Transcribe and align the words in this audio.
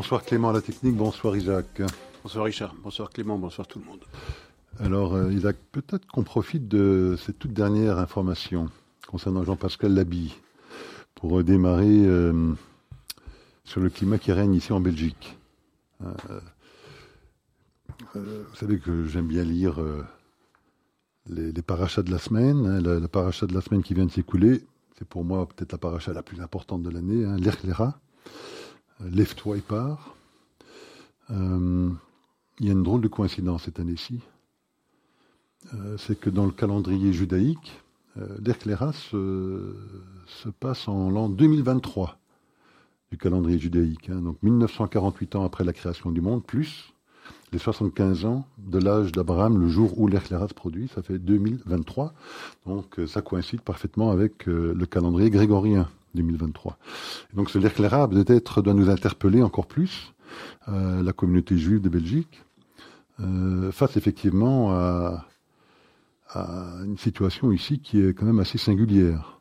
Bonsoir 0.00 0.24
Clément 0.24 0.48
à 0.48 0.54
la 0.54 0.62
technique, 0.62 0.96
bonsoir 0.96 1.36
Isaac. 1.36 1.82
Bonsoir 2.22 2.46
Richard, 2.46 2.74
bonsoir 2.82 3.10
Clément, 3.10 3.36
bonsoir 3.36 3.66
tout 3.66 3.78
le 3.80 3.84
monde. 3.84 4.00
Alors 4.78 5.12
euh, 5.12 5.30
Isaac, 5.30 5.58
peut-être 5.72 6.06
qu'on 6.06 6.22
profite 6.22 6.68
de 6.68 7.16
cette 7.18 7.38
toute 7.38 7.52
dernière 7.52 7.98
information 7.98 8.70
concernant 9.06 9.44
Jean-Pascal 9.44 9.92
Labi 9.92 10.38
pour 11.14 11.44
démarrer 11.44 12.06
euh, 12.06 12.54
sur 13.64 13.82
le 13.82 13.90
climat 13.90 14.16
qui 14.16 14.32
règne 14.32 14.54
ici 14.54 14.72
en 14.72 14.80
Belgique. 14.80 15.36
Euh, 16.02 16.40
vous 18.14 18.56
savez 18.56 18.78
que 18.78 19.04
j'aime 19.04 19.26
bien 19.26 19.44
lire 19.44 19.80
les, 21.26 21.52
parachats 21.60 22.02
de 22.02 22.10
la 22.10 22.18
semaine. 22.18 22.66
Hein, 22.66 22.80
le, 22.80 23.06
parachat 23.06 23.44
de 23.44 23.52
la 23.52 23.60
semaine 23.60 23.82
qui 23.82 23.92
vient 23.92 24.06
de 24.06 24.12
s'écouler, 24.12 24.64
c'est 24.98 25.06
pour 25.06 25.24
moi 25.24 25.46
peut-être 25.46 25.72
la 25.72 25.78
paracha 25.78 26.14
la 26.14 26.22
plus 26.22 26.40
importante 26.40 26.82
de 26.82 26.88
l'année, 26.88 27.26
hein. 27.26 27.36
Lève-toi 29.04 29.56
et 29.56 29.60
pars. 29.60 30.14
il 31.30 31.36
y 32.60 32.68
a 32.68 32.72
une 32.72 32.82
drôle 32.82 33.00
de 33.00 33.08
coïncidence 33.08 33.64
cette 33.64 33.80
année-ci. 33.80 34.20
c'est 35.98 36.18
que 36.18 36.30
dans 36.30 36.44
le 36.44 36.52
calendrier 36.52 37.12
judaïque, 37.12 37.80
euh, 38.18 39.72
se, 40.26 40.48
passe 40.48 40.88
en 40.88 41.10
l'an 41.10 41.28
2023 41.28 42.18
du 43.10 43.18
calendrier 43.18 43.58
judaïque, 43.58 44.08
hein. 44.10 44.20
donc 44.20 44.42
1948 44.42 45.36
ans 45.36 45.44
après 45.44 45.64
la 45.64 45.72
création 45.72 46.10
du 46.10 46.20
monde, 46.20 46.44
plus 46.44 46.92
les 47.52 47.58
75 47.58 48.24
ans 48.24 48.46
de 48.58 48.78
l'âge 48.78 49.12
d'Abraham, 49.12 49.60
le 49.60 49.68
jour 49.68 49.98
où 49.98 50.06
l'Erklera 50.06 50.48
se 50.48 50.54
produit, 50.54 50.88
ça 50.88 51.02
fait 51.02 51.18
2023. 51.18 52.12
Donc 52.66 52.98
euh, 52.98 53.06
ça 53.06 53.22
coïncide 53.22 53.60
parfaitement 53.60 54.10
avec 54.10 54.48
euh, 54.48 54.74
le 54.74 54.86
calendrier 54.86 55.30
grégorien 55.30 55.88
2023. 56.14 56.78
donc 57.34 57.50
ce 57.50 57.58
l'Erklera 57.58 58.08
peut-être 58.08 58.62
doit 58.62 58.74
nous 58.74 58.90
interpeller 58.90 59.42
encore 59.42 59.66
plus, 59.66 60.12
euh, 60.68 61.02
la 61.02 61.12
communauté 61.12 61.56
juive 61.58 61.80
de 61.80 61.88
Belgique, 61.88 62.42
face 63.72 63.98
effectivement 63.98 64.72
à 64.72 65.26
à 66.32 66.82
une 66.84 66.98
situation 66.98 67.52
ici 67.52 67.80
qui 67.80 68.00
est 68.00 68.14
quand 68.14 68.26
même 68.26 68.38
assez 68.38 68.58
singulière. 68.58 69.40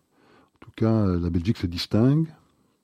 En 0.55 0.59
tout 0.59 0.71
cas, 0.75 1.05
la 1.05 1.29
Belgique 1.29 1.57
se 1.57 1.67
distingue 1.67 2.27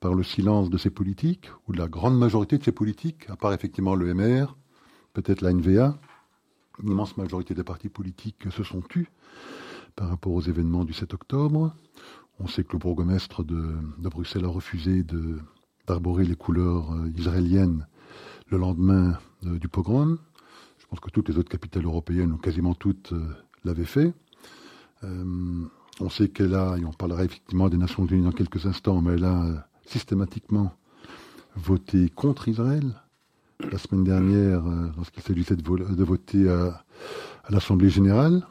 par 0.00 0.14
le 0.14 0.22
silence 0.22 0.70
de 0.70 0.78
ses 0.78 0.90
politiques, 0.90 1.50
ou 1.66 1.72
de 1.72 1.78
la 1.78 1.88
grande 1.88 2.16
majorité 2.16 2.58
de 2.58 2.64
ses 2.64 2.72
politiques, 2.72 3.28
à 3.28 3.36
part 3.36 3.52
effectivement 3.52 3.94
le 3.94 4.12
MR, 4.14 4.56
peut-être 5.12 5.40
la 5.40 5.52
NVA. 5.52 5.98
Une 6.82 6.90
immense 6.90 7.16
majorité 7.16 7.54
des 7.54 7.64
partis 7.64 7.88
politiques 7.88 8.50
se 8.50 8.62
sont 8.62 8.82
tus 8.82 9.08
par 9.96 10.08
rapport 10.08 10.32
aux 10.32 10.42
événements 10.42 10.84
du 10.84 10.92
7 10.92 11.14
octobre. 11.14 11.74
On 12.38 12.48
sait 12.48 12.64
que 12.64 12.72
le 12.72 12.78
bourgmestre 12.78 13.44
de, 13.44 13.76
Bruxelles 13.98 14.44
a 14.44 14.48
refusé 14.48 15.04
d'arborer 15.86 16.24
les 16.24 16.34
couleurs 16.34 16.92
euh, 16.92 17.10
israéliennes 17.16 17.86
le 18.48 18.58
lendemain 18.58 19.18
euh, 19.44 19.58
du 19.58 19.68
pogrom. 19.68 20.18
Je 20.78 20.86
pense 20.86 21.00
que 21.00 21.10
toutes 21.10 21.28
les 21.28 21.38
autres 21.38 21.48
capitales 21.48 21.84
européennes, 21.84 22.32
ou 22.32 22.36
quasiment 22.36 22.74
toutes, 22.74 23.12
euh, 23.12 23.26
l'avait 23.64 23.84
fait. 23.84 24.12
On 26.00 26.10
sait 26.10 26.28
qu'elle 26.28 26.54
a, 26.54 26.76
et 26.76 26.84
on 26.84 26.92
parlera 26.92 27.24
effectivement 27.24 27.68
des 27.68 27.76
Nations 27.76 28.04
Unies 28.06 28.24
dans 28.24 28.32
quelques 28.32 28.66
instants, 28.66 29.00
mais 29.00 29.14
elle 29.14 29.24
a 29.24 29.68
systématiquement 29.86 30.72
voté 31.54 32.08
contre 32.10 32.48
Israël. 32.48 33.00
La 33.60 33.78
semaine 33.78 34.02
dernière, 34.02 34.62
lorsqu'il 34.96 35.22
s'agissait 35.22 35.54
de, 35.54 35.62
de, 35.62 36.04
voter 36.04 36.48
à, 36.48 36.84
l'Assemblée 37.48 37.88
générale. 37.88 38.44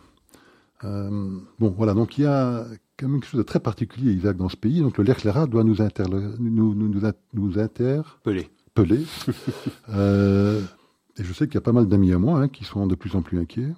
bon, 0.82 1.70
voilà, 1.76 1.94
donc 1.94 2.18
il 2.18 2.22
y 2.22 2.26
a 2.26 2.66
quand 2.98 3.08
même 3.08 3.20
quelque 3.20 3.30
chose 3.30 3.40
de 3.40 3.44
très 3.46 3.60
particulier, 3.60 4.14
Isaac, 4.14 4.38
dans 4.38 4.50
ce 4.50 4.58
pays. 4.58 4.82
Donc 4.82 4.98
le 4.98 5.04
l'ERCLERA 5.04 5.48
doit 5.48 5.64
nous, 5.64 5.82
inter, 5.82 6.04
nous, 6.40 6.74
nous, 6.74 6.90
nous, 7.34 7.60
interpeller. 7.60 8.48
et 11.18 11.24
je 11.24 11.34
sais 11.34 11.48
qu'il 11.48 11.56
y 11.56 11.58
a 11.58 11.62
pas 11.62 11.72
mal 11.72 11.88
d'amis 11.88 12.14
à 12.14 12.20
moi 12.20 12.40
hein, 12.40 12.48
qui 12.48 12.64
sont 12.64 12.88
de 12.88 12.96
plus 12.96 13.16
en 13.16 13.22
plus 13.22 13.40
inquiets. 13.40 13.74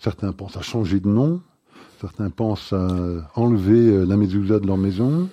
Certains 0.00 0.32
pensent 0.32 0.56
à 0.56 0.62
changer 0.62 1.00
de 1.00 1.08
nom. 1.08 1.40
Certains 2.00 2.30
pensent 2.30 2.72
à 2.72 3.30
enlever 3.36 3.88
euh, 3.88 4.04
la 4.04 4.16
mezouza 4.16 4.58
de 4.58 4.66
leur 4.66 4.76
maison. 4.76 5.28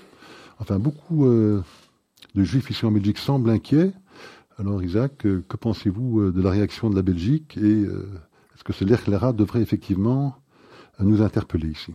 Enfin, 0.60 0.78
beaucoup 0.78 1.26
euh, 1.26 1.64
de 2.36 2.44
juifs 2.44 2.70
ici 2.70 2.86
en 2.86 2.92
Belgique 2.92 3.18
semblent 3.18 3.50
inquiets. 3.50 3.92
Alors, 4.58 4.84
Isaac, 4.84 5.26
euh, 5.26 5.44
que 5.48 5.58
pensez-vous 5.58 6.32
de 6.32 6.42
la 6.42 6.52
réaction 6.52 6.90
de 6.90 6.96
la 6.96 7.02
Belgique 7.02 7.58
et 7.58 7.82
est-ce 7.82 8.64
que 8.64 8.74
ce 8.74 8.84
l'ERCLERA 8.86 9.34
devrait 9.34 9.62
effectivement 9.62 10.36
nous 11.00 11.22
interpeller 11.22 11.70
ici? 11.70 11.94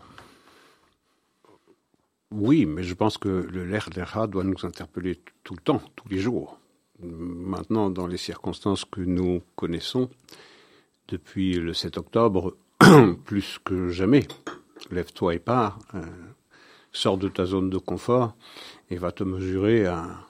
Oui, 2.36 2.66
mais 2.66 2.82
je 2.82 2.94
pense 2.94 3.16
que 3.16 3.28
le 3.28 3.64
l'ERCLERA 3.64 4.26
doit 4.26 4.42
nous 4.42 4.56
interpeller 4.64 5.20
tout 5.44 5.54
le 5.54 5.60
temps, 5.60 5.80
tous 5.94 6.08
les 6.08 6.18
jours. 6.18 6.58
Maintenant, 7.00 7.90
dans 7.90 8.08
les 8.08 8.16
circonstances 8.16 8.84
que 8.84 9.00
nous 9.00 9.40
connaissons, 9.54 10.10
depuis 11.06 11.54
le 11.54 11.72
7 11.72 11.96
octobre, 11.96 12.56
plus 13.24 13.60
que 13.64 13.88
jamais. 13.88 14.26
Lève-toi 14.90 15.36
et 15.36 15.38
pars, 15.38 15.78
euh, 15.94 16.02
sors 16.90 17.18
de 17.18 17.28
ta 17.28 17.46
zone 17.46 17.70
de 17.70 17.78
confort 17.78 18.34
et 18.90 18.96
va 18.96 19.12
te 19.12 19.22
mesurer 19.22 19.86
à 19.86 20.26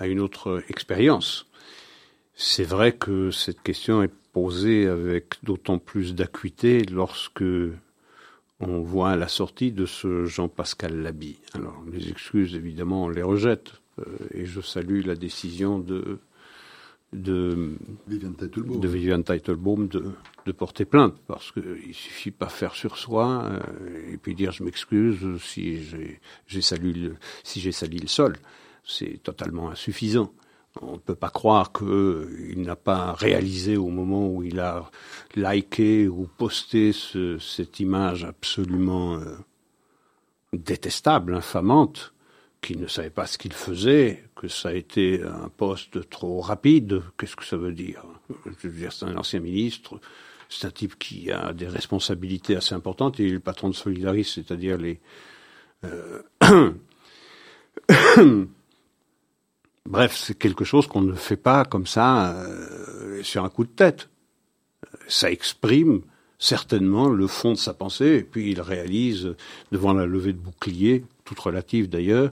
une 0.00 0.18
autre 0.18 0.64
expérience. 0.68 1.46
C'est 2.34 2.64
vrai 2.64 2.96
que 2.96 3.30
cette 3.30 3.62
question 3.62 4.02
est 4.02 4.12
posée 4.32 4.88
avec 4.88 5.36
d'autant 5.44 5.78
plus 5.78 6.16
d'acuité 6.16 6.82
lorsque 6.82 7.44
on 8.62 8.80
voit 8.80 9.16
la 9.16 9.28
sortie 9.28 9.72
de 9.72 9.86
ce 9.86 10.24
Jean-Pascal 10.24 11.02
Labi. 11.02 11.38
Alors, 11.54 11.82
les 11.90 12.10
excuses, 12.10 12.54
évidemment, 12.54 13.04
on 13.04 13.08
les 13.08 13.22
rejette. 13.22 13.72
Euh, 13.98 14.04
et 14.32 14.46
je 14.46 14.60
salue 14.60 15.04
la 15.04 15.16
décision 15.16 15.78
de 15.78 16.18
de 17.12 17.76
Viviane 18.06 19.22
Teitelbaum 19.22 19.86
de, 19.88 20.12
de, 20.46 20.52
porter 20.52 20.86
plainte 20.86 21.14
parce 21.26 21.52
qu'il 21.52 21.92
suffit 21.92 22.30
pas 22.30 22.48
faire 22.48 22.74
sur 22.74 22.96
soi 22.96 23.44
euh, 23.44 24.12
et 24.12 24.16
puis 24.16 24.34
dire 24.34 24.50
je 24.52 24.64
m'excuse 24.64 25.18
si 25.38 25.78
j'ai 26.46 26.62
sali 26.62 26.94
le, 26.94 27.16
si 27.44 27.60
j'ai 27.60 27.72
sali 27.72 27.98
le 27.98 28.08
sol 28.08 28.36
c'est 28.82 29.22
totalement 29.22 29.68
insuffisant 29.68 30.32
on 30.80 30.92
ne 30.92 30.98
peut 30.98 31.14
pas 31.14 31.30
croire 31.30 31.72
qu'il 31.72 32.62
n'a 32.62 32.76
pas 32.76 33.12
réalisé 33.12 33.76
au 33.76 33.88
moment 33.88 34.28
où 34.28 34.42
il 34.42 34.60
a 34.60 34.90
liké 35.36 36.08
ou 36.08 36.28
posté 36.38 36.92
ce, 36.92 37.38
cette 37.38 37.80
image 37.80 38.24
absolument 38.24 39.16
euh, 39.16 39.36
détestable, 40.52 41.34
infamante, 41.34 42.14
qui 42.62 42.76
ne 42.76 42.86
savait 42.86 43.10
pas 43.10 43.26
ce 43.26 43.36
qu'il 43.36 43.52
faisait, 43.52 44.24
que 44.36 44.48
ça 44.48 44.70
a 44.70 44.72
été 44.72 45.22
un 45.22 45.48
poste 45.48 46.08
trop 46.08 46.40
rapide. 46.40 47.02
Qu'est-ce 47.18 47.36
que 47.36 47.44
ça 47.44 47.56
veut 47.56 47.72
dire? 47.72 48.04
Je 48.62 48.68
veux 48.68 48.78
dire, 48.78 48.92
c'est 48.92 49.04
un 49.04 49.16
ancien 49.16 49.40
ministre, 49.40 50.00
c'est 50.48 50.66
un 50.66 50.70
type 50.70 50.98
qui 50.98 51.30
a 51.30 51.52
des 51.52 51.68
responsabilités 51.68 52.56
assez 52.56 52.74
importantes. 52.74 53.18
Il 53.18 53.26
est 53.26 53.30
le 53.30 53.40
patron 53.40 53.68
de 53.68 53.74
Solidaris, 53.74 54.24
c'est-à-dire 54.24 54.78
les. 54.78 55.00
Euh, 55.84 56.22
Bref, 59.88 60.16
c'est 60.16 60.38
quelque 60.38 60.64
chose 60.64 60.86
qu'on 60.86 61.02
ne 61.02 61.14
fait 61.14 61.36
pas 61.36 61.64
comme 61.64 61.86
ça 61.86 62.36
euh, 62.36 63.22
sur 63.22 63.44
un 63.44 63.48
coup 63.48 63.64
de 63.64 63.70
tête. 63.70 64.08
Ça 65.08 65.30
exprime 65.30 66.02
certainement 66.38 67.08
le 67.08 67.26
fond 67.26 67.52
de 67.52 67.58
sa 67.58 67.74
pensée, 67.74 68.16
et 68.18 68.22
puis 68.22 68.50
il 68.50 68.60
réalise, 68.60 69.34
devant 69.70 69.92
la 69.92 70.06
levée 70.06 70.32
de 70.32 70.38
bouclier, 70.38 71.04
toute 71.24 71.38
relative 71.38 71.88
d'ailleurs, 71.88 72.30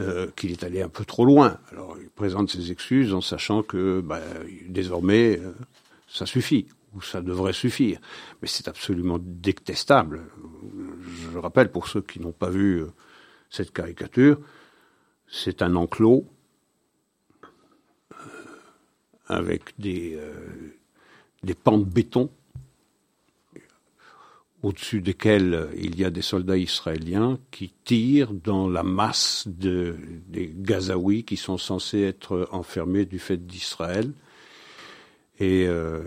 euh, 0.00 0.28
qu'il 0.36 0.52
est 0.52 0.62
allé 0.62 0.82
un 0.82 0.88
peu 0.88 1.04
trop 1.04 1.24
loin. 1.24 1.58
Alors 1.72 1.96
il 2.00 2.08
présente 2.08 2.50
ses 2.50 2.70
excuses 2.70 3.14
en 3.14 3.20
sachant 3.20 3.62
que 3.62 4.00
bah, 4.00 4.20
désormais 4.68 5.38
euh, 5.38 5.52
ça 6.08 6.26
suffit 6.26 6.66
ou 6.94 7.02
ça 7.02 7.20
devrait 7.20 7.52
suffire. 7.52 7.98
Mais 8.42 8.48
c'est 8.48 8.68
absolument 8.68 9.18
détestable. 9.20 10.22
Je 11.32 11.38
rappelle 11.38 11.70
pour 11.70 11.88
ceux 11.88 12.00
qui 12.00 12.20
n'ont 12.20 12.32
pas 12.32 12.50
vu 12.50 12.84
cette 13.50 13.72
caricature, 13.72 14.38
c'est 15.28 15.62
un 15.62 15.74
enclos 15.76 16.26
avec 19.26 19.78
des, 19.78 20.18
des 21.42 21.54
pans 21.54 21.78
de 21.78 21.84
béton 21.84 22.30
au-dessus 24.62 25.00
desquels 25.00 25.68
il 25.76 25.98
y 25.98 26.04
a 26.04 26.10
des 26.10 26.22
soldats 26.22 26.56
israéliens 26.56 27.38
qui 27.50 27.72
tirent 27.84 28.32
dans 28.32 28.68
la 28.68 28.82
masse 28.82 29.44
de, 29.46 29.96
des 30.28 30.52
Gazaouis 30.54 31.24
qui 31.24 31.36
sont 31.36 31.58
censés 31.58 32.02
être 32.02 32.48
enfermés 32.50 33.04
du 33.04 33.18
fait 33.18 33.46
d'Israël. 33.46 34.10
Et 35.38 35.66
euh, 35.68 36.02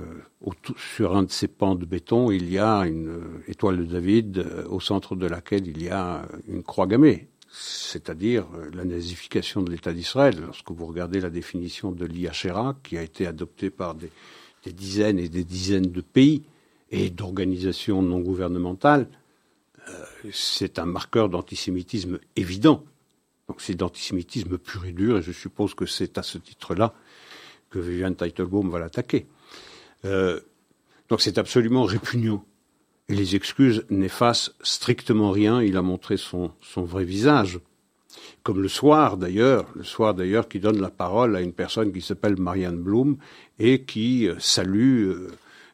sur 0.75 1.16
un 1.16 1.24
de 1.24 1.31
ces 1.31 1.48
pans 1.48 1.75
de 1.75 1.86
béton, 1.86 2.31
il 2.31 2.51
y 2.51 2.57
a 2.57 2.80
une 2.80 3.21
étoile 3.48 3.77
de 3.77 3.83
David 3.86 4.39
euh, 4.39 4.68
au 4.68 4.80
centre 4.80 5.16
de 5.16 5.27
laquelle 5.27 5.68
il 5.68 5.83
y 5.83 5.89
a 5.89 6.24
une 6.48 6.63
croix 6.63 6.88
gammée, 6.88 7.27
c'est-à-dire 7.51 8.46
euh, 8.56 8.69
la 8.74 8.86
nazification 8.86 9.62
de 9.62 9.72
l'État 9.72 9.94
d'Israël. 9.94 10.40
Lorsque 10.40 10.72
vous 10.72 10.86
regardez 10.86 11.19
la 11.19 11.30
définition 11.30 11.92
de 11.92 12.06
l'IHRA, 12.06 12.78
qui 12.84 12.98
a 12.98 13.01
été 13.01 13.25
adoptée 13.25 13.69
par 13.69 13.96
des, 13.96 14.12
dizaines 14.66 15.19
et 15.19 15.30
des 15.30 15.44
dizaines 15.44 15.92
de 15.92 16.01
pays, 16.01 16.44
et 16.92 17.10
d'organisations 17.10 18.01
non 18.01 18.19
gouvernementales, 18.19 19.07
euh, 19.90 20.06
c'est 20.31 20.80
un 20.80 20.86
marqueur 20.86 21.30
d'antisémitisme 21.30 22.19
évident. 22.36 22.84
Donc 23.48 23.62
c'est 23.62 23.75
d'antisémitisme 23.75 24.57
pur 24.57 24.86
et 24.86 24.92
dur, 24.92 25.18
et 25.18 25.22
je 25.22 25.31
suppose 25.31 25.74
que 25.74 25.86
c'est 25.86 26.18
à 26.18 26.24
ce 26.24 26.38
titre-là 26.38 26.94
que 27.69 27.80
Viviane 27.80 28.16
Teitelbaum 28.16 28.69
va 28.69 28.80
l'attaquer. 28.80 29.28
Euh, 30.06 30.40
donc 31.10 31.22
c'est 31.22 31.38
absolument 31.38 31.84
répugnant. 31.84 32.45
Les 33.10 33.36
excuses 33.36 33.86
n'effacent 33.90 34.54
strictement 34.62 35.32
rien. 35.32 35.62
Il 35.64 35.78
a 35.78 35.82
montré 35.82 36.16
son, 36.16 36.52
son 36.62 36.84
vrai 36.84 37.04
visage. 37.04 37.60
Comme 38.44 38.62
le 38.62 38.68
soir 38.68 39.18
d'ailleurs, 39.18 39.66
le 39.76 39.84
soir 39.84 40.14
d'ailleurs 40.14 40.48
qui 40.48 40.60
donne 40.60 40.80
la 40.80 40.90
parole 40.90 41.36
à 41.36 41.42
une 41.42 41.54
personne 41.54 41.92
qui 41.92 42.02
s'appelle 42.02 42.38
Marianne 42.38 42.78
Blum 42.78 43.18
et 43.58 43.82
qui 43.82 44.28
euh, 44.28 44.36
salue, 44.40 45.10
euh, 45.10 45.28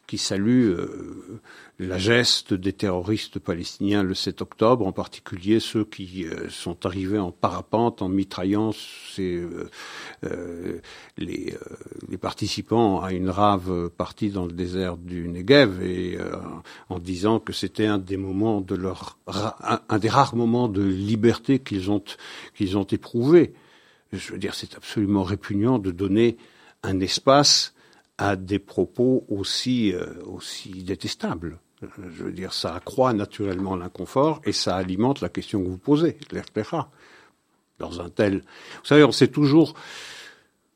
qui 0.08 0.18
salue 0.18 0.70
euh, 0.70 1.42
la 1.80 1.98
geste 1.98 2.54
des 2.54 2.72
terroristes 2.72 3.40
palestiniens 3.40 4.02
le 4.02 4.14
7 4.14 4.42
octobre, 4.42 4.88
en 4.88 4.94
particulier 4.94 5.60
ceux 5.60 5.84
qui 5.84 6.26
euh, 6.26 6.50
sont 6.50 6.86
arrivés 6.86 7.20
en 7.20 7.32
parapente 7.32 8.02
en 8.02 8.08
mitraillant 8.08 8.72
ces, 8.72 9.36
euh, 9.36 9.70
euh 10.24 10.80
les, 11.18 11.54
euh, 11.54 11.76
les, 12.10 12.18
participants 12.18 13.02
à 13.02 13.12
une 13.12 13.30
rave 13.30 13.90
partie 13.90 14.30
dans 14.30 14.46
le 14.46 14.54
désert 14.54 14.96
du 14.98 15.28
Negev 15.28 15.82
et 15.84 16.18
en 16.90 17.00
disant 17.00 17.40
que 17.40 17.54
c'était 17.54 17.86
un 17.86 17.98
des 17.98 18.18
moments 18.18 18.62
de 18.62 18.76
leur 18.76 19.18
un, 19.28 19.82
un 19.88 20.00
des 20.00 20.10
rares 20.10 20.36
moments 20.36 20.68
de 20.68 20.84
liberté 20.84 21.60
qu'ils 21.60 21.92
ont 21.92 22.04
qu'ils 22.56 22.78
ont 22.78 22.84
éprouvé. 22.86 23.54
Je 24.14 24.32
veux 24.32 24.38
dire, 24.38 24.56
c'est 24.56 24.76
absolument 24.76 25.24
répugnant 25.24 25.78
de 25.80 25.92
donner 25.92 26.38
un 26.84 27.00
espace 27.00 27.75
à 28.18 28.36
des 28.36 28.60
propos 28.60 29.26
aussi 29.28 29.94
aussi 30.26 30.84
détestables. 30.84 31.60
Je 31.82 32.24
veux 32.24 32.32
dire, 32.32 32.54
ça 32.54 32.76
accroît 32.76 33.14
naturellement 33.14 33.76
l'inconfort 33.76 34.42
et 34.46 34.52
ça 34.52 34.76
alimente 34.76 35.22
la 35.22 35.30
question 35.30 35.62
que 35.62 35.68
vous 35.68 35.78
posez, 35.78 36.18
l'RPA. 36.32 36.90
Dans 37.78 38.00
un 38.00 38.10
tel. 38.10 38.36
Vous 38.36 38.86
savez, 38.86 39.04
on 39.04 39.12
s'est 39.12 39.28
toujours 39.28 39.74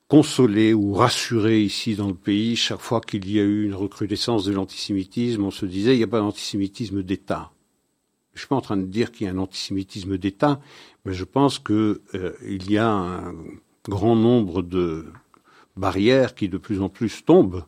consolé 0.10 0.74
ou 0.74 0.94
rassuré 0.94 1.62
ici 1.62 1.96
dans 1.96 2.10
le 2.10 2.16
pays 2.16 2.58
chaque 2.58 2.82
fois 2.82 3.00
qu'il 3.00 3.32
y 3.32 3.40
a 3.40 3.44
eu 3.44 3.64
une 3.64 3.76
recrudescence 3.76 4.44
de 4.44 4.52
l'antisémitisme. 4.52 5.46
On 5.46 5.52
se 5.52 5.66
disait, 5.66 5.94
il 5.94 6.00
n'y 6.00 6.04
a 6.04 6.08
pas 6.08 6.20
d'antisémitisme 6.20 7.04
d'État. 7.04 7.52
Je 8.34 8.40
suis 8.40 8.48
pas 8.48 8.56
en 8.56 8.62
train 8.62 8.78
de 8.78 8.86
dire 8.86 9.12
qu'il 9.12 9.28
y 9.28 9.30
a 9.30 9.34
un 9.34 9.38
antisémitisme 9.38 10.18
d'État, 10.18 10.60
mais 11.06 11.14
je 11.14 11.24
pense 11.24 11.60
qu'il 11.60 12.00
euh, 12.16 12.34
y 12.68 12.78
a 12.78 12.90
un 12.90 13.34
grand 13.88 14.16
nombre 14.16 14.62
de 14.62 15.06
barrières 15.78 16.36
qui 16.36 16.50
de 16.50 16.58
plus 16.58 16.82
en 16.82 16.90
plus 16.90 17.24
tombent 17.24 17.64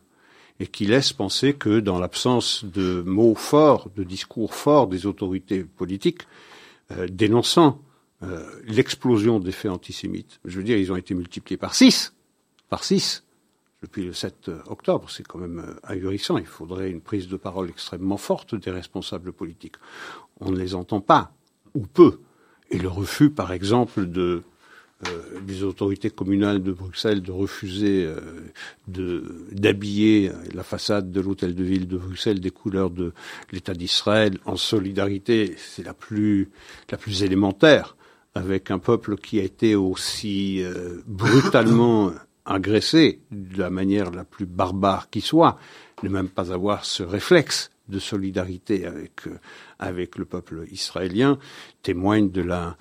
et 0.60 0.66
qui 0.66 0.86
laisse 0.86 1.12
penser 1.12 1.54
que 1.54 1.80
dans 1.80 1.98
l'absence 1.98 2.64
de 2.64 3.02
mots 3.02 3.34
forts, 3.34 3.90
de 3.96 4.04
discours 4.04 4.54
forts 4.54 4.86
des 4.86 5.06
autorités 5.06 5.64
politiques 5.64 6.22
euh, 6.92 7.08
dénonçant 7.08 7.80
euh, 8.22 8.46
l'explosion 8.66 9.40
des 9.40 9.52
faits 9.52 9.70
antisémites, 9.70 10.40
je 10.44 10.58
veux 10.58 10.64
dire, 10.64 10.76
ils 10.76 10.92
ont 10.92 10.96
été 10.96 11.14
multipliés 11.14 11.56
par 11.56 11.74
six, 11.74 12.14
par 12.68 12.84
six 12.84 13.24
depuis 13.82 14.04
le 14.04 14.12
7 14.12 14.50
octobre. 14.66 15.10
C'est 15.10 15.26
quand 15.26 15.38
même 15.38 15.58
euh, 15.58 15.74
ahurissant. 15.82 16.38
Il 16.38 16.46
faudrait 16.46 16.90
une 16.90 17.00
prise 17.00 17.26
de 17.26 17.36
parole 17.36 17.68
extrêmement 17.68 18.16
forte 18.16 18.54
des 18.54 18.70
responsables 18.70 19.32
politiques. 19.32 19.76
On 20.40 20.50
ne 20.50 20.58
les 20.58 20.74
entend 20.74 21.00
pas, 21.00 21.32
ou 21.74 21.86
peu. 21.86 22.20
Et 22.70 22.78
le 22.78 22.88
refus, 22.88 23.30
par 23.30 23.52
exemple, 23.52 24.06
de 24.06 24.44
euh, 25.08 25.40
des 25.40 25.64
autorités 25.64 26.10
communales 26.10 26.62
de 26.62 26.70
Bruxelles 26.70 27.22
de 27.22 27.32
refuser 27.32 28.06
euh, 28.06 29.20
d'habiller 29.50 30.30
la 30.54 30.62
façade 30.62 31.10
de 31.10 31.20
l'hôtel 31.20 31.54
de 31.54 31.64
ville 31.64 31.88
de 31.88 31.96
Bruxelles 31.96 32.38
des 32.38 32.50
couleurs 32.50 32.90
de 32.90 33.12
l'État 33.50 33.74
d'Israël 33.74 34.38
en 34.44 34.56
solidarité, 34.56 35.56
c'est 35.56 35.84
la 35.84 35.94
plus 35.94 36.50
la 36.90 36.98
plus 36.98 37.24
élémentaire 37.24 37.96
avec 38.34 38.70
un 38.70 38.78
peuple 38.78 39.16
qui 39.16 39.40
a 39.40 39.42
été 39.42 39.74
aussi 39.74 40.62
euh, 40.62 41.02
brutalement 41.06 42.12
agressé 42.44 43.20
de 43.32 43.58
la 43.58 43.70
manière 43.70 44.10
la 44.12 44.24
plus 44.24 44.46
barbare 44.46 45.10
qui 45.10 45.20
soit, 45.20 45.58
ne 46.04 46.08
même 46.08 46.28
pas 46.28 46.52
avoir 46.52 46.84
ce 46.84 47.02
réflexe 47.02 47.70
de 47.88 47.98
solidarité 47.98 48.86
avec 48.86 49.22
avec 49.80 50.16
le 50.16 50.24
peuple 50.24 50.64
israélien 50.70 51.38
témoigne 51.82 52.30
de 52.30 52.42
la 52.42 52.76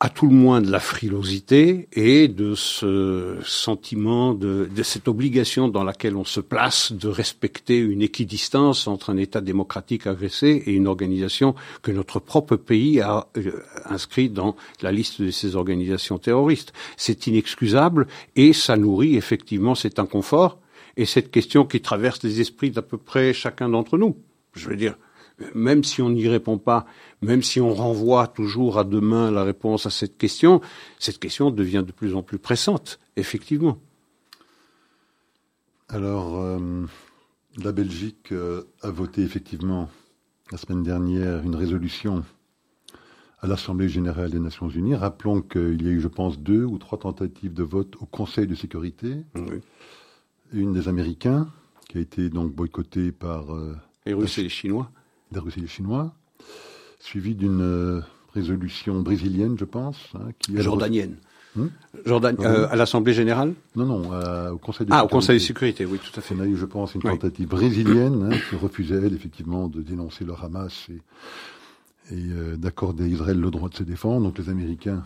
à 0.00 0.08
tout 0.10 0.26
le 0.26 0.34
moins 0.34 0.60
de 0.60 0.70
la 0.70 0.80
frilosité 0.80 1.88
et 1.92 2.28
de 2.28 2.54
ce 2.54 3.38
sentiment 3.44 4.34
de, 4.34 4.68
de, 4.74 4.82
cette 4.82 5.08
obligation 5.08 5.68
dans 5.68 5.84
laquelle 5.84 6.16
on 6.16 6.24
se 6.24 6.40
place 6.40 6.92
de 6.92 7.08
respecter 7.08 7.78
une 7.78 8.02
équidistance 8.02 8.86
entre 8.86 9.10
un 9.10 9.16
État 9.16 9.40
démocratique 9.40 10.06
agressé 10.06 10.62
et 10.66 10.72
une 10.72 10.88
organisation 10.88 11.54
que 11.82 11.92
notre 11.92 12.18
propre 12.18 12.56
pays 12.56 13.00
a 13.00 13.28
euh, 13.36 13.62
inscrit 13.86 14.28
dans 14.28 14.56
la 14.82 14.90
liste 14.90 15.22
de 15.22 15.30
ces 15.30 15.56
organisations 15.56 16.18
terroristes. 16.18 16.72
C'est 16.96 17.26
inexcusable 17.28 18.06
et 18.36 18.52
ça 18.52 18.76
nourrit 18.76 19.16
effectivement 19.16 19.74
cet 19.74 19.98
inconfort 19.98 20.58
et 20.96 21.06
cette 21.06 21.30
question 21.30 21.64
qui 21.64 21.80
traverse 21.80 22.22
les 22.22 22.40
esprits 22.40 22.70
d'à 22.70 22.82
peu 22.82 22.98
près 22.98 23.32
chacun 23.32 23.68
d'entre 23.68 23.96
nous. 23.96 24.16
Je 24.54 24.68
veux 24.68 24.76
dire, 24.76 24.96
même 25.54 25.84
si 25.84 26.02
on 26.02 26.10
n'y 26.10 26.28
répond 26.28 26.58
pas, 26.58 26.86
même 27.22 27.42
si 27.42 27.60
on 27.60 27.74
renvoie 27.74 28.28
toujours 28.28 28.78
à 28.78 28.84
demain 28.84 29.30
la 29.30 29.44
réponse 29.44 29.86
à 29.86 29.90
cette 29.90 30.16
question, 30.16 30.60
cette 30.98 31.18
question 31.18 31.50
devient 31.50 31.84
de 31.86 31.92
plus 31.92 32.14
en 32.14 32.22
plus 32.22 32.38
pressante, 32.38 33.00
effectivement. 33.16 33.78
Alors, 35.88 36.40
euh, 36.40 36.86
la 37.62 37.72
Belgique 37.72 38.32
euh, 38.32 38.62
a 38.82 38.90
voté 38.90 39.22
effectivement 39.22 39.90
la 40.50 40.58
semaine 40.58 40.82
dernière 40.82 41.42
une 41.42 41.54
résolution 41.54 42.24
à 43.40 43.46
l'Assemblée 43.46 43.88
générale 43.88 44.30
des 44.30 44.38
Nations 44.38 44.70
unies. 44.70 44.94
Rappelons 44.94 45.42
qu'il 45.42 45.82
y 45.82 45.88
a 45.88 45.90
eu, 45.90 46.00
je 46.00 46.08
pense, 46.08 46.38
deux 46.38 46.64
ou 46.64 46.78
trois 46.78 46.98
tentatives 46.98 47.52
de 47.52 47.62
vote 47.62 47.96
au 48.00 48.06
Conseil 48.06 48.46
de 48.46 48.54
sécurité. 48.54 49.16
Oui. 49.34 49.60
Une 50.52 50.72
des 50.72 50.88
Américains, 50.88 51.48
qui 51.88 51.98
a 51.98 52.00
été 52.00 52.30
donc 52.30 52.54
boycottée 52.54 53.12
par... 53.12 53.54
Euh, 53.54 53.76
les 54.06 54.14
Russes 54.14 54.38
et 54.38 54.42
les 54.42 54.48
Chinois 54.48 54.90
des 55.32 55.40
Russes 55.40 55.56
et 55.56 55.60
les 55.60 55.66
Chinois, 55.66 56.14
suivi 56.98 57.34
d'une 57.34 57.60
euh, 57.60 58.00
résolution 58.34 59.00
brésilienne, 59.00 59.56
je 59.58 59.64
pense. 59.64 59.98
Hein, 60.14 60.30
qui 60.38 60.60
Jordanienne. 60.60 61.16
Hmm 61.56 61.68
Jordan, 62.04 62.36
euh, 62.40 62.66
à 62.68 62.74
l'Assemblée 62.74 63.12
générale 63.12 63.54
Non, 63.76 63.86
non, 63.86 64.12
euh, 64.12 64.50
au 64.50 64.58
Conseil 64.58 64.86
de 64.86 64.92
ah, 64.92 64.96
sécurité. 64.96 65.04
au 65.04 65.08
Conseil 65.16 65.36
de 65.36 65.42
sécurité, 65.42 65.86
oui, 65.86 65.98
tout 65.98 66.18
à 66.18 66.20
fait. 66.20 66.34
On 66.36 66.40
a 66.40 66.46
eu, 66.46 66.56
je 66.56 66.64
pense, 66.64 66.94
une 66.94 67.02
tentative 67.02 67.48
oui. 67.52 67.56
brésilienne 67.58 68.30
hein, 68.32 68.36
qui 68.48 68.56
refusait, 68.56 68.96
elle, 68.96 69.14
effectivement, 69.14 69.68
de 69.68 69.80
dénoncer 69.80 70.24
le 70.24 70.34
Hamas 70.34 70.88
et, 70.90 72.14
et 72.14 72.28
euh, 72.32 72.56
d'accorder 72.56 73.04
à 73.04 73.06
Israël 73.06 73.38
le 73.38 73.50
droit 73.50 73.68
de 73.68 73.74
se 73.76 73.84
défendre. 73.84 74.24
Donc 74.24 74.38
les 74.38 74.48
Américains 74.48 75.04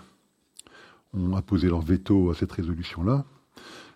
ont 1.13 1.37
apposé 1.37 1.69
leur 1.69 1.83
veto 1.83 2.31
à 2.31 2.35
cette 2.35 2.53
résolution-là. 2.53 3.27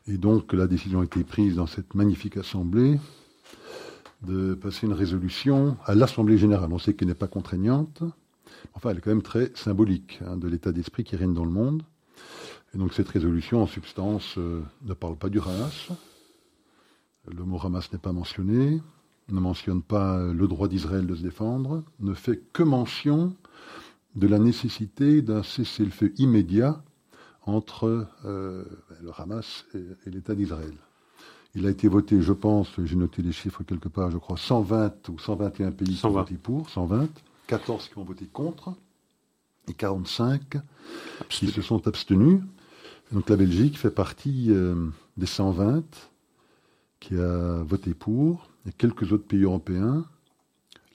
Et 0.07 0.19
donc 0.19 0.53
la 0.53 0.67
décision 0.67 1.01
a 1.01 1.05
été 1.05 1.25
prise 1.25 1.55
dans 1.55 1.67
cette 1.67 1.95
magnifique 1.95 2.37
Assemblée 2.37 2.99
de 4.23 4.55
passer 4.55 4.87
une 4.87 4.93
résolution 4.93 5.77
à 5.85 5.95
l'Assemblée 5.95 6.39
générale. 6.39 6.73
On 6.73 6.79
sait 6.79 6.95
qu'elle 6.95 7.09
n'est 7.09 7.15
pas 7.15 7.29
contraignante, 7.29 8.03
enfin 8.75 8.91
elle 8.91 8.99
est 8.99 9.01
quand 9.01 9.11
même 9.11 9.23
très 9.23 9.51
symbolique 9.55 10.21
hein, 10.27 10.37
de 10.37 10.49
l'état 10.49 10.73
d'esprit 10.73 11.05
qui 11.05 11.17
règne 11.17 11.35
dans 11.35 11.45
le 11.45 11.51
monde. 11.51 11.83
Et 12.75 12.79
donc 12.79 12.95
cette 12.95 13.09
résolution, 13.09 13.63
en 13.63 13.67
substance, 13.67 14.37
euh, 14.39 14.63
ne 14.83 14.95
parle 14.95 15.17
pas 15.17 15.29
du 15.29 15.41
Hamas. 15.41 15.91
Le 17.29 17.45
mot 17.45 17.59
Hamas 17.63 17.93
n'est 17.93 17.99
pas 17.99 18.13
mentionné, 18.13 18.81
ne 19.29 19.41
mentionne 19.41 19.83
pas 19.83 20.33
le 20.33 20.49
droit 20.49 20.69
d'Israël 20.69 21.07
de 21.07 21.15
se 21.15 21.23
défendre, 21.23 21.85
ne 22.01 22.15
fait 22.15 22.41
que 22.53 22.63
mention 22.63 23.37
de 24.15 24.27
la 24.27 24.39
nécessité 24.39 25.23
d'un 25.23 25.43
cessez-le-feu 25.43 26.13
immédiat 26.17 26.83
entre 27.45 28.07
euh, 28.25 28.65
le 29.03 29.11
Hamas 29.17 29.67
et 29.75 30.11
l'État 30.11 30.35
d'Israël. 30.35 30.75
Il 31.55 31.67
a 31.67 31.71
été 31.71 31.87
voté, 31.87 32.23
je 32.23 32.33
pense, 32.33 32.69
j'ai 32.83 32.97
noté 32.97 33.21
les 33.21 33.33
chiffres 33.33 33.63
quelque 33.63 33.89
part, 33.89 34.11
je 34.11 34.17
crois 34.17 34.39
120 34.39 35.09
ou 35.11 35.19
121 35.19 35.73
pays 35.73 35.97
120. 35.97 35.99
qui 35.99 36.07
ont 36.07 36.13
voté 36.13 36.35
pour, 36.37 36.71
120, 36.71 37.09
14 37.47 37.89
qui 37.89 37.99
ont 37.99 38.05
voté 38.05 38.27
contre 38.27 38.75
et 39.69 39.75
45 39.75 40.57
Abstenu. 41.21 41.51
qui 41.51 41.55
se 41.55 41.63
sont 41.63 41.87
abstenus. 41.87 42.41
Donc 43.13 43.29
la 43.29 43.37
Belgique 43.37 43.79
fait 43.79 43.91
partie 43.91 44.47
euh, 44.49 44.89
des 45.17 45.27
120 45.27 45.85
qui 47.01 47.17
a 47.17 47.63
voté 47.65 47.93
pour 47.93 48.49
et 48.67 48.73
quelques 48.73 49.13
autres 49.13 49.27
pays 49.27 49.43
européens. 49.43 50.07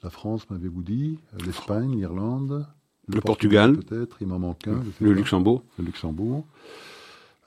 La 0.02 0.10
France, 0.10 0.50
m'avez-vous 0.50 0.82
dit, 0.82 1.20
l'Espagne, 1.46 1.98
l'Irlande, 1.98 2.66
le, 3.08 3.16
le, 3.16 3.22
Portugal, 3.22 3.74
Portugal 3.74 4.00
peut-être, 4.00 4.18
il 4.22 4.28
m'en 4.28 4.40
manque 4.40 4.68
un. 4.68 4.82
Le 5.02 5.14
Luxembourg. 5.14 5.64
Le 5.78 5.86
Luxembourg. 5.86 6.46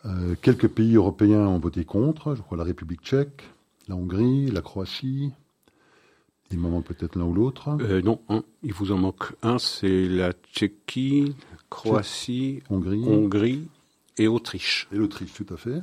Euh, 0.07 0.35
quelques 0.40 0.69
pays 0.69 0.97
européens 0.97 1.47
ont 1.47 1.59
voté 1.59 1.85
contre, 1.85 2.35
je 2.35 2.42
crois 2.42 2.57
la 2.57 2.64
République 2.64 3.02
tchèque, 3.02 3.42
la 3.88 3.97
Hongrie, 3.97 4.50
la 4.50 4.62
Croatie. 4.62 5.33
Il 6.50 6.59
m'en 6.59 6.71
manque 6.71 6.87
peut-être 6.87 7.16
l'un 7.16 7.25
ou 7.25 7.35
l'autre. 7.35 7.76
Euh, 7.80 8.02
non, 8.02 8.21
un. 8.28 8.42
il 8.62 8.73
vous 8.73 8.90
en 8.90 8.99
manque 8.99 9.35
un, 9.42 9.59
c'est 9.59 10.09
la 10.09 10.33
Tchéquie, 10.33 11.37
Croatie, 11.69 12.62
Hongrie, 12.71 13.04
Hongrie 13.04 13.69
et 14.19 14.26
Autriche. 14.26 14.88
Et 14.92 14.97
l'Autriche, 14.97 15.33
tout 15.33 15.47
à 15.52 15.57
fait. 15.57 15.80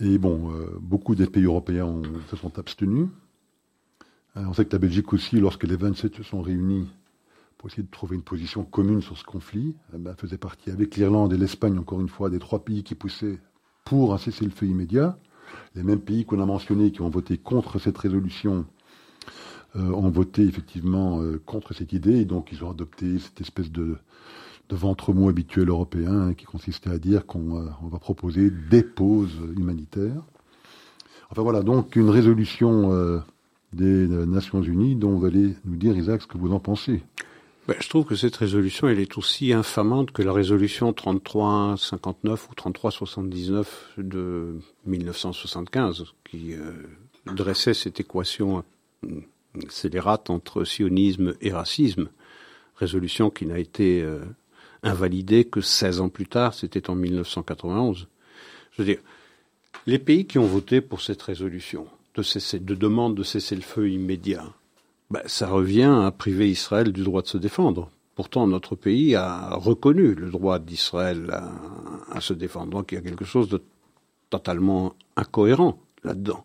Et 0.00 0.18
bon, 0.18 0.52
euh, 0.52 0.76
beaucoup 0.80 1.14
des 1.14 1.26
pays 1.26 1.44
européens 1.44 1.84
ont, 1.84 2.02
se 2.30 2.36
sont 2.36 2.58
abstenus. 2.58 3.08
Euh, 4.36 4.44
on 4.46 4.54
sait 4.54 4.64
que 4.64 4.72
la 4.72 4.78
Belgique 4.78 5.12
aussi, 5.12 5.36
lorsque 5.36 5.64
les 5.64 5.76
27 5.76 6.16
se 6.16 6.22
sont 6.22 6.42
réunis 6.42 6.88
pour 7.60 7.68
essayer 7.68 7.82
de 7.82 7.90
trouver 7.90 8.16
une 8.16 8.22
position 8.22 8.64
commune 8.64 9.02
sur 9.02 9.18
ce 9.18 9.24
conflit, 9.24 9.76
eh 9.92 9.98
faisait 10.16 10.38
partie 10.38 10.70
avec 10.70 10.96
l'Irlande 10.96 11.34
et 11.34 11.36
l'Espagne, 11.36 11.78
encore 11.78 12.00
une 12.00 12.08
fois, 12.08 12.30
des 12.30 12.38
trois 12.38 12.64
pays 12.64 12.82
qui 12.82 12.94
poussaient 12.94 13.38
pour 13.84 14.14
un 14.14 14.18
cessez-le-feu 14.18 14.64
immédiat. 14.64 15.18
Les 15.74 15.82
mêmes 15.82 16.00
pays 16.00 16.24
qu'on 16.24 16.40
a 16.40 16.46
mentionnés 16.46 16.90
qui 16.90 17.02
ont 17.02 17.10
voté 17.10 17.36
contre 17.36 17.78
cette 17.78 17.98
résolution 17.98 18.64
euh, 19.76 19.90
ont 19.90 20.08
voté 20.08 20.44
effectivement 20.44 21.20
euh, 21.20 21.38
contre 21.44 21.74
cette 21.74 21.92
idée 21.92 22.24
donc 22.24 22.50
ils 22.50 22.64
ont 22.64 22.70
adopté 22.70 23.18
cette 23.18 23.42
espèce 23.42 23.70
de, 23.70 23.98
ventre 24.70 25.12
mou 25.12 25.28
habituel 25.28 25.68
européen 25.68 26.28
hein, 26.28 26.34
qui 26.34 26.46
consistait 26.46 26.90
à 26.90 26.98
dire 26.98 27.26
qu'on 27.26 27.58
euh, 27.58 27.68
va 27.90 27.98
proposer 27.98 28.50
des 28.50 28.82
pauses 28.82 29.38
humanitaires. 29.54 30.22
Enfin 31.30 31.42
voilà, 31.42 31.62
donc 31.62 31.94
une 31.94 32.08
résolution 32.08 33.22
des 33.74 34.08
Nations 34.08 34.62
Unies 34.62 34.96
dont 34.96 35.16
vous 35.16 35.26
allez 35.26 35.54
nous 35.64 35.76
dire, 35.76 35.96
Isaac, 35.96 36.22
ce 36.22 36.26
que 36.26 36.38
vous 36.38 36.52
en 36.52 36.58
pensez. 36.58 37.04
Ben, 37.70 37.76
je 37.78 37.88
trouve 37.88 38.04
que 38.04 38.16
cette 38.16 38.34
résolution, 38.34 38.88
elle 38.88 38.98
est 38.98 39.16
aussi 39.16 39.52
infamante 39.52 40.10
que 40.10 40.22
la 40.22 40.32
résolution 40.32 40.92
3359 40.92 42.48
ou 42.50 42.54
3379 42.56 43.92
de 43.96 44.58
1975, 44.86 46.06
qui 46.28 46.54
euh, 46.54 46.72
dressait 47.26 47.74
cette 47.74 48.00
équation 48.00 48.64
euh, 49.04 49.20
scélérate 49.68 50.30
entre 50.30 50.64
sionisme 50.64 51.34
et 51.40 51.52
racisme. 51.52 52.08
Résolution 52.74 53.30
qui 53.30 53.46
n'a 53.46 53.60
été 53.60 54.02
euh, 54.02 54.18
invalidée 54.82 55.44
que 55.44 55.60
16 55.60 56.00
ans 56.00 56.08
plus 56.08 56.26
tard, 56.26 56.54
c'était 56.54 56.90
en 56.90 56.96
1991. 56.96 58.08
Je 58.72 58.82
veux 58.82 58.84
dire, 58.84 59.00
les 59.86 60.00
pays 60.00 60.26
qui 60.26 60.40
ont 60.40 60.46
voté 60.46 60.80
pour 60.80 61.02
cette 61.02 61.22
résolution 61.22 61.86
de, 62.16 62.22
cesser, 62.22 62.58
de 62.58 62.74
demande 62.74 63.14
de 63.14 63.22
cesser 63.22 63.54
le 63.54 63.62
feu 63.62 63.88
immédiat, 63.90 64.52
ben, 65.10 65.22
ça 65.26 65.48
revient 65.48 66.02
à 66.04 66.10
priver 66.12 66.48
Israël 66.48 66.92
du 66.92 67.02
droit 67.02 67.22
de 67.22 67.26
se 67.26 67.38
défendre. 67.38 67.90
Pourtant, 68.14 68.46
notre 68.46 68.76
pays 68.76 69.14
a 69.14 69.54
reconnu 69.54 70.14
le 70.14 70.30
droit 70.30 70.58
d'Israël 70.58 71.30
à, 72.10 72.20
se 72.20 72.32
défendre. 72.32 72.70
Donc 72.70 72.92
il 72.92 72.96
y 72.96 72.98
a 72.98 73.00
quelque 73.00 73.24
chose 73.24 73.48
de 73.48 73.62
totalement 74.28 74.94
incohérent 75.16 75.80
là-dedans. 76.04 76.44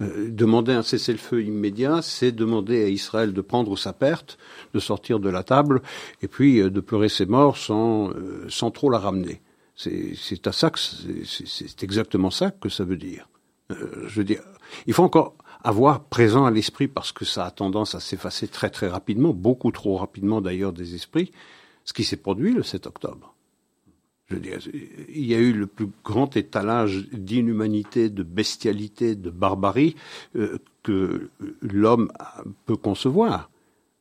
Euh, 0.00 0.28
demander 0.28 0.72
un 0.72 0.82
cessez-le-feu 0.82 1.44
immédiat, 1.44 2.02
c'est 2.02 2.32
demander 2.32 2.84
à 2.84 2.88
Israël 2.88 3.32
de 3.32 3.40
prendre 3.40 3.76
sa 3.76 3.92
perte, 3.92 4.38
de 4.74 4.80
sortir 4.80 5.20
de 5.20 5.30
la 5.30 5.42
table, 5.42 5.82
et 6.20 6.28
puis 6.28 6.60
euh, 6.60 6.70
de 6.70 6.80
pleurer 6.80 7.08
ses 7.08 7.26
morts 7.26 7.56
sans, 7.56 8.10
euh, 8.10 8.46
sans 8.48 8.70
trop 8.70 8.90
la 8.90 8.98
ramener. 8.98 9.40
C'est 9.76 10.46
à 10.46 10.52
ça 10.52 10.70
que 10.70 10.78
c'est 10.78 11.82
exactement 11.82 12.30
ça 12.30 12.52
que 12.52 12.68
ça 12.68 12.84
veut 12.84 12.96
dire. 12.96 13.28
je 13.70 14.14
veux 14.14 14.24
dire, 14.24 14.42
il 14.86 14.92
faut 14.92 15.02
encore 15.02 15.34
avoir 15.64 16.04
présent 16.04 16.44
à 16.44 16.50
l'esprit, 16.50 16.88
parce 16.88 17.10
que 17.10 17.24
ça 17.24 17.46
a 17.46 17.50
tendance 17.50 17.94
à 17.94 18.00
s'effacer 18.00 18.46
très 18.46 18.70
très 18.70 18.86
rapidement, 18.86 19.32
beaucoup 19.32 19.72
trop 19.72 19.96
rapidement 19.96 20.40
d'ailleurs 20.40 20.74
des 20.74 20.94
esprits, 20.94 21.32
ce 21.84 21.94
qui 21.94 22.04
s'est 22.04 22.18
produit 22.18 22.52
le 22.52 22.62
7 22.62 22.86
octobre. 22.86 23.34
Je 24.26 24.34
veux 24.34 24.40
dire, 24.40 24.58
il 25.08 25.26
y 25.26 25.34
a 25.34 25.38
eu 25.38 25.52
le 25.52 25.66
plus 25.66 25.88
grand 26.02 26.36
étalage 26.36 27.08
d'inhumanité, 27.12 28.08
de 28.08 28.22
bestialité, 28.22 29.16
de 29.16 29.30
barbarie 29.30 29.96
euh, 30.36 30.58
que 30.82 31.30
l'homme 31.60 32.10
peut 32.66 32.76
concevoir. 32.76 33.50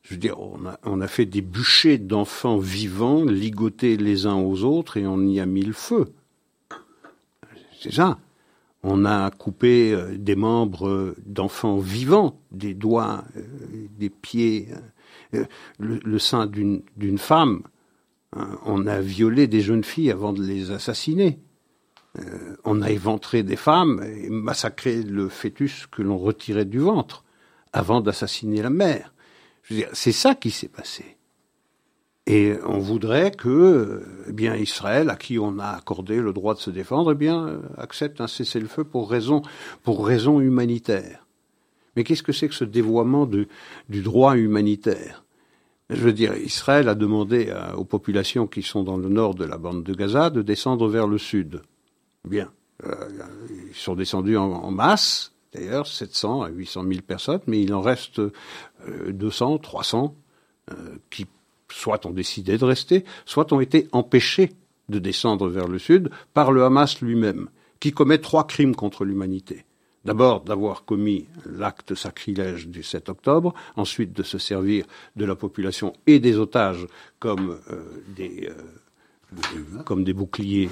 Je 0.01 0.13
veux 0.13 0.20
dire, 0.20 0.39
on 0.39 0.65
a, 0.65 0.79
on 0.84 1.01
a 1.01 1.08
fait 1.08 1.25
des 1.25 1.41
bûchers 1.41 1.98
d'enfants 1.98 2.58
vivants, 2.58 3.24
ligotés 3.24 3.96
les 3.96 4.25
uns 4.25 4.36
aux 4.36 4.63
autres, 4.63 4.98
et 4.98 5.08
on 5.08 5.22
y 5.27 5.39
a 5.39 5.46
mis 5.46 5.63
le 5.63 5.74
feu. 5.74 6.08
C'est 7.79 7.93
ça. 7.93 8.17
On 8.84 9.06
a 9.06 9.32
coupé 9.32 9.94
euh, 9.94 10.18
des 10.18 10.36
membres 10.36 10.90
euh, 10.90 11.16
d'enfants 11.25 11.78
vivants, 11.78 12.38
des 12.52 12.74
doigts, 12.74 13.24
euh, 13.38 13.42
des 13.98 14.10
pieds, 14.10 14.68
le, 15.80 16.20
sein 16.20 16.46
d'une 16.46 17.18
femme. 17.18 17.63
On 18.66 18.86
a 18.86 19.00
violé 19.00 19.48
des 19.48 19.62
jeunes 19.62 19.84
filles 19.84 20.12
avant 20.12 20.34
de 20.34 20.44
les 20.44 20.70
assassiner. 20.72 21.40
on 22.66 22.82
a 22.84 22.92
éventré 22.92 23.42
des 23.42 23.56
femmes 23.56 24.04
et 24.04 24.30
massacré 24.30 25.02
le 25.02 25.30
fœtus 25.30 25.88
que 25.88 26.04
l'on 26.04 26.20
retirait 26.20 26.66
du 26.66 26.80
ventre 26.80 27.24
avant 27.74 28.02
d'assassiner 28.02 28.62
la 28.62 28.70
mère. 28.70 29.13
C'est 29.94 30.12
ça 30.12 30.36
qui 30.36 30.52
s'est 30.52 30.68
passé. 30.68 31.18
Et 32.25 32.53
on 32.65 32.80
voudrait 32.80 33.32
que 33.32 34.03
eh 34.27 34.32
bien 34.32 34.56
Israël, 34.56 35.10
à 35.10 35.18
qui 35.18 35.38
on 35.39 35.60
a 35.60 35.68
accordé 35.68 36.22
le 36.22 36.32
droit 36.32 36.53
de 36.53 36.60
se 36.60 36.70
défendre, 36.70 37.12
eh 37.12 37.15
bien 37.15 37.60
accepte 37.77 38.22
un 38.22 38.27
cessez-le-feu 38.27 38.86
pour 38.86 39.10
raison 39.10 39.42
pour 39.84 40.08
raison 40.08 40.39
humanitaire. 40.39 41.27
Mais 41.96 42.03
qu'est-ce 42.03 42.24
que 42.24 42.32
c'est 42.32 42.48
que 42.48 42.56
ce 42.56 42.63
dévoiement 42.63 43.25
du 43.25 43.48
droit 43.89 44.38
humanitaire? 44.38 45.24
Je 45.89 46.01
veux 46.01 46.13
dire, 46.13 46.36
Israël 46.38 46.88
a 46.88 46.96
demandé 46.96 47.53
aux 47.75 47.84
populations 47.84 48.48
qui 48.48 48.63
sont 48.63 48.84
dans 48.84 48.98
le 48.98 49.10
nord 49.10 49.36
de 49.36 49.44
la 49.44 49.58
bande 49.58 49.84
de 49.84 49.94
Gaza 49.94 50.30
de 50.30 50.42
descendre 50.42 50.88
vers 50.88 51.08
le 51.08 51.18
sud. 51.18 51.62
Bien, 52.25 52.51
euh, 52.86 53.10
ils 53.70 53.75
sont 53.75 53.96
descendus 53.96 54.38
en, 54.38 54.72
masse, 54.72 55.34
d'ailleurs 55.53 55.88
700 55.88 56.44
à 56.44 56.50
800 56.50 56.84
000 56.88 57.01
personnes, 57.01 57.42
mais 57.48 57.62
il 57.62 57.74
en 57.74 57.82
reste 57.82 58.22
200, 59.10 59.56
euh, 59.56 59.58
300 59.58 60.15
euh, 60.72 60.75
qui 61.10 61.27
soit 61.74 62.06
ont 62.06 62.12
décidé 62.12 62.58
de 62.58 62.65
rester, 62.65 63.03
soit 63.25 63.51
ont 63.51 63.60
été 63.60 63.88
empêchés 63.92 64.53
de 64.89 65.00
descendre 65.00 65.50
vers 65.50 65.68
le 65.68 65.80
sud 65.80 66.10
par 66.34 66.51
le 66.51 66.63
Hamas 66.63 67.01
lui-même, 67.01 67.50
qui 67.80 67.92
commet 67.92 68.20
trois 68.20 68.46
crimes 68.46 68.75
contre 68.75 69.06
l'humanité. 69.06 69.65
D'abord, 70.06 70.42
d'avoir 70.42 70.84
commis 70.84 71.27
l'acte 71.46 71.96
sacrilège 71.96 72.68
du 72.68 72.84
7 72.84 73.10
octobre, 73.10 73.53
ensuite 73.77 74.12
de 74.12 74.24
se 74.24 74.38
servir 74.38 74.86
de 75.15 75.24
la 75.25 75.36
population 75.36 75.94
et 76.08 76.20
des 76.20 76.38
otages 76.38 76.86
comme 77.20 77.58
euh, 77.72 78.03
euh, 78.20 78.50
euh, 78.50 79.84
comme 79.86 80.03
des 80.03 80.13
boucliers 80.13 80.70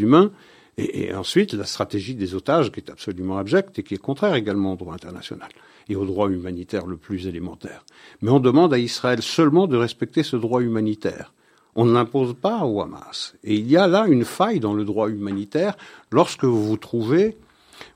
humains, 0.00 0.32
et, 0.78 1.08
et, 1.08 1.14
ensuite 1.14 1.52
la 1.52 1.64
stratégie 1.64 2.14
des 2.14 2.34
otages 2.34 2.70
qui 2.70 2.80
est 2.80 2.90
absolument 2.90 3.36
abjecte 3.36 3.78
et 3.78 3.82
qui 3.82 3.94
est 3.94 3.98
contraire 3.98 4.34
également 4.34 4.72
au 4.72 4.76
droit 4.76 4.94
international 4.94 5.48
et 5.88 5.96
au 5.96 6.04
droit 6.04 6.28
humanitaire 6.28 6.86
le 6.86 6.96
plus 6.96 7.26
élémentaire. 7.26 7.84
Mais 8.22 8.30
on 8.30 8.40
demande 8.40 8.72
à 8.72 8.78
Israël 8.78 9.20
seulement 9.22 9.66
de 9.66 9.76
respecter 9.76 10.22
ce 10.22 10.36
droit 10.36 10.60
humanitaire. 10.62 11.34
On 11.74 11.84
ne 11.84 11.92
l'impose 11.92 12.34
pas 12.34 12.64
au 12.64 12.80
Hamas. 12.80 13.34
Et 13.44 13.56
il 13.56 13.68
y 13.70 13.76
a 13.76 13.86
là 13.86 14.06
une 14.06 14.24
faille 14.24 14.60
dans 14.60 14.74
le 14.74 14.84
droit 14.84 15.08
humanitaire 15.08 15.76
lorsque 16.10 16.44
vous 16.44 16.64
vous 16.64 16.76
trouvez 16.76 17.36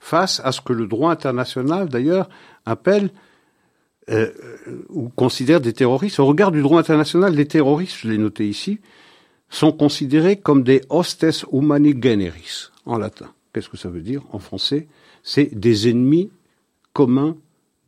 face 0.00 0.40
à 0.44 0.52
ce 0.52 0.60
que 0.60 0.72
le 0.72 0.86
droit 0.86 1.10
international, 1.10 1.88
d'ailleurs, 1.88 2.28
appelle 2.64 3.10
euh, 4.10 4.30
ou 4.88 5.08
considère 5.08 5.60
des 5.60 5.72
terroristes. 5.72 6.18
Au 6.18 6.26
regard 6.26 6.50
du 6.50 6.62
droit 6.62 6.80
international, 6.80 7.34
les 7.34 7.46
terroristes, 7.46 7.98
je 8.00 8.08
l'ai 8.08 8.18
noté 8.18 8.48
ici, 8.48 8.80
sont 9.48 9.72
considérés 9.72 10.36
comme 10.36 10.62
des 10.62 10.80
hostes 10.88 11.44
humani 11.52 11.94
generis 12.00 12.71
en 12.86 12.98
latin. 12.98 13.32
Qu'est-ce 13.52 13.68
que 13.68 13.76
ça 13.76 13.88
veut 13.88 14.00
dire 14.00 14.22
en 14.32 14.38
français? 14.38 14.88
C'est 15.22 15.54
des 15.58 15.88
ennemis 15.88 16.30
communs 16.92 17.36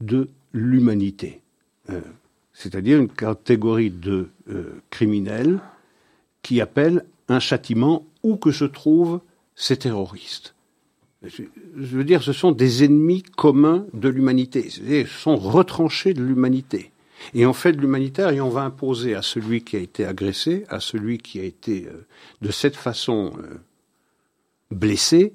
de 0.00 0.28
l'humanité, 0.52 1.40
euh, 1.90 2.00
c'est-à-dire 2.52 2.98
une 2.98 3.08
catégorie 3.08 3.90
de 3.90 4.28
euh, 4.48 4.80
criminels 4.90 5.60
qui 6.42 6.60
appellent 6.60 7.04
un 7.28 7.40
châtiment 7.40 8.06
où 8.22 8.36
que 8.36 8.52
se 8.52 8.64
trouvent 8.64 9.20
ces 9.56 9.76
terroristes. 9.76 10.54
Je, 11.22 11.42
veux 11.74 12.04
dire, 12.04 12.22
ce 12.22 12.34
sont 12.34 12.52
des 12.52 12.84
ennemis 12.84 13.22
communs 13.22 13.86
de 13.94 14.10
l'humanité, 14.10 14.68
ils 14.86 15.06
sont 15.06 15.36
retranchés 15.36 16.12
de 16.12 16.22
l'humanité. 16.22 16.92
Et 17.32 17.46
on 17.46 17.54
fait 17.54 17.72
de 17.72 17.80
l'humanitaire 17.80 18.30
et 18.30 18.42
on 18.42 18.50
va 18.50 18.62
imposer 18.62 19.14
à 19.14 19.22
celui 19.22 19.64
qui 19.64 19.76
a 19.76 19.78
été 19.78 20.04
agressé, 20.04 20.64
à 20.68 20.80
celui 20.80 21.16
qui 21.16 21.40
a 21.40 21.44
été 21.44 21.86
euh, 21.86 22.06
de 22.42 22.50
cette 22.50 22.76
façon 22.76 23.32
blessé, 24.74 25.34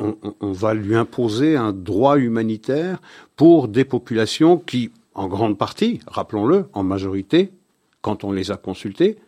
on, 0.00 0.52
va 0.52 0.74
lui 0.74 0.96
imposer 0.96 1.56
un 1.56 1.72
droit 1.72 2.18
humanitaire 2.18 3.00
pour 3.36 3.68
des 3.68 3.84
populations 3.84 4.58
qui, 4.58 4.90
en 5.14 5.28
grande 5.28 5.58
partie, 5.58 6.00
rappelons-le, 6.06 6.66
en 6.72 6.82
majorité, 6.82 7.52
quand 8.00 8.24
on 8.24 8.32
les 8.32 8.50
a 8.50 8.56
consultées, 8.56 9.18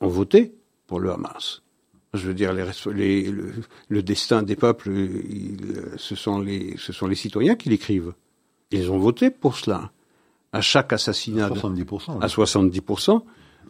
ont 0.00 0.08
voté 0.08 0.54
pour 0.86 1.00
le 1.00 1.10
Hamas. 1.10 1.62
Je 2.14 2.26
veux 2.26 2.34
dire, 2.34 2.52
le, 2.52 4.02
destin 4.02 4.42
des 4.42 4.56
peuples, 4.56 4.90
ce, 5.96 6.14
sont 6.14 6.40
les, 6.40 6.76
ce 6.76 6.92
sont 6.92 7.06
les 7.06 7.14
citoyens 7.14 7.54
qui 7.54 7.70
l'écrivent. 7.70 8.12
Ils 8.70 8.90
ont 8.90 8.98
voté 8.98 9.30
pour 9.30 9.56
cela. 9.56 9.90
À 10.52 10.60
chaque 10.60 10.92
assassinat, 10.92 11.48
70%, 11.48 12.20
à 12.20 12.26
70%, 12.26 13.22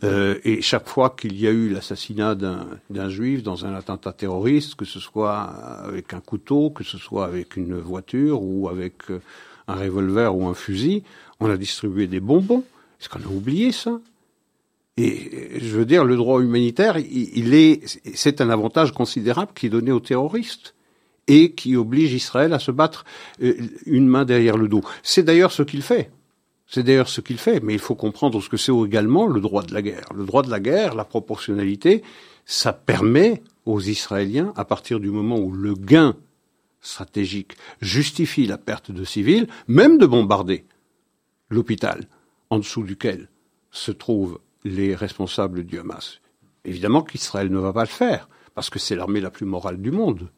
euh, 0.04 0.38
et 0.44 0.60
chaque 0.62 0.88
fois 0.88 1.10
qu'il 1.10 1.40
y 1.40 1.46
a 1.46 1.50
eu 1.50 1.68
l'assassinat 1.68 2.34
d'un 2.34 3.08
juif 3.08 3.42
dans 3.42 3.66
un 3.66 3.74
attentat 3.74 4.12
terroriste, 4.12 4.74
que 4.74 4.84
ce 4.84 4.98
soit 4.98 5.40
avec 5.40 6.12
un 6.12 6.20
couteau, 6.20 6.70
que 6.70 6.84
ce 6.84 6.98
soit 6.98 7.24
avec 7.24 7.56
une 7.56 7.78
voiture 7.78 8.42
ou 8.42 8.68
avec 8.68 9.10
euh, 9.10 9.20
un 9.68 9.74
revolver 9.74 10.34
ou 10.34 10.46
un 10.46 10.54
fusil, 10.54 11.04
on 11.40 11.48
a 11.48 11.56
distribué 11.56 12.06
des 12.06 12.20
bonbons. 12.20 12.64
Est-ce 13.00 13.08
qu'on 13.08 13.22
a 13.22 13.32
oublié 13.32 13.72
ça? 13.72 14.00
Et 14.96 15.58
je 15.58 15.76
veux 15.76 15.86
dire, 15.86 16.04
le 16.04 16.16
droit 16.16 16.40
humanitaire, 16.42 16.98
il, 16.98 17.54
est, 17.54 18.00
c'est 18.14 18.40
un 18.40 18.50
avantage 18.50 18.92
considérable 18.92 19.52
qui 19.54 19.66
est 19.66 19.70
donné 19.70 19.90
aux 19.90 20.00
terroristes 20.00 20.74
et 21.28 21.52
qui 21.52 21.76
oblige 21.76 22.12
Israël 22.12 22.52
à 22.52 22.58
se 22.58 22.70
battre 22.70 23.04
euh, 23.42 23.54
une 23.86 24.06
main 24.06 24.24
derrière 24.24 24.56
le 24.56 24.68
dos. 24.68 24.82
C'est 25.02 25.22
d'ailleurs 25.22 25.52
ce 25.52 25.62
qu'il 25.62 25.82
fait. 25.82 26.10
C'est 26.66 26.82
d'ailleurs 26.82 27.08
ce 27.08 27.20
qu'il 27.20 27.38
fait, 27.38 27.60
mais 27.62 27.74
il 27.74 27.78
faut 27.78 27.94
comprendre 27.94 28.40
ce 28.42 28.48
que 28.48 28.56
c'est 28.56 28.72
également 28.72 29.26
le 29.26 29.40
droit 29.40 29.62
de 29.62 29.74
la 29.74 29.82
guerre. 29.82 30.06
Le 30.14 30.24
droit 30.24 30.42
de 30.42 30.50
la 30.50 30.60
guerre, 30.60 30.94
la 30.94 31.04
proportionnalité, 31.04 32.02
ça 32.46 32.72
permet 32.72 33.42
aux 33.66 33.80
Israéliens 33.80 34.52
à 34.56 34.64
partir 34.64 35.00
du 35.00 35.10
moment 35.10 35.38
où 35.38 35.52
le 35.52 35.74
gain 35.74 36.16
stratégique 36.80 37.56
justifie 37.80 38.46
la 38.46 38.58
perte 38.58 38.90
de 38.90 39.04
civils, 39.04 39.46
même 39.68 39.98
de 39.98 40.06
bombarder 40.06 40.64
l'hôpital 41.50 42.08
en 42.50 42.58
dessous 42.58 42.82
duquel 42.82 43.28
se 43.70 43.92
trouvent 43.92 44.40
les 44.64 44.94
responsables 44.94 45.64
du 45.64 45.78
Hamas. 45.78 46.20
Évidemment 46.64 47.02
qu'Israël 47.02 47.50
ne 47.50 47.58
va 47.58 47.72
pas 47.72 47.82
le 47.82 47.88
faire, 47.88 48.28
parce 48.54 48.70
que 48.70 48.78
c'est 48.78 48.96
l'armée 48.96 49.20
la 49.20 49.30
plus 49.30 49.46
morale 49.46 49.80
du 49.80 49.90
monde. 49.90 50.30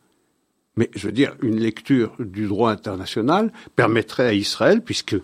Mais 0.76 0.90
je 0.94 1.06
veux 1.06 1.12
dire, 1.12 1.36
une 1.42 1.60
lecture 1.60 2.14
du 2.18 2.46
droit 2.46 2.70
international 2.70 3.52
permettrait 3.76 4.26
à 4.26 4.32
Israël, 4.32 4.82
puisque 4.82 5.16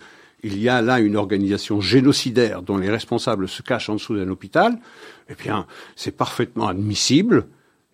il 0.43 0.59
y 0.59 0.69
a 0.69 0.81
là 0.81 0.99
une 0.99 1.15
organisation 1.15 1.81
génocidaire 1.81 2.61
dont 2.61 2.77
les 2.77 2.89
responsables 2.89 3.47
se 3.47 3.61
cachent 3.61 3.89
en 3.89 3.95
dessous 3.95 4.15
d'un 4.15 4.29
hôpital, 4.29 4.77
eh 5.29 5.35
bien, 5.35 5.67
c'est 5.95 6.15
parfaitement 6.15 6.67
admissible 6.67 7.47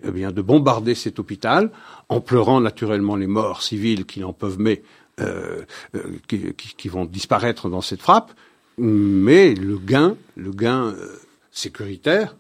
eh 0.03 0.11
bien, 0.11 0.31
de 0.31 0.41
bombarder 0.41 0.95
cet 0.95 1.19
hôpital 1.19 1.71
en 2.09 2.21
pleurant 2.21 2.61
naturellement 2.61 3.15
les 3.15 3.27
morts 3.27 3.63
civiles 3.63 4.05
qui 4.05 4.19
n'en 4.19 4.33
peuvent 4.33 4.59
mais 4.59 4.83
euh, 5.19 5.63
euh, 5.95 6.19
qui, 6.27 6.53
qui, 6.53 6.89
vont 6.89 7.05
disparaître 7.05 7.69
dans 7.69 7.81
cette 7.81 8.01
frappe, 8.01 8.33
mais 8.77 9.55
le 9.55 9.79
gain, 9.79 10.15
le 10.35 10.51
gain 10.51 10.89
euh, 10.89 11.19
sécuritaire, 11.49 12.35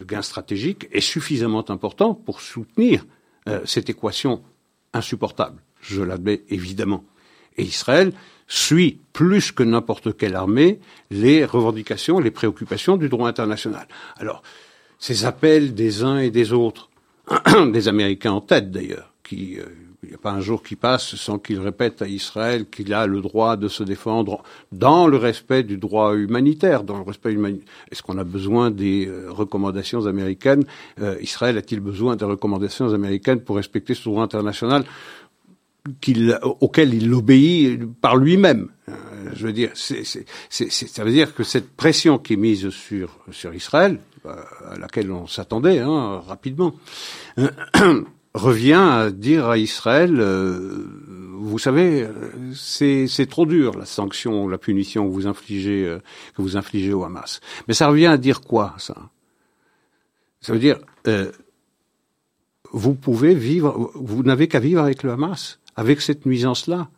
le 0.00 0.04
gain 0.04 0.22
stratégique 0.22 0.88
est 0.90 1.00
suffisamment 1.00 1.70
important 1.70 2.14
pour 2.14 2.40
soutenir 2.40 3.04
cette 3.64 3.88
équation 3.88 4.42
insupportable. 4.92 5.62
Je 5.80 6.02
l'admets 6.02 6.42
évidemment. 6.50 7.02
Et 7.56 7.62
Israël 7.62 8.12
suit 8.48 8.98
plus 9.12 9.52
que 9.52 9.62
n'importe 9.62 10.16
quelle 10.16 10.34
armée 10.34 10.80
les 11.10 11.44
revendications, 11.44 12.18
les 12.18 12.30
préoccupations 12.30 12.96
du 12.96 13.08
droit 13.08 13.28
international. 13.28 13.86
Alors, 14.16 14.42
ces 14.98 15.26
appels 15.26 15.74
des 15.74 16.02
uns 16.02 16.18
et 16.18 16.30
des 16.30 16.52
autres, 16.52 16.88
des 17.72 17.88
Américains 17.88 18.32
en 18.32 18.40
tête 18.40 18.70
d'ailleurs, 18.70 19.12
qui 19.22 19.58
euh, 19.60 19.64
il 20.04 20.10
n'y 20.10 20.14
a 20.14 20.18
pas 20.18 20.30
un 20.30 20.40
jour 20.40 20.62
qui 20.62 20.76
passe 20.76 21.16
sans 21.16 21.38
qu'ils 21.38 21.58
répètent 21.58 22.02
à 22.02 22.06
Israël 22.06 22.66
qu'il 22.70 22.94
a 22.94 23.06
le 23.06 23.20
droit 23.20 23.56
de 23.56 23.66
se 23.66 23.82
défendre 23.82 24.44
dans 24.70 25.08
le 25.08 25.16
respect 25.16 25.64
du 25.64 25.76
droit 25.76 26.14
humanitaire, 26.14 26.84
dans 26.84 26.96
le 26.96 27.02
respect 27.02 27.32
humanitaire. 27.32 27.66
Est-ce 27.90 28.02
qu'on 28.04 28.16
a 28.16 28.24
besoin 28.24 28.70
des 28.70 29.08
euh, 29.08 29.26
recommandations 29.30 30.06
américaines? 30.06 30.64
Euh, 31.00 31.16
Israël 31.20 31.58
a-t-il 31.58 31.80
besoin 31.80 32.14
des 32.14 32.24
recommandations 32.24 32.94
américaines 32.94 33.40
pour 33.40 33.56
respecter 33.56 33.94
ce 33.94 34.04
droit 34.04 34.22
international? 34.22 34.84
Auquel 36.60 36.94
il 36.94 37.12
obéit 37.14 37.84
par 38.00 38.16
lui-même. 38.16 38.68
Euh, 38.88 38.94
je 39.34 39.46
veux 39.46 39.52
dire, 39.52 39.70
c'est, 39.74 40.04
ça 40.04 41.04
veut 41.04 41.12
dire 41.12 41.34
que 41.34 41.44
cette 41.44 41.70
pression 41.76 42.18
qui 42.18 42.34
est 42.34 42.36
mise 42.36 42.70
sur, 42.70 43.18
sur 43.30 43.54
Israël, 43.54 44.00
euh, 44.26 44.34
à 44.70 44.78
laquelle 44.78 45.10
on 45.12 45.26
s'attendait 45.26 45.78
hein, 45.78 46.22
rapidement, 46.26 46.74
revient 48.34 48.72
à 48.74 49.10
dire 49.10 49.48
à 49.48 49.58
Israël, 49.58 50.16
euh, 50.18 50.86
vous 51.40 51.58
savez, 51.58 52.06
c'est, 52.54 53.26
trop 53.28 53.46
dur 53.46 53.76
la 53.78 53.86
sanction, 53.86 54.48
la 54.48 54.58
punition 54.58 55.08
que 55.08 55.12
vous 55.12 55.26
infligez, 55.26 55.98
que 56.36 56.42
vous 56.42 56.56
infligez 56.56 56.92
au 56.92 57.04
Hamas. 57.04 57.40
Mais 57.68 57.74
ça 57.74 57.88
revient 57.88 58.06
à 58.06 58.18
dire 58.18 58.40
quoi 58.40 58.74
ça? 58.78 59.10
Ça 60.40 60.52
veut 60.52 60.58
dire, 60.58 60.78
vous 62.72 62.94
pouvez 62.94 63.34
vivre, 63.34 63.90
vous 63.94 64.22
n'avez 64.24 64.48
qu'à 64.48 64.60
vivre 64.60 64.82
avec 64.82 65.04
le 65.04 65.12
Hamas 65.12 65.58
avec 65.78 66.00
cette 66.00 66.26
nuisance-là. 66.26 66.88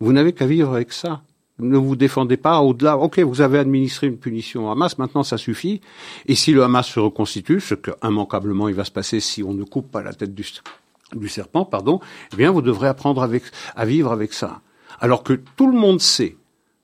Vous 0.00 0.12
n'avez 0.12 0.32
qu'à 0.32 0.44
vivre 0.44 0.74
avec 0.74 0.92
ça. 0.92 1.22
Ne 1.60 1.76
vous 1.76 1.94
défendez 1.94 2.36
pas 2.36 2.60
au-delà. 2.60 2.98
Ok, 2.98 3.20
vous 3.20 3.40
avez 3.40 3.58
administré 3.58 4.08
une 4.08 4.18
punition 4.18 4.66
au 4.66 4.70
Hamas, 4.70 4.98
maintenant 4.98 5.22
ça 5.22 5.38
suffit. 5.38 5.80
Et 6.26 6.34
si 6.34 6.52
le 6.52 6.64
Hamas 6.64 6.88
se 6.88 6.98
reconstitue, 6.98 7.60
ce 7.60 7.74
que 7.74 7.92
immanquablement 8.02 8.68
il 8.68 8.74
va 8.74 8.84
se 8.84 8.90
passer 8.90 9.20
si 9.20 9.44
on 9.44 9.54
ne 9.54 9.62
coupe 9.62 9.92
pas 9.92 10.02
la 10.02 10.12
tête 10.12 10.34
du, 10.34 11.28
serpent, 11.28 11.64
pardon, 11.64 12.00
eh 12.32 12.36
bien 12.36 12.50
vous 12.50 12.62
devrez 12.62 12.88
apprendre 12.88 13.22
à 13.22 13.84
vivre 13.86 14.10
avec 14.10 14.32
ça. 14.32 14.60
Alors 14.98 15.22
que 15.22 15.34
tout 15.34 15.70
le 15.70 15.78
monde 15.78 16.00
sait, 16.00 16.36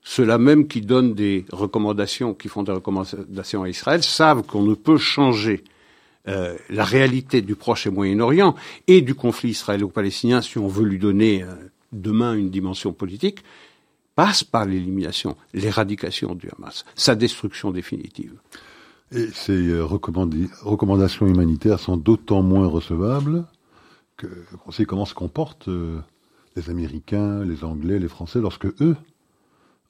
ceux-là 0.03 0.37
même 0.37 0.65
qui 0.65 0.79
donnent 0.79 1.13
des 1.13 1.43
recommandations, 1.51 2.33
qui 2.35 2.47
font 2.47 2.63
des 2.63 2.71
recommandations 2.71 3.63
à 3.63 3.69
Israël, 3.69 4.01
savent 4.01 4.43
qu'on 4.43 4.63
ne 4.63 4.75
peut 4.75 4.97
changer 4.97 5.65
euh, 6.27 6.57
la 6.69 6.83
réalité 6.83 7.41
du 7.41 7.55
Proche 7.55 7.87
et 7.87 7.89
Moyen-Orient 7.89 8.55
et 8.87 9.01
du 9.01 9.15
conflit 9.15 9.51
israélo-palestinien, 9.51 10.41
si 10.41 10.57
on 10.57 10.67
veut 10.67 10.83
lui 10.83 10.99
donner 10.99 11.43
euh, 11.43 11.53
demain 11.93 12.33
une 12.33 12.49
dimension 12.49 12.91
politique, 12.91 13.43
passe 14.15 14.43
par 14.43 14.65
l'élimination, 14.65 15.37
l'éradication 15.53 16.35
du 16.35 16.49
Hamas, 16.49 16.83
sa 16.95 17.15
destruction 17.15 17.71
définitive. 17.71 18.33
Et 19.13 19.27
ces 19.27 19.69
euh, 19.69 19.85
recommandations 19.85 21.27
humanitaires 21.27 21.79
sont 21.79 21.95
d'autant 21.95 22.41
moins 22.41 22.67
recevables 22.67 23.45
qu'on 24.19 24.71
sait 24.71 24.85
comment 24.85 25.05
se 25.05 25.13
comportent 25.13 25.69
les 26.55 26.69
Américains, 26.71 27.45
les 27.45 27.63
Anglais, 27.63 27.99
les 27.99 28.07
Français 28.07 28.41
lorsque 28.41 28.65
eux 28.81 28.97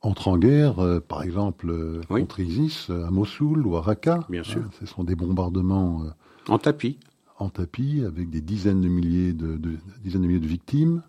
entrent 0.02 0.28
en 0.28 0.38
guerre, 0.38 1.02
par 1.08 1.24
exemple 1.24 1.74
contre 2.10 2.42
ISIS 2.42 2.90
à 2.90 3.10
Mossoul 3.10 3.66
ou 3.66 3.78
à 3.78 3.82
Raqqa. 3.82 4.20
Bien 4.30 4.44
sûr. 4.44 4.64
ce 4.82 4.86
sont 4.86 5.06
des 5.06 5.16
bombardements 5.16 6.04
en 6.48 6.60
tapis. 6.60 6.98
En 7.40 7.50
tapis, 7.50 8.04
avec 8.04 8.30
des 8.30 8.42
dizaines 8.42 8.82
de 8.82 8.88
milliers 8.88 9.34
de, 9.34 9.60
dizaines 10.04 10.22
de 10.22 10.28
milliers 10.28 10.40
de 10.40 10.48
victimes, 10.48 11.04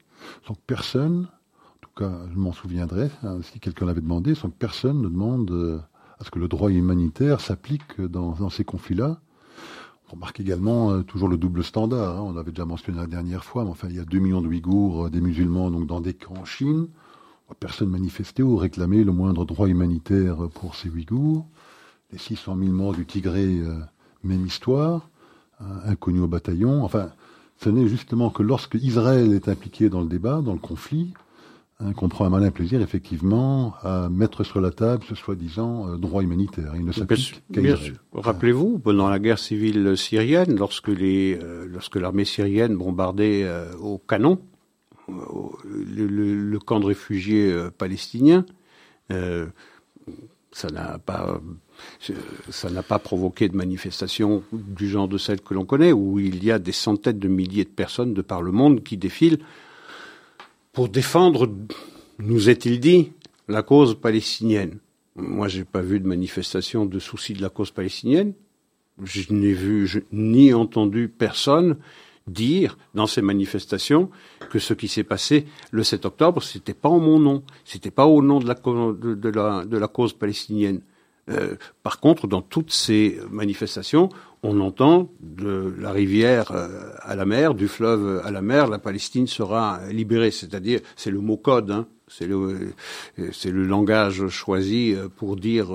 sans 0.47 0.55
que 0.55 0.61
personne, 0.67 1.29
en 1.67 1.79
tout 1.81 1.91
cas, 1.97 2.13
je 2.33 2.39
m'en 2.39 2.53
souviendrai, 2.53 3.11
hein, 3.23 3.39
si 3.43 3.61
quelqu'un 3.61 3.87
l'avait 3.87 4.01
demandé, 4.01 4.35
sans 4.35 4.51
que 4.51 4.57
personne 4.59 5.01
ne 5.01 5.09
demande 5.09 5.51
euh, 5.51 5.79
à 6.19 6.25
ce 6.25 6.31
que 6.31 6.39
le 6.39 6.49
droit 6.49 6.71
humanitaire 6.71 7.41
s'applique 7.41 8.01
dans, 8.01 8.51
ces 8.51 8.65
conflits-là. 8.65 9.21
On 10.09 10.17
remarque 10.17 10.41
également 10.41 10.91
euh, 10.91 11.03
toujours 11.03 11.29
le 11.29 11.37
double 11.37 11.65
standard. 11.65 12.19
Hein, 12.19 12.23
on 12.23 12.33
l'avait 12.33 12.51
déjà 12.51 12.65
mentionné 12.65 12.99
la 12.99 13.07
dernière 13.07 13.45
fois, 13.45 13.65
mais 13.65 13.71
enfin, 13.71 13.89
il 13.89 13.97
y 13.97 14.01
a 14.01 14.05
2 14.05 14.19
millions 14.19 14.43
de 14.43 14.49
Ouïghours, 14.49 15.07
euh, 15.07 15.11
des 15.11 15.21
musulmans, 15.21 15.71
donc 15.71 15.87
dans 15.87 16.01
des 16.01 16.15
camps 16.15 16.39
en 16.39 16.45
Chine. 16.45 16.89
Personne 17.61 17.89
manifestait 17.89 18.43
ou 18.43 18.59
réclamait 18.59 19.05
le 19.05 19.13
moindre 19.13 19.47
droit 19.47 19.69
humanitaire 19.69 20.37
pour 20.53 20.75
ces 20.75 20.91
Ouïghours. 20.91 21.47
Les 22.13 22.19
600 22.19 22.59
000 22.59 22.73
morts 22.73 22.93
du 22.93 23.07
Tigré, 23.07 23.63
même 24.23 24.45
histoire 24.45 25.09
inconnu 25.87 26.21
au 26.21 26.29
bataillon. 26.29 26.85
Enfin, 26.85 27.11
ce 27.59 27.71
n'est 27.71 27.89
justement 27.89 28.31
que 28.31 28.43
lorsque 28.43 28.75
Israël 28.75 29.33
est 29.33 29.49
impliqué 29.49 29.89
dans 29.89 30.01
le 30.01 30.07
débat, 30.07 30.41
dans 30.41 30.53
le 30.53 30.61
conflit, 30.61 31.13
hein, 31.81 31.93
qu'on 31.93 32.09
prend 32.09 32.25
un 32.25 32.31
malin 32.31 32.51
plaisir, 32.51 32.81
effectivement, 32.81 33.75
à 33.83 34.09
mettre 34.09 34.45
sur 34.45 34.61
la 34.61 34.71
table 34.71 35.03
ce 35.09 35.17
soi-disant 35.17 35.89
euh, 35.89 35.97
droit 35.97 36.23
humanitaire. 36.23 36.73
Il 36.77 36.85
ne 36.85 36.93
s'applique 36.93 37.43
qu'à 37.53 37.61
Israël. 37.61 37.99
Rappelez-vous, 38.13 38.79
pendant 38.79 39.11
la 39.11 39.19
guerre 39.19 39.41
civile 39.41 39.97
syrienne, 39.97 40.57
lorsque 40.57 40.89
les, 40.89 41.39
euh, 41.43 41.67
lorsque 41.69 41.97
l'armée 41.97 42.25
syrienne 42.25 42.77
bombardait 42.77 43.43
euh, 43.45 43.75
au 43.81 43.99
canon 43.99 44.41
le, 45.09 46.59
camp 46.59 46.81
de 46.81 46.85
réfugiés 46.85 47.57
palestiniens, 47.79 48.45
ça 49.09 50.69
n'a 50.71 50.99
pas 50.99 51.41
ça 52.51 52.71
n'a 52.71 52.83
pas 52.83 52.99
provoqué 52.99 53.49
de 53.49 53.57
manifestations 53.57 54.43
du 54.53 54.89
genre 54.89 55.09
de 55.09 55.19
celles 55.19 55.41
que 55.41 55.55
l'on 55.55 55.65
connaît, 55.65 55.93
où 55.93 56.19
il 56.19 56.45
y 56.45 56.51
a 56.51 56.59
des 56.59 56.73
centaines 56.73 57.19
de 57.19 57.29
milliers 57.29 57.65
de 57.65 57.71
personnes 57.71 58.15
de 58.15 58.23
par 58.23 58.43
le 58.43 58.53
monde 58.53 58.83
qui 58.83 58.97
défilent 58.97 59.39
pour 60.73 60.89
défendre, 60.89 61.53
nous 62.19 62.49
est-il 62.49 62.79
dit, 62.79 63.13
la 63.49 63.63
cause 63.63 63.99
palestinienne. 63.99 64.79
Moi, 65.17 65.49
j'ai 65.49 65.65
pas 65.65 65.81
vu 65.81 65.99
de 65.99 66.07
manifestation 66.07 66.87
de 66.87 66.99
souci 67.01 67.33
de 67.33 67.43
la 67.43 67.49
cause 67.49 67.73
palestinienne. 67.73 68.35
Je 69.03 69.33
n'ai 69.33 69.53
vu 69.53 70.05
ni 70.13 70.55
entendu 70.55 71.09
personne 71.09 71.77
dire 72.29 72.77
dans 72.95 73.07
ces 73.07 73.23
manifestations 73.23 74.11
que 74.51 74.59
ce 74.59 74.75
qui 74.75 74.87
s'est 74.87 75.05
passé 75.05 75.47
le 75.71 75.83
7 75.83 76.05
octobre, 76.05 76.43
c'était 76.43 76.75
pas 76.75 76.89
en 76.89 77.01
mon 77.01 77.19
nom, 77.19 77.43
c'était 77.65 77.91
pas 77.91 78.07
au 78.07 78.23
nom 78.23 78.39
de 78.39 79.77
la, 79.79 79.89
cause 79.89 80.13
palestinienne. 80.13 80.81
Euh, 81.31 81.57
par 81.83 82.01
contre, 82.01 82.27
dans 82.27 82.43
toutes 82.43 82.73
ces 82.73 83.19
manifestations, 83.31 84.09
on 84.43 84.61
entend 84.61 85.11
de 85.21 85.75
la 85.79 85.93
rivière 85.93 86.53
euh, 86.53 86.91
à 87.01 87.17
la 87.17 87.27
mer, 87.27 87.55
du 87.55 87.69
fleuve 87.69 88.23
à 88.25 88.31
la 88.31 88.41
mer, 88.41 88.69
la 88.69 88.79
Palestine 88.79 89.27
sera 89.27 89.81
libérée. 89.91 90.31
C'est-à-dire, 90.31 90.81
c'est 90.97 91.11
le 91.11 91.21
mot 91.21 91.37
code, 91.37 91.71
hein, 91.71 91.87
c'est 92.07 92.27
le, 92.27 92.73
c'est 93.33 93.51
le 93.51 93.65
langage 93.65 94.29
choisi 94.29 94.95
euh, 94.95 95.09
pour 95.09 95.37
dire 95.37 95.69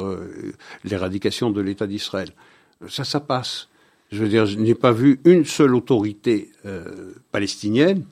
l'éradication 0.84 1.52
de 1.52 1.62
l'État 1.62 1.88
d'Israël. 1.88 2.30
Ça, 2.88 3.04
ça 3.04 3.20
passe. 3.20 3.70
Je 4.12 4.24
veux 4.24 4.30
dire, 4.30 4.46
je 4.46 4.58
n'ai 4.58 4.76
pas 4.76 4.92
vu 4.92 5.20
une 5.26 5.46
seule 5.46 5.74
autorité 5.74 6.52
palestinienne, 7.32 8.06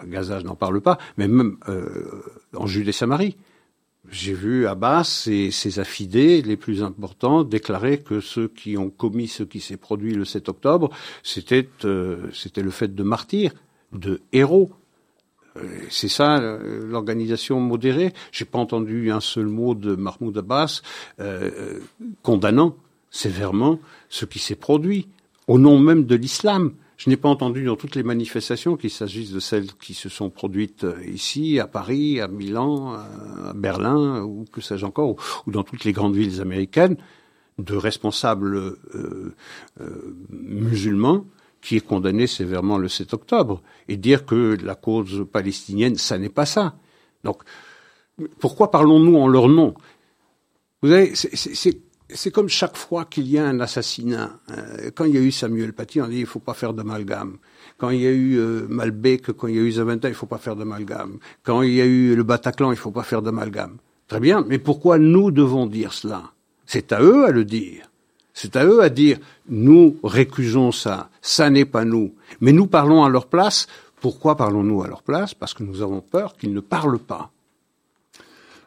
à 0.00 0.06
Gaza, 0.06 0.40
je 0.40 0.44
n'en 0.44 0.54
parle 0.54 0.80
pas, 0.80 0.96
mais 1.18 1.28
même 1.28 1.58
en 2.56 2.66
Judée-Samarie, 2.66 3.36
j'ai 4.12 4.34
vu 4.34 4.66
Abbas 4.66 5.26
et 5.30 5.50
ses 5.50 5.80
affidés 5.80 6.42
les 6.42 6.58
plus 6.58 6.82
importants 6.82 7.44
déclarer 7.44 7.98
que 7.98 8.20
ceux 8.20 8.46
qui 8.46 8.76
ont 8.76 8.90
commis 8.90 9.26
ce 9.26 9.42
qui 9.42 9.58
s'est 9.58 9.78
produit 9.78 10.12
le 10.12 10.26
7 10.26 10.50
octobre, 10.50 10.90
c'était 11.22 11.66
euh, 11.86 12.28
c'était 12.32 12.62
le 12.62 12.70
fait 12.70 12.94
de 12.94 13.02
martyrs, 13.02 13.52
de 13.92 14.20
héros. 14.32 14.70
Euh, 15.56 15.62
c'est 15.88 16.08
ça 16.08 16.38
euh, 16.38 16.86
l'organisation 16.86 17.58
modérée. 17.58 18.12
J'ai 18.32 18.44
pas 18.44 18.58
entendu 18.58 19.10
un 19.10 19.20
seul 19.20 19.46
mot 19.46 19.74
de 19.74 19.96
Mahmoud 19.96 20.36
Abbas 20.36 20.82
condamnant 22.22 22.76
sévèrement 23.10 23.80
ce 24.10 24.26
qui 24.26 24.38
s'est 24.38 24.56
produit 24.56 25.08
au 25.48 25.58
nom 25.58 25.78
même 25.78 26.04
de 26.04 26.16
l'islam. 26.16 26.72
Je 27.02 27.10
n'ai 27.10 27.16
pas 27.16 27.28
entendu 27.28 27.64
dans 27.64 27.74
toutes 27.74 27.96
les 27.96 28.04
manifestations, 28.04 28.76
qu'il 28.76 28.88
s'agisse 28.88 29.32
de 29.32 29.40
celles 29.40 29.72
qui 29.72 29.92
se 29.92 30.08
sont 30.08 30.30
produites 30.30 30.84
euh, 30.84 31.04
ici, 31.04 31.58
à 31.58 31.66
Paris, 31.66 32.20
à 32.20 32.28
Milan, 32.28 32.92
à 32.92 33.52
Berlin, 33.54 34.22
ou 34.22 34.44
que 34.52 34.60
sais-je 34.60 34.86
encore, 34.86 35.16
ou 35.44 35.50
dans 35.50 35.64
toutes 35.64 35.82
les 35.82 35.90
grandes 35.90 36.14
villes 36.14 36.40
américaines, 36.40 36.96
de 37.58 37.74
responsables 37.74 38.54
euh, 38.54 39.34
euh, 39.80 40.16
musulmans 40.30 41.26
qui 41.60 41.76
est 41.76 41.80
condamné 41.80 42.28
sévèrement 42.28 42.78
le 42.78 42.86
7 42.86 43.14
octobre, 43.14 43.62
et 43.88 43.96
dire 43.96 44.24
que 44.24 44.56
la 44.62 44.76
cause 44.76 45.26
palestinienne, 45.32 45.96
ça 45.96 46.18
n'est 46.18 46.28
pas 46.28 46.46
ça. 46.46 46.76
Donc, 47.24 47.42
pourquoi 48.38 48.70
parlons-nous 48.70 49.16
en 49.16 49.26
leur 49.26 49.48
nom? 49.48 49.74
Vous 50.82 50.90
savez, 50.90 51.16
c'est 51.16 51.80
comme 52.30 52.48
chaque 52.48 52.76
fois 52.76 53.04
qu'il 53.04 53.28
y 53.28 53.38
a 53.38 53.46
un 53.46 53.60
assassinat. 53.60 54.38
Euh, 54.50 54.90
quand 54.94 55.04
il 55.04 55.14
y 55.14 55.18
a 55.18 55.20
eu 55.20 55.30
Samuel 55.30 55.72
Paty, 55.72 56.00
on 56.00 56.08
dit 56.08 56.20
il 56.20 56.26
faut 56.26 56.40
pas 56.40 56.54
faire 56.54 56.72
d'amalgame. 56.72 57.38
Quand 57.78 57.90
il 57.90 58.00
y 58.00 58.06
a 58.06 58.10
eu 58.10 58.38
euh, 58.38 58.66
Malbec, 58.68 59.32
quand 59.32 59.48
il 59.48 59.56
y 59.56 59.58
a 59.58 59.62
eu 59.62 59.72
Zaventa, 59.72 60.08
il 60.08 60.14
faut 60.14 60.26
pas 60.26 60.38
faire 60.38 60.56
d'amalgame. 60.56 61.18
Quand 61.42 61.62
il 61.62 61.74
y 61.74 61.80
a 61.80 61.84
eu 61.84 62.14
le 62.14 62.22
Bataclan, 62.22 62.72
il 62.72 62.78
faut 62.78 62.90
pas 62.90 63.02
faire 63.02 63.22
d'amalgame. 63.22 63.78
Très 64.08 64.20
bien, 64.20 64.44
mais 64.46 64.58
pourquoi 64.58 64.98
nous 64.98 65.30
devons 65.30 65.66
dire 65.66 65.92
cela? 65.92 66.32
C'est 66.66 66.92
à 66.92 67.02
eux 67.02 67.24
à 67.26 67.30
le 67.30 67.44
dire. 67.44 67.88
C'est 68.34 68.56
à 68.56 68.64
eux 68.64 68.82
à 68.82 68.88
dire 68.88 69.18
nous 69.48 69.96
récusons 70.02 70.72
ça, 70.72 71.10
ça 71.20 71.50
n'est 71.50 71.64
pas 71.64 71.84
nous. 71.84 72.14
Mais 72.40 72.52
nous 72.52 72.66
parlons 72.66 73.04
à 73.04 73.08
leur 73.08 73.26
place. 73.26 73.66
Pourquoi 74.00 74.36
parlons-nous 74.36 74.82
à 74.82 74.88
leur 74.88 75.02
place? 75.02 75.34
Parce 75.34 75.54
que 75.54 75.62
nous 75.62 75.82
avons 75.82 76.00
peur 76.00 76.36
qu'ils 76.36 76.52
ne 76.52 76.60
parlent 76.60 76.98
pas. 76.98 77.30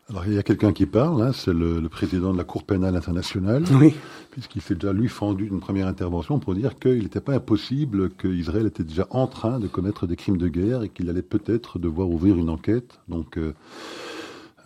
Alors 0.10 0.24
il 0.28 0.34
y 0.34 0.38
a 0.38 0.44
quelqu'un 0.44 0.72
qui 0.72 0.86
parle, 0.86 1.20
hein, 1.24 1.32
c'est 1.34 1.54
le, 1.54 1.82
président 1.90 2.32
de 2.32 2.38
la 2.38 2.44
Cour 2.44 2.64
pénale 2.64 2.96
internationale, 2.96 3.64
oui. 3.74 3.96
puisqu'il 4.30 4.62
s'est 4.62 4.76
déjà 4.76 4.94
lui 4.94 5.08
fendu 5.08 5.50
d'une 5.50 5.60
première 5.60 5.88
intervention 5.88 6.38
pour 6.38 6.54
dire 6.54 6.78
qu'il 6.78 7.00
n'était 7.00 7.22
pas 7.22 7.34
impossible 7.34 8.12
qu'Israël 8.12 8.68
était 8.68 8.84
déjà 8.84 9.08
en 9.10 9.26
train 9.26 9.60
de 9.60 9.68
commettre 9.68 10.06
des 10.06 10.16
crimes 10.16 10.38
de 10.38 10.48
guerre 10.48 10.84
et 10.84 10.90
qu'il 10.90 11.10
allait 11.10 11.24
peut-être 11.24 11.80
devoir 11.80 12.08
ouvrir 12.08 12.38
une 12.38 12.52
enquête. 12.52 13.00
Donc 13.08 13.38
euh, 13.38 13.54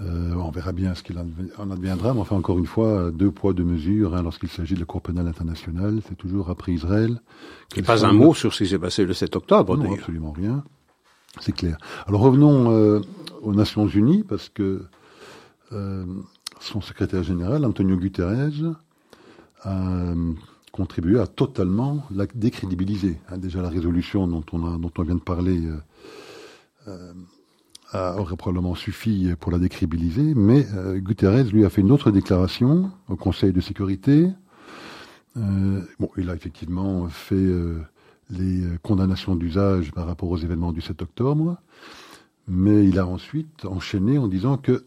euh, 0.02 0.34
on 0.36 0.52
verra 0.52 0.74
bien 0.74 0.94
ce 0.94 1.04
qu'il 1.04 1.18
en 1.18 1.72
adviendra, 1.72 2.14
mais 2.14 2.20
enfin 2.20 2.36
encore 2.36 2.60
une 2.60 2.66
fois, 2.66 3.10
deux 3.10 3.32
poids, 3.32 3.54
deux 3.54 3.64
mesures. 3.64 4.16
Hein, 4.16 4.24
Lorsqu'il 4.24 4.50
s'agit 4.50 4.76
de 4.76 4.82
la 4.82 4.86
Cour 4.86 5.02
pénale 5.02 5.28
internationale, 5.28 6.02
c'est 6.10 6.18
toujours 6.18 6.50
après 6.50 6.74
Israël. 6.74 7.22
Et 7.78 7.82
pas 7.82 8.06
un 8.06 8.12
mot 8.12 8.34
sur 8.34 8.54
ce 8.54 8.64
qui 8.64 8.70
s'est 8.70 8.80
passé 8.80 9.06
le 9.06 9.14
7 9.14 9.38
octobre. 9.38 9.78
Non, 9.78 9.94
absolument 9.94 10.34
rien. 10.34 10.66
C'est 11.40 11.54
clair. 11.54 11.78
Alors 12.08 12.22
revenons 12.22 12.72
euh, 12.72 13.00
aux 13.42 13.54
Nations 13.54 13.88
Unies, 13.88 14.24
parce 14.24 14.50
que 14.50 14.84
euh, 15.72 16.06
son 16.60 16.82
secrétaire 16.82 17.24
général, 17.24 17.66
Antonio 17.66 17.98
Guterres, 17.98 18.76
a 19.64 20.14
contribué 20.72 21.20
à 21.20 21.28
totalement 21.28 22.06
la 22.12 22.26
décrédibiliser. 22.28 23.18
Hein, 23.30 23.38
déjà 23.38 23.62
la 23.62 23.70
résolution 23.70 24.28
dont 24.28 24.44
on, 24.54 25.04
vient 25.04 25.16
de 25.16 25.20
parler 25.20 25.68
aurait 27.94 28.36
probablement 28.36 28.76
suffi 28.76 29.32
pour 29.40 29.52
la 29.52 29.60
décribiliser, 29.60 30.34
mais 30.36 30.66
euh, 30.76 31.00
Guterres 31.00 31.46
lui 31.46 31.66
a 31.66 31.70
fait 31.70 31.82
une 31.82 31.92
autre 31.92 32.12
déclaration 32.12 32.92
au 33.08 33.16
Conseil 33.16 33.52
de 33.52 33.62
sécurité. 33.62 34.30
Euh, 35.38 35.82
bon, 36.00 36.10
il 36.18 36.30
a 36.30 36.36
effectivement 36.36 37.08
fait 37.10 37.36
euh, 37.36 37.80
les 38.30 38.64
condamnations 38.84 39.36
d'usage 39.36 39.92
par 39.92 40.08
rapport 40.08 40.30
aux 40.30 40.38
événements 40.38 40.72
du 40.72 40.82
7 40.82 41.02
octobre, 41.02 41.58
mais 42.48 42.88
il 42.88 43.00
a 43.00 43.08
ensuite 43.08 43.66
enchaîné 43.66 44.18
en 44.18 44.28
disant 44.28 44.58
que 44.58 44.86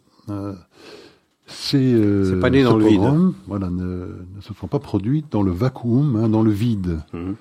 ces, 1.47 2.39
pas 2.41 2.51
né 2.51 2.63
dans 2.63 2.77
le 2.77 2.87
vide. 2.87 3.35
Voilà, 3.47 3.71
ne, 3.71 4.09
se 4.41 4.55
sont 4.55 4.69
pas 4.69 4.79
produits 4.79 5.25
dans 5.31 5.43
le 5.43 5.51
vacuum, 5.51 6.17
hein, 6.17 6.29
dans 6.29 6.43
le 6.43 6.51
vide. 6.51 7.01
Mmh. 7.13 7.33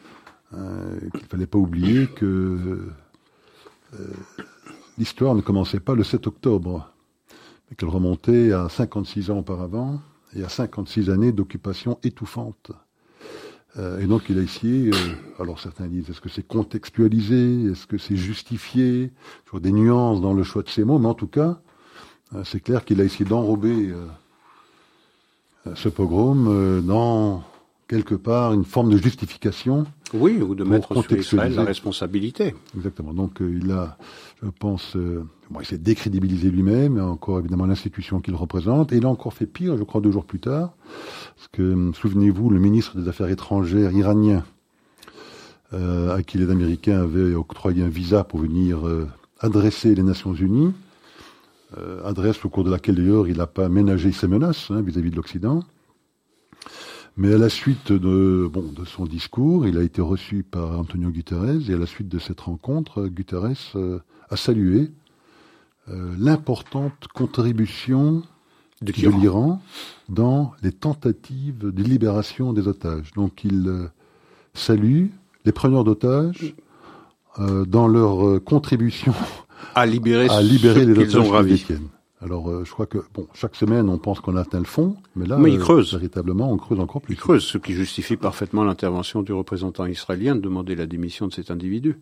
Qu'il 1.14 1.28
fallait 1.30 1.48
pas 1.48 1.58
oublier 1.58 2.08
que 2.08 2.90
l'histoire 4.98 5.34
ne 5.34 5.42
commençait 5.42 5.80
pas 5.80 5.96
le 5.96 6.04
7 6.04 6.28
octobre, 6.28 6.92
mais 7.70 7.76
qu'elle 7.76 7.90
remontait 7.90 8.52
à 8.52 8.68
56 8.70 9.32
ans 9.32 9.40
auparavant 9.40 10.02
et 10.36 10.44
à 10.44 10.50
56 10.50 11.10
années 11.10 11.32
d'occupation 11.32 12.00
étouffante. 12.04 12.72
Euh, 13.78 14.00
et 14.02 14.06
donc 14.06 14.24
il 14.30 14.38
a 14.38 14.42
essayé, 14.42 14.92
euh, 14.94 15.14
alors 15.40 15.60
certains 15.60 15.88
disent, 15.88 16.10
est-ce 16.10 16.20
que 16.20 16.30
c'est 16.30 16.46
contextualisé, 16.46 17.72
est-ce 17.72 17.88
que 17.88 17.98
c'est 17.98 18.18
justifié, 18.18 19.12
toujours 19.46 19.62
des 19.62 19.72
nuances 19.72 20.20
dans 20.20 20.34
le 20.34 20.44
choix 20.44 20.64
de 20.64 20.70
ces 20.70 20.84
mots, 20.84 21.00
mais 21.00 21.08
en 21.08 21.14
tout 21.14 21.28
cas, 21.28 21.50
euh, 21.50 21.54
c'est 22.44 22.62
clair 22.62 22.86
qu'il 22.86 23.02
a 23.02 23.04
essayé 23.04 23.26
d'enrober 23.26 23.94
ce 25.76 25.90
pogrom 25.90 26.82
dans 26.86 27.44
quelque 27.92 28.16
part 28.16 28.54
une 28.54 28.64
forme 28.64 28.90
de 28.90 28.98
justification. 28.98 29.86
Oui, 30.14 30.42
ou 30.42 30.56
de 30.56 30.64
mettre 30.64 30.94
sur 31.04 31.18
Israël 31.18 31.54
la 31.54 31.66
responsabilité. 31.66 32.56
Exactement. 32.76 33.14
Donc 33.14 33.42
euh, 33.42 33.60
il 33.62 33.70
a, 33.72 33.98
je 34.42 34.50
pense, 34.50 34.96
euh, 34.96 35.26
bon, 35.50 35.60
il 35.60 35.66
s'est 35.66 35.78
décrédibilisé 35.78 36.50
lui-même, 36.50 36.98
et 36.98 37.02
encore 37.02 37.40
évidemment 37.40 37.66
l'institution 37.66 38.22
qu'il 38.22 38.36
représente, 38.36 38.94
et 38.94 38.98
il 38.98 39.06
a 39.06 39.10
encore 39.10 39.34
fait 39.34 39.46
pire, 39.46 39.78
je 39.78 39.84
crois, 39.84 40.00
deux 40.00 40.12
jours 40.12 40.24
plus 40.24 40.40
tard, 40.40 40.72
parce 41.36 41.50
que 41.52 41.92
souvenez-vous, 41.94 42.50
le 42.50 42.60
ministre 42.60 42.98
des 42.98 43.10
Affaires 43.10 43.30
étrangères 43.30 43.92
iranien, 43.92 44.44
euh, 45.74 46.16
à 46.16 46.24
qui 46.24 46.38
les 46.38 46.50
Américains 46.50 47.02
avaient 47.02 47.34
octroyé 47.34 47.84
un 47.84 47.90
visa 47.90 48.24
pour 48.24 48.40
venir 48.40 48.88
euh, 48.88 49.08
adresser 49.42 49.96
les 49.96 50.04
Nations 50.04 50.34
Unies, 50.34 50.74
adresse 52.04 52.44
au 52.44 52.50
cours 52.50 52.64
de 52.64 52.72
laquelle 52.72 52.96
d'ailleurs 52.96 53.28
il 53.28 53.38
n'a 53.38 53.48
pas 53.48 53.70
ménagé 53.70 54.12
ses 54.12 54.28
menaces 54.28 54.70
hein, 54.72 54.82
vis-à-vis 54.82 55.10
-vis 55.10 55.12
de 55.12 55.16
l'Occident. 55.16 55.64
Mais 57.18 57.34
à 57.34 57.38
la 57.38 57.50
suite 57.50 57.92
de, 57.92 58.50
bon, 58.52 58.72
de 58.72 58.86
son 58.86 59.06
discours, 59.06 59.68
il 59.68 59.78
a 59.78 59.84
été 59.84 60.02
reçu 60.02 60.44
par 60.44 60.80
Antonio 60.80 61.10
Guterres 61.10 61.70
et 61.70 61.74
à 61.74 61.78
la 61.78 61.86
suite 61.86 62.08
de 62.08 62.20
cette 62.20 62.40
rencontre, 62.40 63.08
Guterres 63.08 63.76
euh, 63.76 64.00
a 64.30 64.38
salué 64.38 64.92
euh, 65.90 66.16
l'importante 66.18 67.08
contribution 67.14 68.24
de, 68.82 68.94
l'Iran 68.94 69.62
dans 70.08 70.54
les 70.64 70.72
tentatives 70.72 71.70
de 71.70 71.84
libération 71.84 72.54
des 72.54 72.68
otages. 72.68 73.12
Donc 73.16 73.44
il 73.44 73.68
euh, 73.68 73.88
salue 74.54 75.08
les 75.46 75.52
preneurs 75.52 75.84
d'otages 75.84 76.56
dans 77.38 77.88
leur 77.88 78.44
contribution 78.44 79.14
à 79.76 79.86
libérer, 79.86 80.28
à 80.30 80.42
libérer 80.42 80.86
les 80.86 80.98
otages 80.98 81.16
ont 81.16 81.30
ravis. 81.30 81.66
Alors, 82.22 82.50
euh, 82.50 82.64
je 82.66 82.72
crois 82.72 82.86
que 82.86 83.00
bon, 83.14 83.28
chaque 83.34 83.56
semaine, 83.56 83.90
on 83.90 83.98
pense 83.98 84.20
qu'on 84.20 84.36
a 84.36 84.42
atteint 84.42 84.60
le 84.60 84.66
fond, 84.66 84.96
mais 85.16 85.26
là, 85.26 85.38
mais 85.38 85.58
creuse. 85.58 85.94
véritablement, 85.94 86.52
on 86.52 86.58
creuse 86.58 86.80
encore 86.80 87.02
plus. 87.02 87.16
Il 87.16 87.18
creuse, 87.18 87.44
ce 87.44 87.58
qui 87.58 87.74
justifie 87.74 88.16
parfaitement 88.16 88.64
l'intervention 88.64 89.24
du 89.24 89.34
représentant 89.34 89.88
israélien 89.88 90.36
de 90.36 90.42
demander 90.42 90.76
la 90.76 90.86
démission 90.86 91.28
de 91.28 91.34
cet 91.34 91.50
individu. 91.50 92.00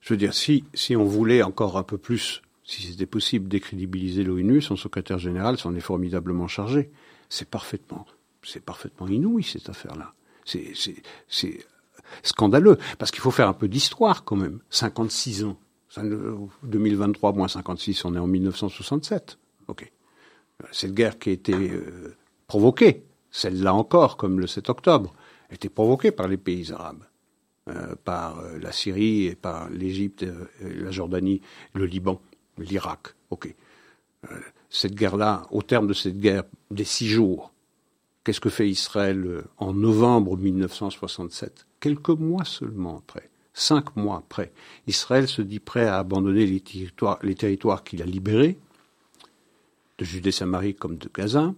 Je 0.00 0.14
veux 0.14 0.16
dire, 0.16 0.32
si 0.32 0.64
si 0.72 0.96
on 0.96 1.04
voulait 1.04 1.42
encore 1.42 1.76
un 1.76 1.82
peu 1.82 1.98
plus, 1.98 2.40
si 2.64 2.82
c'était 2.82 3.04
possible, 3.04 3.48
décrédibiliser 3.48 4.24
l'ONU, 4.24 4.62
son 4.62 4.76
secrétaire 4.76 5.18
général 5.18 5.58
s'en 5.58 5.74
est 5.74 5.80
formidablement 5.80 6.48
chargé. 6.48 6.90
C'est 7.28 7.48
parfaitement, 7.50 8.06
c'est 8.42 8.64
parfaitement 8.64 9.06
inouï 9.06 9.42
cette 9.42 9.68
affaire-là. 9.68 10.14
C'est 10.46 10.72
scandaleux 12.22 12.78
parce 12.98 13.10
qu'il 13.10 13.20
faut 13.20 13.30
faire 13.30 13.48
un 13.48 13.52
peu 13.52 13.68
d'histoire 13.68 14.24
quand 14.24 14.36
même. 14.36 14.60
56 14.70 15.44
ans. 15.44 15.58
2023 15.96 17.32
moins 17.32 17.48
56, 17.48 18.04
on 18.04 18.14
est 18.14 18.18
en 18.18 18.26
1967. 18.26 19.38
Ok. 19.68 19.90
Cette 20.72 20.94
guerre 20.94 21.18
qui 21.18 21.30
a 21.30 21.32
été 21.32 21.54
euh, 21.54 22.16
provoquée, 22.46 23.04
celle-là 23.30 23.74
encore, 23.74 24.16
comme 24.16 24.40
le 24.40 24.46
7 24.46 24.70
octobre, 24.70 25.14
a 25.50 25.54
été 25.54 25.68
provoquée 25.68 26.10
par 26.10 26.28
les 26.28 26.36
pays 26.36 26.72
arabes, 26.72 27.04
euh, 27.68 27.94
par 28.04 28.38
euh, 28.40 28.58
la 28.58 28.72
Syrie 28.72 29.26
et 29.26 29.34
par 29.34 29.70
l'Égypte, 29.70 30.26
la 30.60 30.90
Jordanie, 30.90 31.40
le 31.74 31.86
Liban, 31.86 32.20
l'Irak. 32.58 33.14
Ok. 33.30 33.54
cette 34.70 34.94
guerre-là, 34.94 35.46
au 35.50 35.62
terme 35.62 35.86
de 35.86 35.92
cette 35.92 36.18
guerre 36.18 36.44
des 36.70 36.84
six 36.84 37.06
jours, 37.06 37.52
qu'est-ce 38.24 38.40
que 38.40 38.48
fait 38.48 38.68
Israël 38.68 39.42
en 39.58 39.74
novembre 39.74 40.36
1967 40.36 41.66
Quelques 41.78 42.08
mois 42.08 42.44
seulement 42.44 42.98
après, 42.98 43.30
cinq 43.58 43.96
mois 43.96 44.18
après, 44.18 44.52
Israël 44.86 45.28
se 45.28 45.42
dit 45.42 45.58
prêt 45.58 45.86
à 45.86 45.98
abandonner 45.98 46.46
les 46.46 46.60
territoires, 47.34 47.84
qu'il 47.84 48.02
a 48.02 48.06
libérés 48.06 48.58
de 49.98 50.04
Judée-Samarie 50.04 50.74
comme 50.74 50.96
de 50.96 51.10
Gaza, 51.12 51.54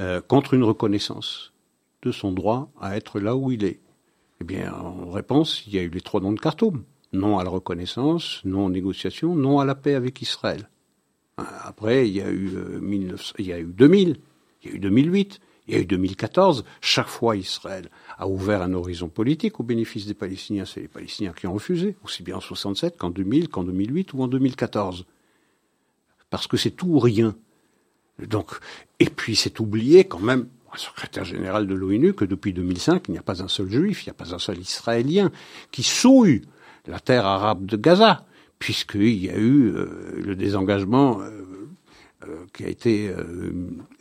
euh, 0.00 0.20
contre 0.20 0.54
une 0.54 0.64
reconnaissance 0.64 1.52
de 2.02 2.12
son 2.12 2.32
droit 2.32 2.70
à 2.80 2.96
être 2.96 3.20
là 3.20 3.36
où 3.36 3.52
il 3.52 3.64
est. 3.64 3.80
Eh 4.40 4.44
bien, 4.44 4.72
en 4.72 5.10
réponse, 5.10 5.64
il 5.66 5.74
y 5.74 5.78
a 5.78 5.82
eu 5.82 5.88
les 5.88 6.00
trois 6.00 6.20
noms 6.20 6.32
de 6.32 6.40
Khartoum. 6.40 6.84
Non 7.12 7.38
à 7.38 7.44
la 7.44 7.50
reconnaissance, 7.50 8.40
non 8.44 8.66
aux 8.66 8.70
négociations, 8.70 9.34
non 9.34 9.58
à 9.58 9.64
la 9.64 9.74
paix 9.74 9.94
avec 9.94 10.20
Israël. 10.20 10.68
Après, 11.36 12.08
il 12.08 12.14
y 12.14 12.20
a 12.20 12.30
eu, 12.30 12.56
euh, 12.56 12.80
il 13.38 13.46
y 13.46 13.52
a 13.52 13.58
eu 13.58 13.64
2000, 13.64 14.16
il 14.62 14.70
y 14.70 14.72
a 14.72 14.76
eu 14.76 14.78
2008, 14.78 15.40
il 15.66 15.74
y 15.74 15.76
a 15.76 15.80
eu 15.80 15.86
2014. 15.86 16.64
Chaque 16.80 17.08
fois, 17.08 17.36
Israël 17.36 17.88
a 18.18 18.28
ouvert 18.28 18.62
un 18.62 18.72
horizon 18.72 19.08
politique 19.08 19.60
au 19.60 19.62
bénéfice 19.62 20.06
des 20.06 20.14
Palestiniens. 20.14 20.64
C'est 20.64 20.80
les 20.80 20.88
Palestiniens 20.88 21.32
qui 21.32 21.46
ont 21.46 21.54
refusé, 21.54 21.96
aussi 22.04 22.22
bien 22.22 22.36
en 22.36 22.40
67 22.40 22.96
qu'en 22.96 23.10
2000, 23.10 23.48
qu'en 23.48 23.64
2008 23.64 24.12
ou 24.14 24.22
en 24.22 24.28
2014 24.28 25.06
parce 26.30 26.46
que 26.46 26.56
c'est 26.56 26.70
tout 26.70 26.88
ou 26.88 26.98
rien. 26.98 27.34
Donc, 28.18 28.50
et 28.98 29.06
puis 29.06 29.36
c'est 29.36 29.60
oublié 29.60 30.04
quand 30.04 30.20
même. 30.20 30.48
secrétaire 30.76 31.24
général 31.24 31.66
de 31.66 31.74
l'ONU 31.74 32.12
que 32.12 32.26
depuis 32.26 32.52
2005, 32.52 33.08
il 33.08 33.12
n'y 33.12 33.18
a 33.18 33.22
pas 33.22 33.42
un 33.42 33.48
seul 33.48 33.70
juif, 33.70 34.04
il 34.04 34.08
n'y 34.08 34.10
a 34.10 34.14
pas 34.14 34.34
un 34.34 34.38
seul 34.38 34.58
israélien 34.58 35.30
qui 35.70 35.82
souille 35.82 36.42
la 36.86 37.00
terre 37.00 37.24
arabe 37.24 37.64
de 37.64 37.78
Gaza, 37.78 38.26
puisqu'il 38.58 39.24
y 39.24 39.30
a 39.30 39.36
eu 39.38 39.72
euh, 39.74 40.20
le 40.22 40.36
désengagement 40.36 41.22
euh, 41.22 41.46
qui 42.52 42.64
a 42.64 42.68
été 42.68 43.12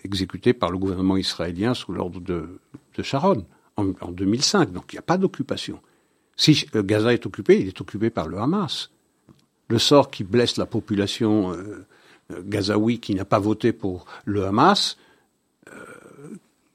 exécuté 0.03 0.53
par 0.53 0.71
le 0.71 0.77
gouvernement 0.77 1.17
israélien 1.17 1.73
sous 1.73 1.91
l'ordre 1.91 2.19
de, 2.19 2.59
Sharon 3.01 3.45
en, 3.77 3.91
en 4.01 4.11
2005. 4.11 4.71
Donc 4.71 4.93
il 4.93 4.95
n'y 4.95 4.99
a 4.99 5.03
pas 5.03 5.17
d'occupation. 5.17 5.79
Si 6.37 6.65
Gaza 6.73 7.13
est 7.13 7.25
occupé, 7.25 7.59
il 7.59 7.67
est 7.67 7.81
occupé 7.81 8.09
par 8.09 8.27
le 8.27 8.37
Hamas. 8.37 8.91
Le 9.69 9.79
sort 9.79 10.11
qui 10.11 10.23
blesse 10.23 10.57
la 10.57 10.65
population 10.65 11.55
gazaoui 12.31 12.99
qui 12.99 13.15
n'a 13.15 13.25
pas 13.25 13.39
voté 13.39 13.73
pour 13.73 14.05
le 14.25 14.45
Hamas, 14.45 14.97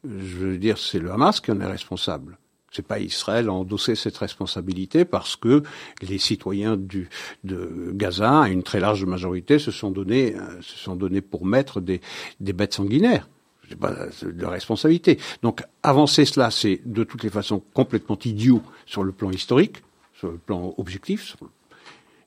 je 0.04 0.38
veux 0.38 0.58
dire, 0.58 0.78
c'est 0.78 0.98
le 0.98 1.12
Hamas 1.12 1.40
qui 1.40 1.50
en 1.52 1.60
est 1.60 1.66
responsable. 1.66 2.38
C'est 2.70 2.86
pas 2.86 3.00
Israël 3.00 3.48
a 3.48 3.52
endossé 3.52 3.96
cette 3.96 4.16
responsabilité 4.16 5.04
parce 5.04 5.34
que 5.36 5.62
les 6.02 6.18
citoyens 6.18 6.76
de 6.76 7.92
Gaza, 7.92 8.42
à 8.42 8.48
une 8.48 8.62
très 8.62 8.78
large 8.78 9.04
majorité, 9.04 9.58
se 9.58 9.70
sont 9.72 9.90
donnés, 9.90 10.36
euh, 10.36 10.60
se 10.62 10.78
sont 10.78 10.94
donnés 10.94 11.20
pour 11.20 11.44
maître 11.44 11.80
des, 11.80 12.00
des 12.38 12.52
bêtes 12.52 12.74
sanguinaires. 12.74 13.28
C'est 13.68 13.78
pas 13.78 13.94
de 14.22 14.44
responsabilité. 14.46 15.18
Donc 15.42 15.62
avancer 15.82 16.24
cela, 16.24 16.50
c'est 16.50 16.80
de 16.84 17.04
toutes 17.04 17.22
les 17.22 17.30
façons 17.30 17.62
complètement 17.72 18.18
idiot 18.24 18.62
sur 18.84 19.04
le 19.04 19.12
plan 19.12 19.30
historique, 19.30 19.82
sur 20.14 20.30
le 20.30 20.38
plan 20.38 20.74
objectif. 20.76 21.36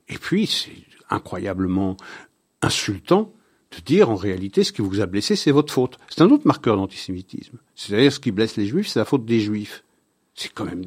Et 0.09 0.17
puis 0.17 0.47
c'est 0.47 0.71
incroyablement 1.09 1.97
insultant 2.61 3.31
de 3.75 3.81
dire 3.81 4.09
en 4.09 4.15
réalité 4.15 4.63
ce 4.63 4.71
qui 4.71 4.81
vous 4.81 5.01
a 5.01 5.05
blessé, 5.05 5.35
c'est 5.35 5.51
votre 5.51 5.73
faute. 5.73 5.97
C'est 6.09 6.21
un 6.21 6.29
autre 6.29 6.47
marqueur 6.47 6.77
d'antisémitisme. 6.77 7.57
C'est-à-dire 7.75 8.11
ce 8.11 8.19
qui 8.19 8.31
blesse 8.31 8.55
les 8.55 8.65
juifs, 8.65 8.87
c'est 8.87 8.99
la 8.99 9.05
faute 9.05 9.25
des 9.25 9.39
juifs. 9.39 9.83
C'est 10.35 10.53
quand 10.53 10.65
même 10.65 10.83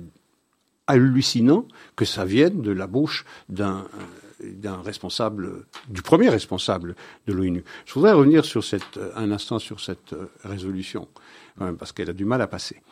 hallucinant 0.86 1.66
que 1.96 2.04
ça 2.04 2.24
vienne 2.24 2.62
de 2.62 2.70
la 2.70 2.86
bouche 2.86 3.24
d'un 3.48 3.86
d'un 4.42 4.82
responsable, 4.82 5.66
du 5.88 6.02
premier 6.02 6.28
responsable 6.28 6.94
de 7.26 7.32
l'ONU. 7.32 7.64
Je 7.84 7.94
voudrais 7.94 8.12
revenir 8.12 8.44
sur 8.44 8.64
cette, 8.64 8.98
un 9.14 9.30
instant 9.30 9.58
sur 9.58 9.80
cette 9.80 10.12
euh, 10.12 10.26
résolution, 10.44 11.08
parce 11.78 11.92
qu'elle 11.92 12.10
a 12.10 12.12
du 12.12 12.24
mal 12.24 12.42
à 12.42 12.46
passer. 12.46 12.82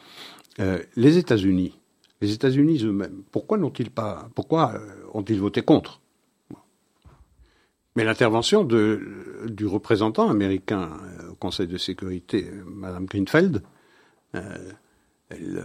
Euh, 0.61 0.83
les 0.97 1.19
États-Unis, 1.19 1.79
les 2.21 2.33
États-Unis 2.33 2.83
eux-mêmes, 2.85 3.23
pourquoi 3.31 3.59
n'ont-ils 3.59 3.91
pas, 3.91 4.29
pourquoi 4.35 4.75
euh, 4.75 4.89
ont-ils 5.13 5.39
voté 5.39 5.63
contre? 5.63 6.01
Mais 7.97 8.05
l'intervention 8.05 8.65
du 8.65 9.67
représentant 9.67 10.29
américain 10.29 10.91
au 11.31 11.37
Conseil 11.37 11.69
de 11.69 11.79
sécurité, 11.79 12.51
Madame 12.67 13.05
Greenfeld, 13.05 13.63
elle, 14.33 15.63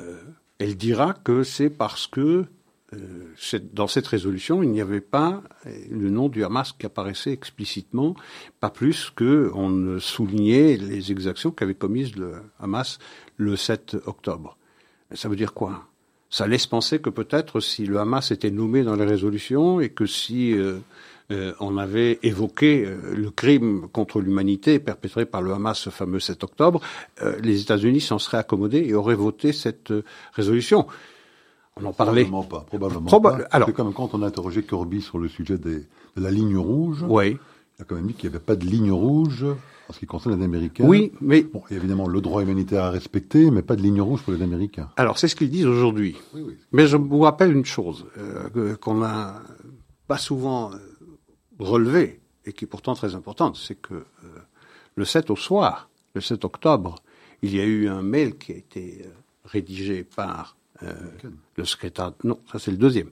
elle 0.60 0.76
dira 0.76 1.14
que 1.14 1.44
c'est 1.44 1.70
parce 1.70 2.08
que 2.08 2.46
euh, 2.94 3.34
dans 3.74 3.88
cette 3.88 4.08
résolution, 4.08 4.64
il 4.64 4.72
n'y 4.72 4.82
avait 4.82 5.02
pas 5.02 5.44
euh, 5.66 5.72
le 5.92 6.10
nom 6.10 6.28
du 6.28 6.44
Hamas 6.44 6.74
qui 6.74 6.86
apparaissait 6.86 7.32
explicitement, 7.32 8.16
pas 8.60 8.70
plus 8.70 9.12
que 9.16 9.52
on 9.54 9.70
ne 9.70 10.00
soulignait 10.00 10.76
les 10.78 11.12
exactions 11.12 11.52
qu'avait 11.52 11.76
commises 11.76 12.16
le 12.16 12.42
Hamas 12.60 13.00
le 13.38 13.56
7 13.56 13.98
octobre. 14.06 14.58
Ça 15.14 15.30
veut 15.30 15.36
dire 15.36 15.54
quoi? 15.54 15.88
Ça 16.30 16.46
laisse 16.46 16.68
penser 16.68 17.00
que 17.00 17.10
peut-être 17.10 17.60
si 17.60 17.86
le 17.86 18.00
Hamas 18.00 18.32
était 18.32 18.52
nommé 18.52 18.84
dans 18.84 18.96
les 18.96 19.06
résolutions 19.06 19.80
et 19.80 19.90
que 19.90 20.06
si 20.06 20.54
euh, 20.54 20.80
euh, 21.32 21.54
on 21.60 21.78
avait 21.78 22.18
évoqué 22.24 22.86
euh, 22.86 23.14
le 23.16 23.30
crime 23.30 23.88
contre 23.92 24.20
l'humanité 24.20 24.80
perpétré 24.80 25.28
par 25.28 25.44
le 25.44 25.54
Hamas 25.54 25.78
ce 25.78 25.92
fameux 25.92 26.20
7 26.20 26.44
octobre, 26.44 26.82
euh, 27.22 27.38
les 27.44 27.62
États-Unis 27.62 28.02
s'en 28.02 28.18
seraient 28.18 28.40
accommodés 28.40 28.80
et 28.80 28.96
auraient 28.96 29.16
voté 29.16 29.54
cette 29.54 29.94
résolution. 30.34 30.88
On 31.76 31.86
en 31.86 31.94
parlait. 31.94 32.24
Probablement 32.24 32.44
pas. 32.44 32.66
Probablement 32.68 33.22
pas. 33.22 33.38
Alors, 33.52 33.72
comme 33.74 33.94
quand 33.94 34.16
on 34.16 34.24
a 34.24 34.28
interrogé 34.28 34.64
Kirby 34.64 35.02
sur 35.02 35.20
le 35.20 35.28
sujet 35.28 35.60
des, 35.60 35.78
de 35.78 36.22
la 36.22 36.32
ligne 36.32 36.58
rouge. 36.58 37.06
Oui. 37.08 37.38
Il 37.78 37.84
a 37.84 37.86
quand 37.86 37.96
même 37.96 38.08
dit 38.08 38.14
qu'il 38.14 38.30
n'y 38.30 38.36
avait 38.36 38.44
pas 38.44 38.56
de 38.56 38.66
ligne 38.66 38.92
rouge 38.92 39.46
en 39.88 39.94
ce 39.94 40.00
qui 40.00 40.08
concerne 40.08 40.36
les 40.36 40.44
Américains. 40.44 40.84
Oui, 40.86 41.14
mais 41.22 41.44
bon, 41.44 41.62
il 41.70 41.74
y 41.74 41.76
a 41.76 41.80
évidemment 41.80 42.08
le 42.08 42.22
droit 42.22 42.42
humanitaire 42.42 42.84
à 42.84 42.90
respecter, 42.90 43.52
mais 43.52 43.62
pas 43.62 43.76
de 43.76 43.82
ligne 43.82 44.02
rouge 44.02 44.22
pour 44.22 44.34
les 44.34 44.42
Américains. 44.42 44.90
Alors 44.98 45.18
c'est 45.18 45.30
ce 45.30 45.36
qu'ils 45.36 45.50
disent 45.50 45.66
aujourd'hui. 45.66 46.18
Oui, 46.34 46.42
oui. 46.46 46.58
Mais 46.74 46.88
je 46.88 46.98
vous 46.98 47.22
rappelle 47.22 47.56
une 47.56 47.64
chose 47.64 48.06
qu'on 48.82 48.96
n'a 48.96 49.42
pas 50.08 50.18
souvent 50.18 50.72
relevée, 51.60 52.22
et 52.46 52.54
qui 52.54 52.66
est 52.66 52.68
pourtant 52.68 52.96
très 52.96 53.16
importante, 53.16 53.58
c'est 53.58 53.76
que 53.76 53.94
euh, 53.94 54.06
le 54.96 55.06
7 55.06 55.30
au 55.30 55.36
soir, 55.36 55.90
le 56.14 56.22
7 56.22 56.46
octobre, 56.46 56.96
il 57.42 57.56
y 57.56 57.60
a 57.60 57.66
eu 57.66 57.88
un 57.88 58.02
mail 58.02 58.38
qui 58.38 58.54
a 58.54 58.56
été 58.56 59.04
euh, 59.06 59.10
rédigé 59.46 60.04
par 60.04 60.56
euh, 60.84 60.94
le 61.56 61.66
secrétaire. 61.66 62.14
Non, 62.24 62.40
ça 62.52 62.60
c'est 62.60 62.72
le 62.72 62.78
deuxième. 62.78 63.10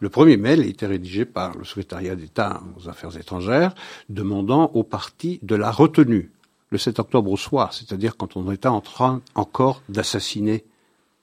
Le 0.00 0.08
premier 0.08 0.36
mail 0.36 0.60
a 0.60 0.66
été 0.66 0.86
rédigé 0.86 1.24
par 1.24 1.56
le 1.56 1.64
secrétariat 1.64 2.14
d'État 2.14 2.62
aux 2.78 2.88
Affaires 2.88 3.16
étrangères, 3.16 3.74
demandant 4.08 4.70
au 4.74 4.82
parti 4.82 5.40
de 5.42 5.54
la 5.54 5.70
retenue 5.70 6.30
le 6.70 6.78
7 6.78 6.98
octobre 6.98 7.30
au 7.30 7.36
soir, 7.36 7.72
c'est-à-dire 7.72 8.16
quand 8.16 8.36
on 8.36 8.50
était 8.50 8.68
en 8.68 8.80
train 8.80 9.22
encore 9.34 9.82
d'assassiner 9.88 10.64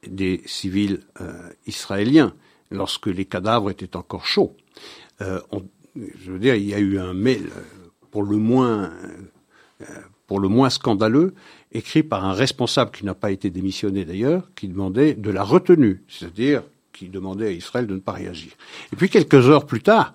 des 0.07 0.41
civils 0.45 1.01
israéliens, 1.67 2.33
lorsque 2.71 3.07
les 3.07 3.25
cadavres 3.25 3.69
étaient 3.69 3.95
encore 3.97 4.25
chauds. 4.25 4.55
on, 5.19 5.63
je 5.95 6.31
veux 6.31 6.39
dire, 6.39 6.55
il 6.55 6.65
y 6.65 6.73
a 6.73 6.79
eu 6.79 6.97
un 6.97 7.13
mail 7.13 7.49
euh, 7.55 7.61
pour 8.11 8.23
le 8.23 8.37
moins, 8.37 8.91
euh, 9.81 9.85
pour 10.27 10.39
le 10.39 10.47
moins 10.47 10.69
scandaleux, 10.69 11.33
écrit 11.71 12.03
par 12.03 12.25
un 12.25 12.33
responsable 12.33 12.91
qui 12.91 13.05
n'a 13.05 13.13
pas 13.13 13.31
été 13.31 13.49
démissionné 13.49 14.05
d'ailleurs, 14.05 14.49
qui 14.55 14.67
demandait 14.67 15.13
de 15.13 15.29
la 15.29 15.43
retenue, 15.43 16.03
c'est-à-dire 16.07 16.63
qui 16.91 17.09
demandait 17.09 17.47
à 17.47 17.51
Israël 17.51 17.87
de 17.87 17.95
ne 17.95 17.99
pas 17.99 18.11
réagir. 18.11 18.51
Et 18.91 18.95
puis 18.95 19.09
quelques 19.09 19.49
heures 19.49 19.65
plus 19.65 19.81
tard, 19.81 20.13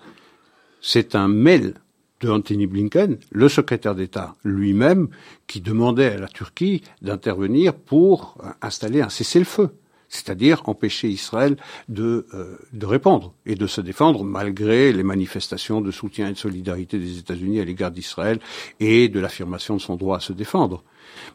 c'est 0.81 1.15
un 1.15 1.27
mail 1.27 1.73
de 2.21 2.29
Anthony 2.29 2.67
Blinken, 2.67 3.17
le 3.31 3.49
secrétaire 3.49 3.95
d'État 3.95 4.35
lui-même, 4.43 5.09
qui 5.47 5.61
demandait 5.61 6.13
à 6.13 6.17
la 6.17 6.27
Turquie 6.27 6.81
d'intervenir 7.01 7.73
pour 7.73 8.37
installer 8.61 9.01
un 9.01 9.09
cessez-le-feu 9.09 9.69
c'est-à-dire 10.09 10.63
empêcher 10.65 11.07
Israël 11.07 11.55
de, 11.87 12.25
euh, 12.33 12.57
répondre 12.81 13.33
et 13.45 13.55
de 13.55 13.67
se 13.67 13.79
défendre 13.79 14.23
malgré 14.23 14.91
les 14.91 15.03
manifestations 15.03 15.81
de 15.81 15.91
soutien 15.91 16.27
et 16.29 16.33
de 16.33 16.37
solidarité 16.37 16.97
des 16.97 17.19
États-Unis 17.19 17.59
à 17.59 17.65
l'égard 17.65 17.91
d'Israël 17.91 18.39
et 18.79 19.07
de 19.07 19.19
l'affirmation 19.19 19.75
de 19.75 19.81
son 19.81 19.95
droit 19.95 20.17
à 20.17 20.19
se 20.19 20.33
défendre. 20.33 20.83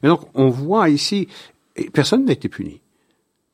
Mais 0.03 0.09
donc 0.09 0.23
on 0.35 0.51
voit 0.51 0.91
ici, 0.91 1.29
personne 1.93 2.25
n'a 2.25 2.33
été 2.33 2.49
puni. 2.49 2.81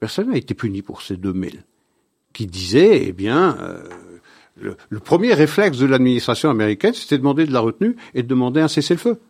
Personne 0.00 0.30
n'a 0.30 0.38
été 0.38 0.54
puni 0.54 0.80
pour 0.80 1.02
ces 1.02 1.16
deux 1.16 1.34
mails 1.34 1.64
qui 2.32 2.46
disaient, 2.46 3.06
eh 3.06 3.12
bien, 3.12 3.58
euh, 3.60 3.82
le, 4.56 4.76
le, 4.88 5.00
premier 5.00 5.34
réflexe 5.34 5.78
de 5.78 5.86
l'administration 5.86 6.48
américaine, 6.48 6.94
c'était 6.94 7.16
de 7.16 7.22
demander 7.22 7.44
de 7.44 7.52
la 7.52 7.60
retenue 7.60 7.96
et 8.14 8.22
de 8.22 8.28
demander 8.28 8.60
un 8.60 8.68
cessez-le-feu. 8.68 9.20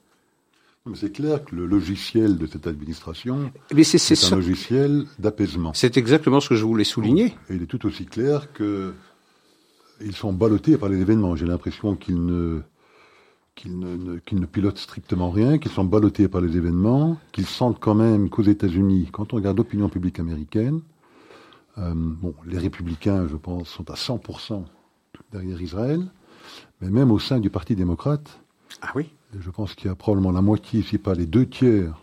C'est 0.95 1.12
clair 1.12 1.45
que 1.45 1.55
le 1.55 1.66
logiciel 1.66 2.38
de 2.38 2.47
cette 2.47 2.66
administration 2.66 3.53
Mais 3.75 3.85
c'est, 3.85 4.33
un 4.33 4.37
logiciel 4.37 5.05
d'apaisement. 5.19 5.73
C'est 5.75 5.99
exactement 5.99 6.40
ce 6.40 6.49
que 6.49 6.55
je 6.55 6.64
voulais 6.64 6.85
souligner. 6.85 7.37
Et 7.51 7.57
il 7.57 7.62
est 7.62 7.66
tout 7.66 7.85
aussi 7.87 8.07
clair 8.07 8.53
que 8.55 8.95
ils 10.01 10.16
sont 10.16 10.33
ballottés 10.33 10.79
par 10.79 10.88
les 10.88 10.99
événements. 10.99 11.37
J'ai 11.37 11.45
l'impression 11.45 11.97
qu'ils 11.97 12.25
ne, 12.25 12.62
qu'ils 13.55 13.79
ne, 13.79 14.16
qu'ils 14.21 14.40
ne 14.40 14.47
pilotent 14.47 14.79
strictement 14.79 15.31
rien, 15.31 15.59
qu'ils 15.59 15.71
sont 15.71 15.85
ballottés 15.85 16.29
par 16.29 16.40
les 16.40 16.57
événements, 16.57 17.19
qu'ils 17.33 17.47
sentent 17.47 17.79
quand 17.79 17.95
même 17.95 18.31
qu'aux 18.31 18.43
États-Unis, 18.43 19.11
quand 19.12 19.35
on 19.35 19.37
regarde 19.37 19.59
l'opinion 19.59 19.90
publique 19.90 20.19
américaine, 20.19 20.81
euh, 21.77 21.93
bon, 21.95 22.35
les 22.47 22.59
républicains, 22.59 23.29
je 23.29 23.37
pense, 23.37 23.69
sont 23.69 23.90
à 23.90 23.95
100% 23.95 24.64
derrière 25.31 25.61
Israël, 25.61 26.07
mais 26.81 26.88
même 26.88 27.11
au 27.11 27.19
sein 27.19 27.38
du 27.38 27.51
Parti 27.51 27.77
démocrate, 27.77 28.40
ah 28.81 28.93
oui 28.95 29.11
je 29.38 29.51
pense 29.51 29.75
qu'il 29.75 29.87
y 29.87 29.90
a 29.90 29.95
probablement 29.95 30.33
la 30.33 30.43
moitié, 30.43 30.83
si 30.83 30.99
pas 30.99 31.14
les 31.14 31.27
deux 31.27 31.47
tiers, 31.47 31.95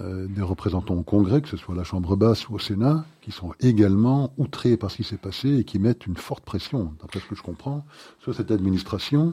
euh, 0.00 0.26
des 0.28 0.42
représentants 0.42 0.94
au 0.94 1.02
Congrès, 1.02 1.40
que 1.40 1.48
ce 1.48 1.56
soit 1.56 1.74
à 1.74 1.78
la 1.78 1.84
Chambre 1.84 2.16
basse 2.16 2.48
ou 2.48 2.54
au 2.54 2.58
Sénat, 2.58 3.04
qui 3.22 3.32
sont 3.32 3.52
également 3.60 4.32
outrés 4.36 4.76
par 4.76 4.90
ce 4.90 4.96
qui 4.96 5.04
s'est 5.04 5.16
passé 5.16 5.58
et 5.58 5.64
qui 5.64 5.78
mettent 5.78 6.06
une 6.06 6.16
forte 6.16 6.44
pression, 6.44 6.92
d'après 7.00 7.20
ce 7.20 7.26
que 7.26 7.34
je 7.34 7.42
comprends, 7.42 7.84
sur 8.20 8.34
cette 8.34 8.50
administration 8.50 9.32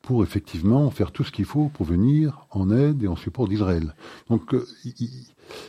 pour 0.00 0.22
effectivement 0.22 0.90
faire 0.90 1.12
tout 1.12 1.24
ce 1.24 1.32
qu'il 1.32 1.44
faut 1.44 1.68
pour 1.68 1.86
venir 1.86 2.46
en 2.50 2.70
aide 2.70 3.02
et 3.02 3.08
en 3.08 3.16
support 3.16 3.48
d'Israël. 3.48 3.94
Donc 4.28 4.54
euh, 4.54 4.66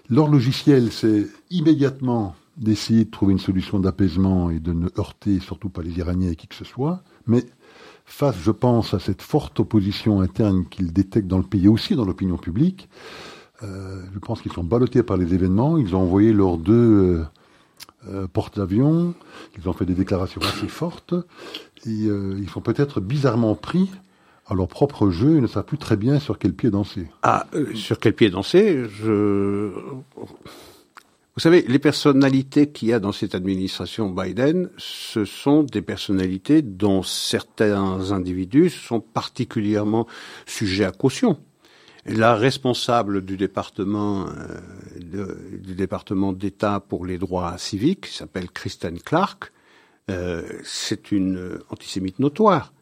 leur 0.10 0.28
logiciel, 0.28 0.92
c'est 0.92 1.28
immédiatement 1.50 2.36
d'essayer 2.58 3.06
de 3.06 3.10
trouver 3.12 3.34
une 3.34 3.40
solution 3.40 3.80
d'apaisement 3.80 4.52
et 4.52 4.60
de 4.60 4.74
ne 4.74 4.90
heurter 4.98 5.40
surtout 5.40 5.70
pas 5.70 5.82
les 5.82 5.98
Iraniens 5.98 6.32
et 6.32 6.36
qui 6.36 6.48
que 6.48 6.56
ce 6.56 6.66
soit, 6.66 7.04
mais 7.26 7.46
face, 8.06 8.38
je 8.42 8.52
pense, 8.52 8.94
à 8.94 9.00
cette 9.00 9.22
forte 9.22 9.60
opposition 9.60 10.22
interne 10.22 10.66
qu'ils 10.70 10.94
détectent 10.94 11.28
dans 11.28 11.38
le 11.38 11.44
pays 11.44 11.66
et 11.66 11.70
aussi 11.70 11.96
dans 11.96 12.06
l'opinion 12.06 12.38
publique, 12.38 12.90
euh, 13.64 14.02
je 14.14 14.20
pense 14.20 14.42
qu'ils 14.42 14.52
sont 14.52 14.64
ballottés 14.64 15.04
par 15.04 15.18
les 15.18 15.34
événements. 15.34 15.78
Ils 15.78 15.96
ont 15.96 16.02
envoyé 16.02 16.34
leurs 16.34 16.58
deux 16.58 16.74
euh, 16.74 17.24
euh 18.10 18.28
porte-avions. 18.28 19.14
Ils 19.58 19.70
ont 19.70 19.74
fait 19.74 19.86
des 19.86 19.94
déclarations 19.94 20.42
assez 20.42 20.68
fortes. 20.68 21.14
Et 21.86 22.08
euh, 22.08 22.38
ils 22.40 22.50
sont 22.50 22.62
peut-être 22.62 23.00
bizarrement 23.00 23.56
pris 23.56 23.90
à 24.48 24.56
leur 24.56 24.68
propre 24.68 25.10
jeu, 25.10 25.36
ils 25.36 25.42
ne 25.42 25.48
savent 25.48 25.64
plus 25.64 25.78
très 25.78 25.96
bien 25.96 26.20
sur 26.20 26.38
quel 26.38 26.54
pied 26.54 26.70
danser. 26.70 27.08
Ah, 27.22 27.48
sur 27.76 27.98
quel 27.98 28.14
pied 28.14 28.30
danser 28.30 28.86
je... 28.90 29.72
Vous 31.36 31.42
savez, 31.42 31.66
les 31.68 31.80
personnalités 31.80 32.68
qu'il 32.70 32.90
y 32.90 32.94
a 32.94 33.00
dans 33.00 33.12
cette 33.12 33.34
administration 33.34 34.08
Biden, 34.08 34.70
ce 34.78 35.26
sont 35.26 35.64
des 35.64 35.82
personnalités 35.82 36.62
dont 36.62 37.02
certains 37.02 38.12
individus 38.12 38.70
sont 38.70 39.00
particulièrement 39.00 40.06
sujets 40.46 40.86
à 40.86 40.92
caution. 40.92 41.40
La 42.06 42.36
responsable 42.36 43.26
du 43.26 43.36
département 43.36 44.28
euh, 44.28 45.34
du 45.60 45.74
département 45.74 46.34
d'État 46.34 46.80
pour 46.80 47.04
les 47.04 47.18
droits 47.18 47.58
civiques, 47.58 48.10
qui 48.10 48.14
s'appelle 48.14 48.52
Kristen 48.52 49.00
Clark, 49.00 49.52
euh, 50.12 50.44
c'est 50.64 51.12
une 51.12 51.58
antisémite 51.72 52.20
notoire. 52.20 52.74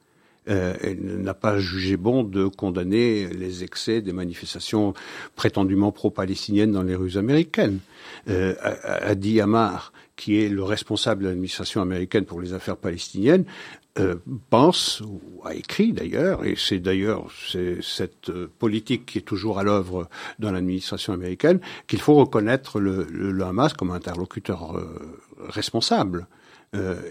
Euh, 0.50 0.74
elle 0.82 1.22
n'a 1.22 1.36
pas 1.36 1.60
jugé 1.60 1.98
bon 1.98 2.24
de 2.24 2.48
condamner 2.48 3.28
les 3.28 3.64
excès 3.64 4.02
des 4.02 4.12
manifestations 4.12 4.94
prétendument 5.36 5.92
pro-palestiniennes 5.92 6.72
dans 6.72 6.82
les 6.82 6.96
rues 6.96 7.18
américaines. 7.18 7.80
Euh, 8.30 8.56
Adi 8.84 9.42
Amar, 9.42 9.94
qui 10.16 10.40
est 10.40 10.50
le 10.50 10.64
responsable 10.64 11.24
de 11.24 11.30
l'administration 11.30 11.82
américaine 11.82 12.26
pour 12.26 12.42
les 12.42 12.54
affaires 12.54 12.78
palestiniennes, 12.78 13.46
euh, 14.00 14.16
pense, 14.50 15.02
ou 15.02 15.20
a 15.44 15.54
écrit 15.54 15.92
d'ailleurs, 15.92 16.46
et 16.46 16.56
c'est 16.58 16.80
d'ailleurs 16.80 17.28
cette 17.82 18.30
euh, 18.30 18.50
politique 18.58 19.06
qui 19.06 19.18
est 19.18 19.22
toujours 19.22 19.60
à 19.60 19.64
l'œuvre 19.64 20.08
dans 20.40 20.50
l'administration 20.50 21.12
américaine, 21.12 21.60
qu'il 21.88 22.00
faut 22.00 22.14
reconnaître 22.16 22.80
le, 22.80 23.06
le, 23.12 23.44
Hamas 23.44 23.74
comme 23.74 23.92
interlocuteur 23.92 24.78
euh, 24.78 24.86
responsable. 25.40 26.28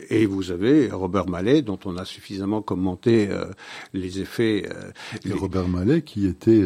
Et 0.09 0.25
vous 0.25 0.53
avez 0.53 0.90
Robert 0.90 1.29
Mallet, 1.29 1.61
dont 1.61 1.79
on 1.85 1.99
a 1.99 2.07
suffisamment 2.07 2.62
commenté 2.62 3.29
les 3.92 4.18
effets. 4.18 4.66
Les... 5.23 5.35
Robert 5.35 5.68
Mallet, 5.68 6.01
qui 6.01 6.27
était 6.27 6.64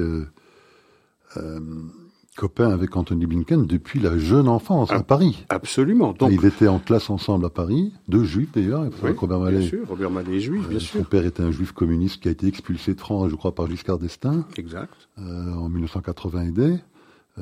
copain 2.37 2.71
avec 2.71 2.97
Anthony 2.97 3.27
Blinken 3.27 3.67
depuis 3.67 4.01
la 4.01 4.19
jeune 4.19 4.49
enfance 4.49 4.91
à 4.91 5.03
Paris. 5.03 5.45
Absolument. 5.49 6.13
Donc, 6.13 6.33
ils 6.33 6.45
étaient 6.45 6.69
en 6.69 6.79
classe 6.79 7.11
ensemble 7.11 7.47
à 7.47 7.51
Paris, 7.51 7.93
deux 8.09 8.25
juifs 8.25 8.53
d'ailleurs. 8.53 8.85
Oui, 9.03 9.11
Robert 9.17 9.41
Mallet. 9.41 9.59
Bien 9.59 9.69
sûr, 9.69 9.89
Robert 9.89 10.11
Mallet 10.11 10.37
est 10.37 10.41
juif, 10.41 10.69
bien 10.69 10.79
sûr. 10.79 11.01
Son 11.01 11.05
père 11.05 11.25
était 11.25 11.43
un 11.43 11.51
juif 11.51 11.73
communiste 11.73 12.23
qui 12.23 12.29
a 12.29 12.31
été 12.31 12.47
expulsé 12.47 12.95
de 12.95 13.01
France, 13.01 13.31
je 13.31 13.37
crois, 13.37 13.55
par 13.55 13.67
Giscard 13.69 13.99
d'Estaing. 13.99 14.45
Exact. 14.57 14.93
en 15.17 15.69
1980 15.69 16.45
et 16.47 16.51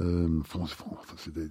euh, 0.00 0.26
c'est 1.18 1.34
des, 1.34 1.48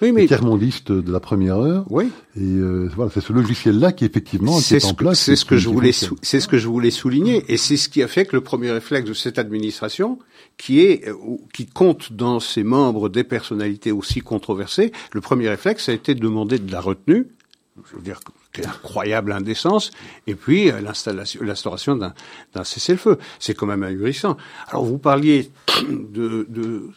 des, 0.00 0.12
des 0.12 0.26
tiers-mondistes 0.26 0.92
de 0.92 1.12
la 1.12 1.20
première 1.20 1.58
heure. 1.58 1.84
Oui. 1.90 2.10
Et 2.36 2.40
euh, 2.40 2.88
voilà, 2.96 3.10
c'est 3.12 3.20
ce 3.20 3.32
logiciel-là 3.32 3.92
qui 3.92 4.04
effectivement 4.04 4.58
est 4.58 4.84
en 4.84 4.94
place. 4.94 5.20
C'est 5.20 5.36
ce 5.36 5.44
que 5.44 5.56
je 5.56 5.68
voulais, 5.68 5.92
c'est 5.92 6.40
ce 6.40 6.48
que 6.48 6.58
je 6.58 6.68
voulais 6.68 6.90
souligner, 6.90 7.44
et 7.48 7.56
c'est 7.56 7.76
ce 7.76 7.88
qui 7.88 8.02
a 8.02 8.08
fait 8.08 8.24
que 8.24 8.34
le 8.34 8.42
premier 8.42 8.70
réflexe 8.70 9.08
de 9.08 9.14
cette 9.14 9.38
administration, 9.38 10.18
qui 10.56 10.80
est, 10.80 11.08
euh, 11.08 11.14
qui 11.52 11.66
compte 11.66 12.12
dans 12.12 12.40
ses 12.40 12.62
membres 12.62 13.08
des 13.08 13.24
personnalités 13.24 13.92
aussi 13.92 14.20
controversées, 14.20 14.92
le 15.12 15.20
premier 15.20 15.48
réflexe 15.48 15.88
a 15.88 15.92
été 15.92 16.14
de 16.14 16.20
demander 16.20 16.58
de 16.58 16.72
la 16.72 16.80
retenue. 16.80 17.26
Je 17.90 17.96
veux 17.96 18.02
dire, 18.02 18.20
incroyable 18.58 19.32
indécence, 19.32 19.92
et 20.26 20.34
puis 20.34 20.70
euh, 20.70 20.82
l'installation, 20.82 21.40
l'instauration 21.42 21.96
d'un, 21.96 22.12
d'un 22.54 22.64
cessez-le-feu. 22.64 23.16
C'est 23.38 23.54
quand 23.54 23.66
même 23.66 23.82
ahurissant. 23.82 24.36
Alors 24.68 24.84
vous 24.84 24.98
parliez 24.98 25.50
de, 25.88 26.46
de 26.50 26.90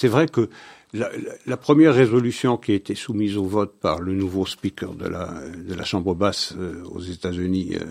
c'est 0.00 0.08
vrai 0.08 0.28
que 0.28 0.48
la, 0.94 1.10
la, 1.46 1.56
première 1.58 1.94
résolution 1.94 2.56
qui 2.56 2.72
a 2.72 2.74
été 2.74 2.94
soumise 2.94 3.36
au 3.36 3.44
vote 3.44 3.74
par 3.78 4.00
le 4.00 4.14
nouveau 4.14 4.46
speaker 4.46 4.94
de 4.94 5.06
la, 5.06 5.40
de 5.56 5.74
la 5.74 5.84
Chambre 5.84 6.14
basse 6.14 6.54
euh, 6.58 6.82
aux 6.84 7.00
États-Unis, 7.00 7.74
euh, 7.74 7.84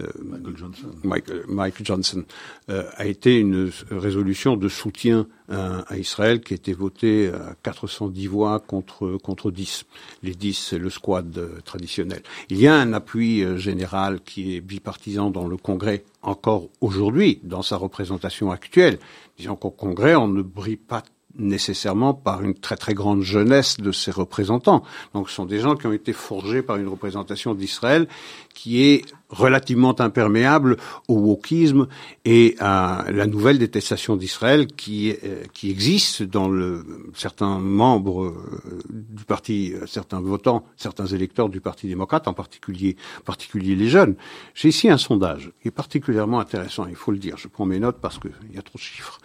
euh, 0.00 0.08
Michael 0.24 0.56
Johnson, 0.56 0.88
Mike, 1.04 1.30
Mike 1.46 1.84
Johnson 1.84 2.24
euh, 2.70 2.84
a 2.96 3.04
été 3.04 3.38
une 3.38 3.70
résolution 3.90 4.56
de 4.56 4.68
soutien 4.68 5.28
à, 5.48 5.80
à, 5.92 5.96
Israël 5.98 6.40
qui 6.40 6.54
a 6.54 6.56
été 6.56 6.72
votée 6.72 7.28
à 7.28 7.54
410 7.62 8.26
voix 8.26 8.58
contre 8.58 9.18
contre 9.22 9.52
10. 9.52 9.84
Les 10.24 10.34
10, 10.34 10.54
c'est 10.54 10.78
le 10.78 10.90
squad 10.90 11.62
traditionnel. 11.64 12.22
Il 12.48 12.58
y 12.58 12.66
a 12.66 12.74
un 12.74 12.94
appui 12.94 13.44
général 13.58 14.20
qui 14.22 14.56
est 14.56 14.60
bipartisan 14.60 15.30
dans 15.30 15.46
le 15.46 15.56
Congrès 15.56 16.04
encore 16.22 16.68
aujourd'hui, 16.80 17.38
dans 17.44 17.62
sa 17.62 17.76
représentation 17.76 18.50
actuelle. 18.50 18.98
Disons 19.38 19.56
qu'au 19.56 19.70
Congrès, 19.70 20.16
on 20.16 20.26
ne 20.26 20.42
brille 20.42 20.76
pas 20.76 21.02
nécessairement 21.36 22.14
par 22.14 22.42
une 22.42 22.54
très 22.54 22.76
très 22.76 22.94
grande 22.94 23.22
jeunesse 23.22 23.78
de 23.78 23.92
ses 23.92 24.10
représentants. 24.10 24.82
Donc 25.14 25.28
ce 25.28 25.36
sont 25.36 25.46
des 25.46 25.60
gens 25.60 25.76
qui 25.76 25.86
ont 25.86 25.92
été 25.92 26.12
forgés 26.12 26.62
par 26.62 26.76
une 26.76 26.88
représentation 26.88 27.54
d'Israël 27.54 28.06
qui 28.54 28.84
est 28.84 29.04
relativement 29.30 30.00
imperméable 30.00 30.76
au 31.08 31.16
wokisme 31.16 31.88
et 32.24 32.54
à 32.60 33.04
la 33.10 33.26
nouvelle 33.26 33.58
détestation 33.58 34.16
d'Israël 34.16 34.68
qui 34.68 35.14
euh, 35.24 35.42
qui 35.52 35.70
existe 35.70 36.22
dans 36.22 36.48
le, 36.48 36.84
certains 37.14 37.58
membres 37.58 38.24
euh, 38.24 38.78
du 38.90 39.24
parti, 39.24 39.72
euh, 39.74 39.86
certains 39.86 40.20
votants, 40.20 40.64
certains 40.76 41.06
électeurs 41.06 41.48
du 41.48 41.60
Parti 41.60 41.88
démocrate, 41.88 42.28
en 42.28 42.32
particulier, 42.32 42.96
particulier 43.24 43.74
les 43.74 43.88
jeunes. 43.88 44.14
J'ai 44.54 44.68
ici 44.68 44.88
un 44.88 44.98
sondage 44.98 45.52
qui 45.60 45.68
est 45.68 45.72
particulièrement 45.72 46.40
intéressant, 46.40 46.86
il 46.86 46.96
faut 46.96 47.12
le 47.12 47.18
dire. 47.18 47.36
Je 47.38 47.48
prends 47.48 47.66
mes 47.66 47.80
notes 47.80 47.98
parce 48.00 48.18
qu'il 48.18 48.30
y 48.52 48.58
a 48.58 48.62
trop 48.62 48.78
de 48.78 48.82
chiffres. 48.82 49.18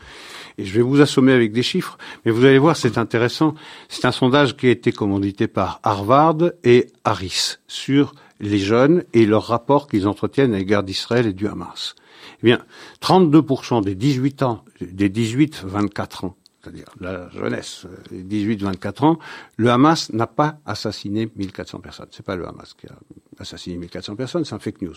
Et 0.60 0.66
je 0.66 0.74
vais 0.74 0.82
vous 0.82 1.00
assommer 1.00 1.32
avec 1.32 1.54
des 1.54 1.64
chiffres, 1.64 1.98
mais 2.26 2.32
vous 2.32 2.44
allez 2.44 2.60
voir, 2.60 2.76
c'est 2.76 2.98
intéressant. 2.98 3.56
C'est 3.88 4.04
un 4.04 4.12
sondage 4.12 4.58
qui 4.58 4.68
a 4.68 4.72
été 4.72 4.92
commandité 4.92 5.48
par 5.48 5.80
Harvard 5.84 6.52
et 6.66 6.88
Harris 7.06 7.60
sur 7.70 8.14
les 8.42 8.60
jeunes 8.60 9.06
et 9.14 9.26
leur 9.26 9.46
rapport 9.46 9.88
qu'ils 9.88 10.06
entretiennent 10.06 10.54
à 10.54 10.58
l'égard 10.58 10.84
d'Israël 10.84 11.28
et 11.28 11.34
du 11.34 11.48
Hamas. 11.48 11.96
Eh 12.44 12.46
bien, 12.46 12.60
32% 13.02 13.86
des 13.86 13.96
18 13.96 14.44
ans, 14.44 14.66
des 14.82 15.10
18-24 15.10 16.26
ans, 16.26 16.36
c'est-à-dire 16.62 16.88
la 17.00 17.30
jeunesse, 17.30 17.86
les 18.12 18.22
18-24 18.22 19.06
ans, 19.06 19.20
le 19.56 19.72
Hamas 19.72 20.12
n'a 20.12 20.28
pas 20.28 20.60
assassiné 20.66 21.30
1400 21.38 21.80
personnes. 21.80 22.08
C'est 22.12 22.26
pas 22.26 22.36
le 22.36 22.46
Hamas 22.46 22.74
qui 22.74 22.86
a 22.88 23.00
assassiné 23.40 23.78
1400 23.78 24.18
personnes, 24.18 24.44
c'est 24.44 24.56
un 24.56 24.60
fake 24.60 24.82
news. 24.82 24.96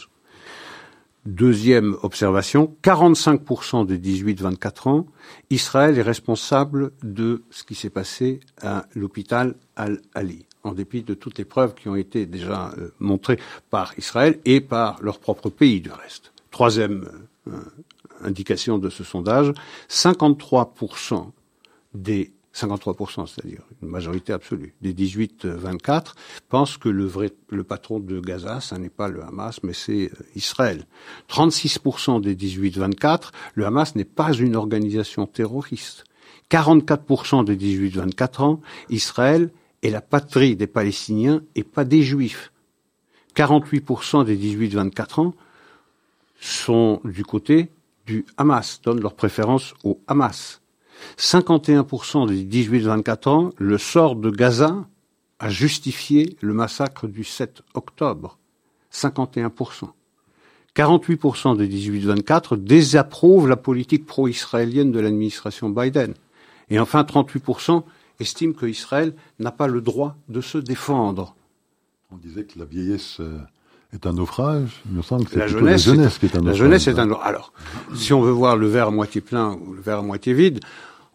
Deuxième 1.25 1.97
observation, 2.03 2.77
45% 2.83 3.87
des 3.87 3.97
18-24 3.97 4.89
ans, 4.89 5.07
Israël 5.51 5.97
est 5.97 6.03
responsable 6.03 6.91
de 7.05 7.45
ce 7.51 7.63
qui 7.63 7.77
s'est 7.77 7.91
passé 7.91 8.41
à 8.61 8.87
l'hôpital 8.97 9.55
Al-Ali, 9.77 10.47
en 10.65 10.73
dépit 10.73 11.03
de 11.03 11.15
toutes 11.15 11.39
les 11.39 11.45
preuves 11.45 11.75
qui 11.75 11.89
ont 11.89 11.95
été 11.95 12.27
déjà 12.27 12.73
euh, 12.77 12.89
montrées 12.99 13.39
par 13.71 13.97
Israël 13.99 14.41
et 14.45 14.61
par 14.61 15.01
leur 15.01 15.21
propre 15.21 15.49
pays 15.49 15.81
du 15.81 15.93
reste. 15.93 16.33
Troisième 16.51 17.09
euh, 17.47 17.53
indication 18.23 18.79
de 18.79 18.91
ce 18.91 19.05
sondage, 19.05 19.53
53% 19.89 21.31
des 21.95 22.33
53%, 22.55 23.27
c'est-à-dire 23.27 23.63
une 23.83 23.89
majorité 23.89 24.33
absolue, 24.33 24.75
des 24.83 24.93
18-24 24.93 26.15
pensent 26.49 26.77
que 26.77 26.89
le 26.89 27.07
vrai, 27.07 27.31
le 27.51 27.65
patron 27.65 27.99
de 27.99 28.21
Gaza, 28.21 28.61
ce 28.61 28.75
n'est 28.75 28.91
pas 28.91 29.09
le 29.09 29.25
Hamas, 29.25 29.63
mais 29.63 29.73
c'est 29.73 30.11
euh, 30.13 30.25
Israël. 30.35 30.85
36% 31.31 32.21
des 32.21 32.37
18-24, 32.37 33.31
le 33.55 33.67
Hamas 33.67 33.97
n'est 33.97 34.05
pas 34.05 34.33
une 34.33 34.57
organisation 34.57 35.27
terroriste. 35.27 36.05
44% 36.51 37.45
des 37.45 37.57
18-24 37.57 38.43
ans, 38.43 38.61
Israël 38.91 39.51
est 39.83 39.91
la 39.91 40.03
patrie 40.03 40.55
des 40.55 40.67
Palestiniens 40.67 41.43
et 41.55 41.65
pas 41.65 41.85
des 41.85 42.03
Juifs. 42.03 42.53
48% 43.35 44.25
des 44.25 44.37
18-24 44.37 45.21
ans 45.21 45.35
sont 46.39 47.01
du 47.05 47.25
côté 47.25 47.71
du 48.07 48.27
Hamas, 48.37 48.81
donnent 48.83 49.01
leur 49.01 49.15
préférence 49.15 49.75
au 49.85 50.01
Hamas. 50.07 50.62
51% 51.19 52.29
des 52.29 52.45
18-24 52.45 53.29
ans, 53.29 53.51
le 53.59 53.79
sort 53.79 54.17
de 54.17 54.31
Gaza 54.31 54.87
a 55.39 55.49
justifié 55.49 56.37
le 56.41 56.55
massacre 56.55 57.09
du 57.09 57.25
7 57.25 57.63
octobre. 57.75 58.39
51%. 58.93 59.89
48% 60.77 61.57
des 61.57 61.69
18-24 61.69 62.57
désapprouvent 62.57 63.49
la 63.49 63.57
politique 63.57 64.07
pro-israélienne 64.07 64.93
de 64.93 65.01
l'administration 65.01 65.69
Biden. 65.69 66.15
Et 66.71 66.79
enfin, 66.79 67.03
38% 67.03 67.83
estiment 68.21 68.55
qu'Israël 68.55 69.15
n'a 69.39 69.51
pas 69.51 69.67
le 69.67 69.81
droit 69.81 70.17
de 70.29 70.41
se 70.41 70.59
défendre. 70.59 71.35
On 72.11 72.17
disait 72.17 72.45
que 72.45 72.59
la 72.59 72.65
vieillesse 72.65 73.19
euh, 73.21 73.39
est 73.93 74.07
un 74.07 74.13
naufrage. 74.13 74.83
Il 74.87 74.97
me 74.97 75.03
semble 75.03 75.25
que 75.25 75.33
c'est 75.33 75.39
la 75.39 75.47
jeunesse, 75.47 75.87
la 75.87 75.95
jeunesse 75.95 76.19
qui 76.19 76.27
est 76.27 76.37
un 76.37 76.41
naufrage. 76.41 76.61
La 76.61 76.65
jeunesse 76.65 76.87
est 76.89 76.99
un 76.99 77.11
Alors, 77.13 77.53
si 77.95 78.13
on 78.13 78.23
veut 78.23 78.33
voir 78.33 78.57
le 78.57 78.67
verre 78.67 78.89
à 78.89 78.91
moitié 78.91 79.21
plein 79.21 79.55
ou 79.55 79.75
le 79.75 79.81
verre 79.81 79.99
à 79.99 80.03
moitié 80.03 80.33
vide, 80.33 80.61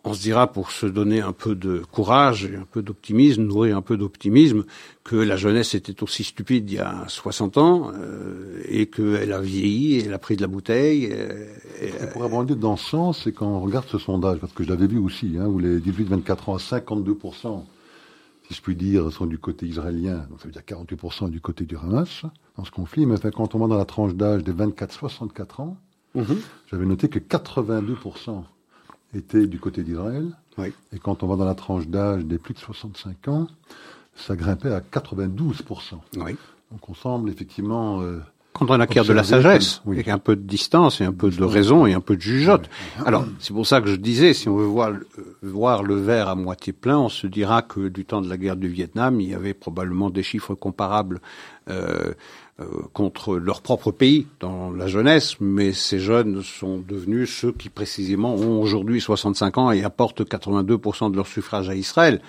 on 0.08 0.14
se 0.14 0.22
dira 0.22 0.52
pour 0.52 0.72
se 0.72 0.86
donner 0.86 1.22
un 1.22 1.34
peu 1.34 1.56
de 1.56 1.84
courage 1.92 2.46
et 2.46 2.56
un 2.56 2.66
peu 2.70 2.82
d'optimisme, 2.82 3.44
nourrir 3.44 3.78
un 3.78 3.82
peu 3.82 3.98
d'optimisme, 3.98 4.64
que 5.04 5.16
la 5.16 5.36
jeunesse 5.36 5.76
était 5.76 6.02
aussi 6.02 6.24
stupide 6.24 6.70
il 6.70 6.76
y 6.76 6.80
a 6.80 7.06
60 7.08 7.58
ans 7.58 7.92
euh, 7.94 8.62
et 8.68 8.88
qu'elle 8.88 9.34
a 9.34 9.42
vieilli, 9.42 10.00
elle 10.00 10.14
a 10.14 10.20
pris 10.20 10.36
de 10.36 10.42
la 10.42 10.48
bouteille. 10.48 11.10
Euh, 11.12 11.46
et, 11.82 11.88
et 11.88 12.08
pour 12.14 12.24
abonder 12.24 12.56
dans 12.56 12.78
ce 12.78 12.90
sens, 12.90 13.22
c'est 13.24 13.32
quand 13.32 13.48
on 13.48 13.60
regarde 13.60 13.88
ce 13.88 13.98
sondage, 13.98 14.40
parce 14.40 14.54
que 14.54 14.64
je 14.64 14.70
l'avais 14.70 14.88
vu 14.88 14.98
aussi, 14.98 15.36
hein, 15.40 15.46
où 15.46 15.60
les 15.60 15.80
18-24 15.80 16.50
ans 16.50 16.56
à 16.56 16.60
52%, 16.60 17.64
si 18.48 18.54
je 18.54 18.62
puis 18.62 18.76
dire, 18.76 19.12
sont 19.12 19.26
du 19.26 19.38
côté 19.38 19.66
israélien, 19.66 20.26
donc 20.30 20.40
ça 20.40 20.46
veut 20.46 20.52
dire 20.52 20.62
48% 20.62 21.30
du 21.30 21.42
côté 21.42 21.66
du 21.66 21.76
Hamas 21.76 22.24
dans 22.58 22.66
ce 22.66 22.72
conflit, 22.72 23.06
mais 23.06 23.16
quand 23.36 23.56
on 23.56 23.60
va 23.60 23.68
dans 23.68 23.78
la 23.78 23.86
tranche 23.86 24.16
d'âge 24.16 24.44
des 24.44 24.54
24-64 24.54 25.62
ans, 25.62 25.78
Mhm. 26.18 26.38
J'avais 26.72 26.86
noté 26.86 27.10
que 27.10 27.20
82% 27.20 28.44
étaient 29.18 29.48
du 29.48 29.60
côté 29.60 29.84
d'Israël. 29.84 30.32
Et 30.92 31.00
quand 31.00 31.24
on 31.24 31.28
va 31.28 31.36
dans 31.36 31.46
la 31.46 31.56
tranche 31.56 31.88
d'âge 31.88 32.26
des 32.26 32.38
plus 32.40 32.54
de 32.54 32.60
65 32.60 33.28
ans, 33.28 33.48
ça 34.16 34.36
grimpait 34.36 34.74
à 34.74 34.80
92%. 34.80 36.00
Donc 36.16 36.90
on 36.90 36.94
semble 36.96 37.30
effectivement... 37.30 38.02
Euh, 38.02 38.20
quand 38.54 38.72
on 38.72 38.80
acquiert 38.80 39.06
de 39.06 39.14
la 39.14 39.24
sagesse, 39.24 39.84
avec 39.86 40.08
un 40.08 40.18
peu 40.18 40.36
de 40.36 40.42
distance 40.42 41.00
et 41.00 41.04
un 41.04 41.14
peu 41.14 41.30
de 41.30 41.44
raison 41.44 41.86
et 41.86 41.94
un 41.94 42.00
peu 42.00 42.16
de 42.16 42.22
jugeote. 42.22 42.68
Alors, 43.06 43.24
c'est 43.38 43.54
pour 43.54 43.68
ça 43.68 43.82
que 43.82 43.88
je 43.88 43.98
disais, 43.98 44.34
si 44.34 44.50
on 44.50 44.56
veut 44.56 44.66
voir, 44.66 44.94
voir 45.44 45.84
le 45.84 45.96
verre 45.96 46.28
à 46.28 46.34
moitié 46.34 46.74
plein, 46.74 46.98
on 46.98 47.10
se 47.10 47.28
dira 47.28 47.62
que 47.62 47.88
du 47.88 48.04
temps 48.04 48.20
de 48.20 48.28
la 48.28 48.36
guerre 48.36 48.56
du 48.56 48.68
Vietnam, 48.68 49.22
il 49.22 49.30
y 49.30 49.36
avait 49.36 49.54
probablement 49.54 50.10
des 50.10 50.24
chiffres 50.24 50.56
comparables 50.56 51.22
euh, 51.70 51.78
euh, 51.78 52.14
contre 52.94 53.38
leur 53.38 53.62
propre 53.62 53.92
pays 53.92 54.26
dans 54.40 54.72
la 54.72 54.88
jeunesse, 54.88 55.36
mais 55.40 55.74
ces 55.74 56.00
jeunes 56.00 56.42
sont 56.42 56.80
devenus 56.80 57.30
ceux 57.30 57.52
qui 57.52 57.70
précisément 57.70 58.34
ont 58.34 58.60
aujourd'hui 58.60 59.00
65 59.00 59.58
ans 59.60 59.72
et 59.72 59.84
apportent 59.84 60.22
82% 60.22 61.12
de 61.12 61.16
leur 61.16 61.28
suffrage 61.28 61.70
à 61.70 61.76
Israël. 61.76 62.20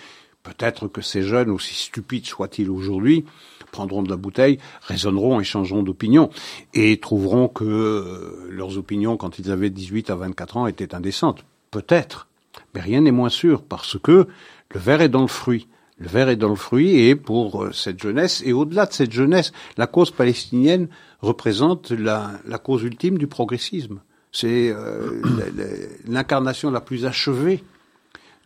Peut-être 0.43 0.89
que 0.89 1.03
ces 1.03 1.23
jeunes, 1.23 1.51
aussi 1.51 1.75
stupides 1.75 2.27
soient-ils 2.27 2.71
aujourd'hui, 2.71 3.25
prendront 3.71 4.03
de 4.03 4.09
la 4.09 4.17
bouteille, 4.17 4.59
raisonneront 4.83 5.41
et 5.41 5.45
changeront 5.45 5.83
d'opinion, 5.83 6.31
et 6.75 6.99
trouveront 7.01 7.49
que 7.49 7.65
euh, 7.65 8.49
leurs 8.51 8.79
opinions, 8.79 9.17
quand 9.17 9.39
ils 9.39 9.51
avaient 9.51 9.71
18 9.71 10.11
à 10.11 10.15
24 10.15 10.57
ans, 10.57 10.67
étaient 10.67 10.95
indécentes. 10.95 11.45
Peut-être, 11.71 12.29
mais 12.75 12.81
rien 12.81 13.03
n'est 13.03 13.13
moins 13.13 13.29
sûr, 13.29 13.63
parce 13.63 13.99
que 13.99 14.27
le 14.71 14.81
verre 14.81 15.03
est 15.03 15.09
dans 15.09 15.23
le 15.23 15.29
fruit. 15.29 15.69
Le 15.99 16.09
verre 16.09 16.29
est 16.29 16.37
dans 16.37 16.49
le 16.49 16.55
fruit, 16.55 16.91
et 16.91 17.17
pour 17.17 17.65
euh, 17.65 17.73
cette 17.73 18.01
jeunesse, 18.01 18.43
et 18.45 18.53
au-delà 18.53 18.87
de 18.87 18.93
cette 18.93 19.13
jeunesse, 19.13 19.53
la 19.77 19.87
cause 19.87 20.11
palestinienne 20.11 20.89
représente 21.21 21.91
la, 21.91 22.41
cause 22.63 22.85
ultime 22.85 23.19
du 23.19 23.27
progressisme. 23.27 24.01
C'est 24.31 24.71
euh, 24.71 25.21
l'incarnation 26.07 26.71
la 26.71 26.81
plus 26.81 27.05
achevée 27.05 27.65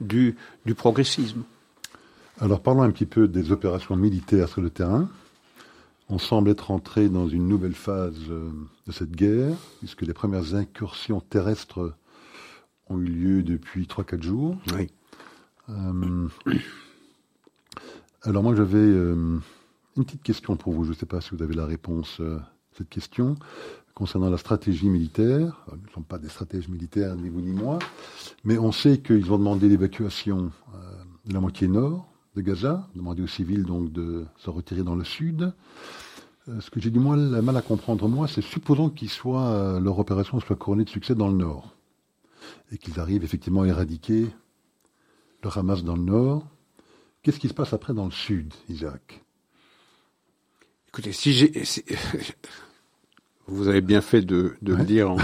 du, 0.00 0.36
du 0.64 0.74
progressisme. 0.74 1.42
Alors 2.40 2.60
parlons 2.60 2.82
un 2.82 2.90
petit 2.90 3.06
peu 3.06 3.28
des 3.28 3.52
opérations 3.52 3.96
militaires 3.96 4.48
sur 4.48 4.62
le 4.62 4.70
terrain. 4.70 5.08
On 6.08 6.18
semble 6.18 6.50
être 6.50 6.70
entré 6.70 7.08
dans 7.08 7.28
une 7.28 7.46
nouvelle 7.46 7.74
phase 7.74 8.16
euh, 8.30 8.50
de 8.86 8.92
cette 8.92 9.12
guerre, 9.12 9.54
puisque 9.78 10.02
les 10.02 10.12
premières 10.12 10.54
incursions 10.54 11.20
terrestres 11.20 11.94
ont 12.88 12.98
eu 12.98 13.04
lieu 13.06 13.42
depuis 13.42 13.84
3-4 13.84 14.22
jours. 14.22 14.56
Oui. 14.76 14.90
Euh, 15.68 16.28
alors 18.22 18.42
moi 18.42 18.54
j'avais 18.54 18.78
euh, 18.78 19.38
une 19.96 20.04
petite 20.04 20.22
question 20.22 20.56
pour 20.56 20.72
vous, 20.72 20.84
je 20.84 20.90
ne 20.90 20.94
sais 20.94 21.06
pas 21.06 21.20
si 21.20 21.30
vous 21.34 21.42
avez 21.42 21.54
la 21.54 21.66
réponse 21.66 22.20
à 22.20 22.52
cette 22.76 22.88
question, 22.88 23.36
concernant 23.94 24.30
la 24.30 24.38
stratégie 24.38 24.88
militaire. 24.88 25.64
Nous 25.70 25.86
ne 25.86 25.92
sommes 25.92 26.04
pas 26.04 26.18
des 26.18 26.28
stratèges 26.28 26.68
militaires, 26.68 27.14
ni 27.16 27.28
vous 27.28 27.42
ni 27.42 27.52
moi, 27.52 27.78
mais 28.44 28.58
on 28.58 28.72
sait 28.72 28.98
qu'ils 28.98 29.30
ont 29.32 29.38
demandé 29.38 29.68
l'évacuation 29.68 30.50
de 31.26 31.34
la 31.34 31.40
moitié 31.40 31.68
nord, 31.68 32.08
de 32.34 32.40
Gaza, 32.40 32.88
demander 32.94 33.22
aux 33.22 33.28
civils 33.28 33.64
donc 33.64 33.92
de 33.92 34.24
se 34.38 34.50
retirer 34.50 34.82
dans 34.82 34.96
le 34.96 35.04
sud. 35.04 35.52
Euh, 36.48 36.60
ce 36.60 36.70
que 36.70 36.80
j'ai 36.80 36.90
du 36.90 36.98
mal 36.98 37.56
à 37.56 37.62
comprendre, 37.62 38.08
moi, 38.08 38.26
c'est 38.26 38.42
supposons 38.42 38.90
qu'ils 38.90 39.10
soient, 39.10 39.48
euh, 39.48 39.80
leur 39.80 39.98
opération 39.98 40.40
soit 40.40 40.56
couronnée 40.56 40.84
de 40.84 40.88
succès 40.88 41.14
dans 41.14 41.28
le 41.28 41.36
nord, 41.36 41.74
et 42.72 42.78
qu'ils 42.78 42.98
arrivent 42.98 43.22
effectivement 43.22 43.62
à 43.62 43.68
éradiquer 43.68 44.26
le 45.44 45.50
Hamas 45.54 45.84
dans 45.84 45.96
le 45.96 46.02
nord. 46.02 46.46
Qu'est-ce 47.22 47.38
qui 47.38 47.48
se 47.48 47.54
passe 47.54 47.72
après 47.72 47.94
dans 47.94 48.04
le 48.04 48.10
sud, 48.10 48.52
Isaac? 48.68 49.22
Écoutez, 50.88 51.12
si 51.12 51.32
j'ai, 51.32 51.52
vous 53.46 53.68
avez 53.68 53.80
bien 53.80 54.00
fait 54.00 54.22
de, 54.22 54.56
le 54.60 54.84
dire 54.84 55.12
en, 55.12 55.16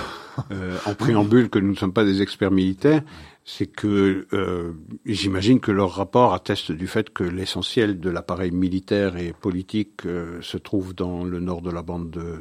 euh, 0.53 0.79
en, 0.87 0.95
préambule 0.95 1.51
que 1.51 1.59
nous 1.59 1.73
ne 1.73 1.77
sommes 1.77 1.93
pas 1.93 2.05
des 2.05 2.23
experts 2.23 2.53
militaires 2.53 3.03
c'est 3.51 3.67
que 3.67 4.27
euh, 4.35 4.75
j'imagine 5.07 5.59
que 5.59 5.73
leur 5.73 5.93
rapport 5.93 6.35
atteste 6.35 6.71
du 6.71 6.87
fait 6.87 7.09
que 7.09 7.25
l'essentiel 7.25 7.99
de 7.99 8.11
l'appareil 8.11 8.51
militaire 8.51 9.17
et 9.17 9.33
politique 9.33 10.05
euh, 10.05 10.43
se 10.43 10.59
trouve 10.59 10.95
dans 10.95 11.25
le 11.25 11.41
nord 11.41 11.63
de 11.63 11.71
la 11.71 11.81
bande 11.81 12.11
de 12.11 12.41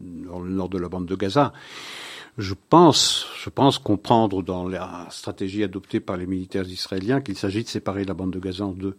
dans 0.00 0.40
le 0.40 0.50
nord 0.50 0.68
de 0.68 0.78
la 0.78 0.88
bande 0.88 1.06
de 1.06 1.14
Gaza. 1.14 1.52
Je 2.38 2.54
pense, 2.70 3.28
je 3.40 3.50
pense 3.50 3.78
comprendre 3.78 4.42
dans 4.42 4.66
la 4.66 5.06
stratégie 5.10 5.62
adoptée 5.62 6.00
par 6.00 6.16
les 6.16 6.26
militaires 6.26 6.66
israéliens 6.66 7.20
qu'il 7.20 7.36
s'agit 7.36 7.62
de 7.62 7.68
séparer 7.68 8.04
la 8.04 8.14
bande 8.14 8.32
de 8.32 8.40
Gaza 8.40 8.64
en 8.64 8.72
deux, 8.72 8.96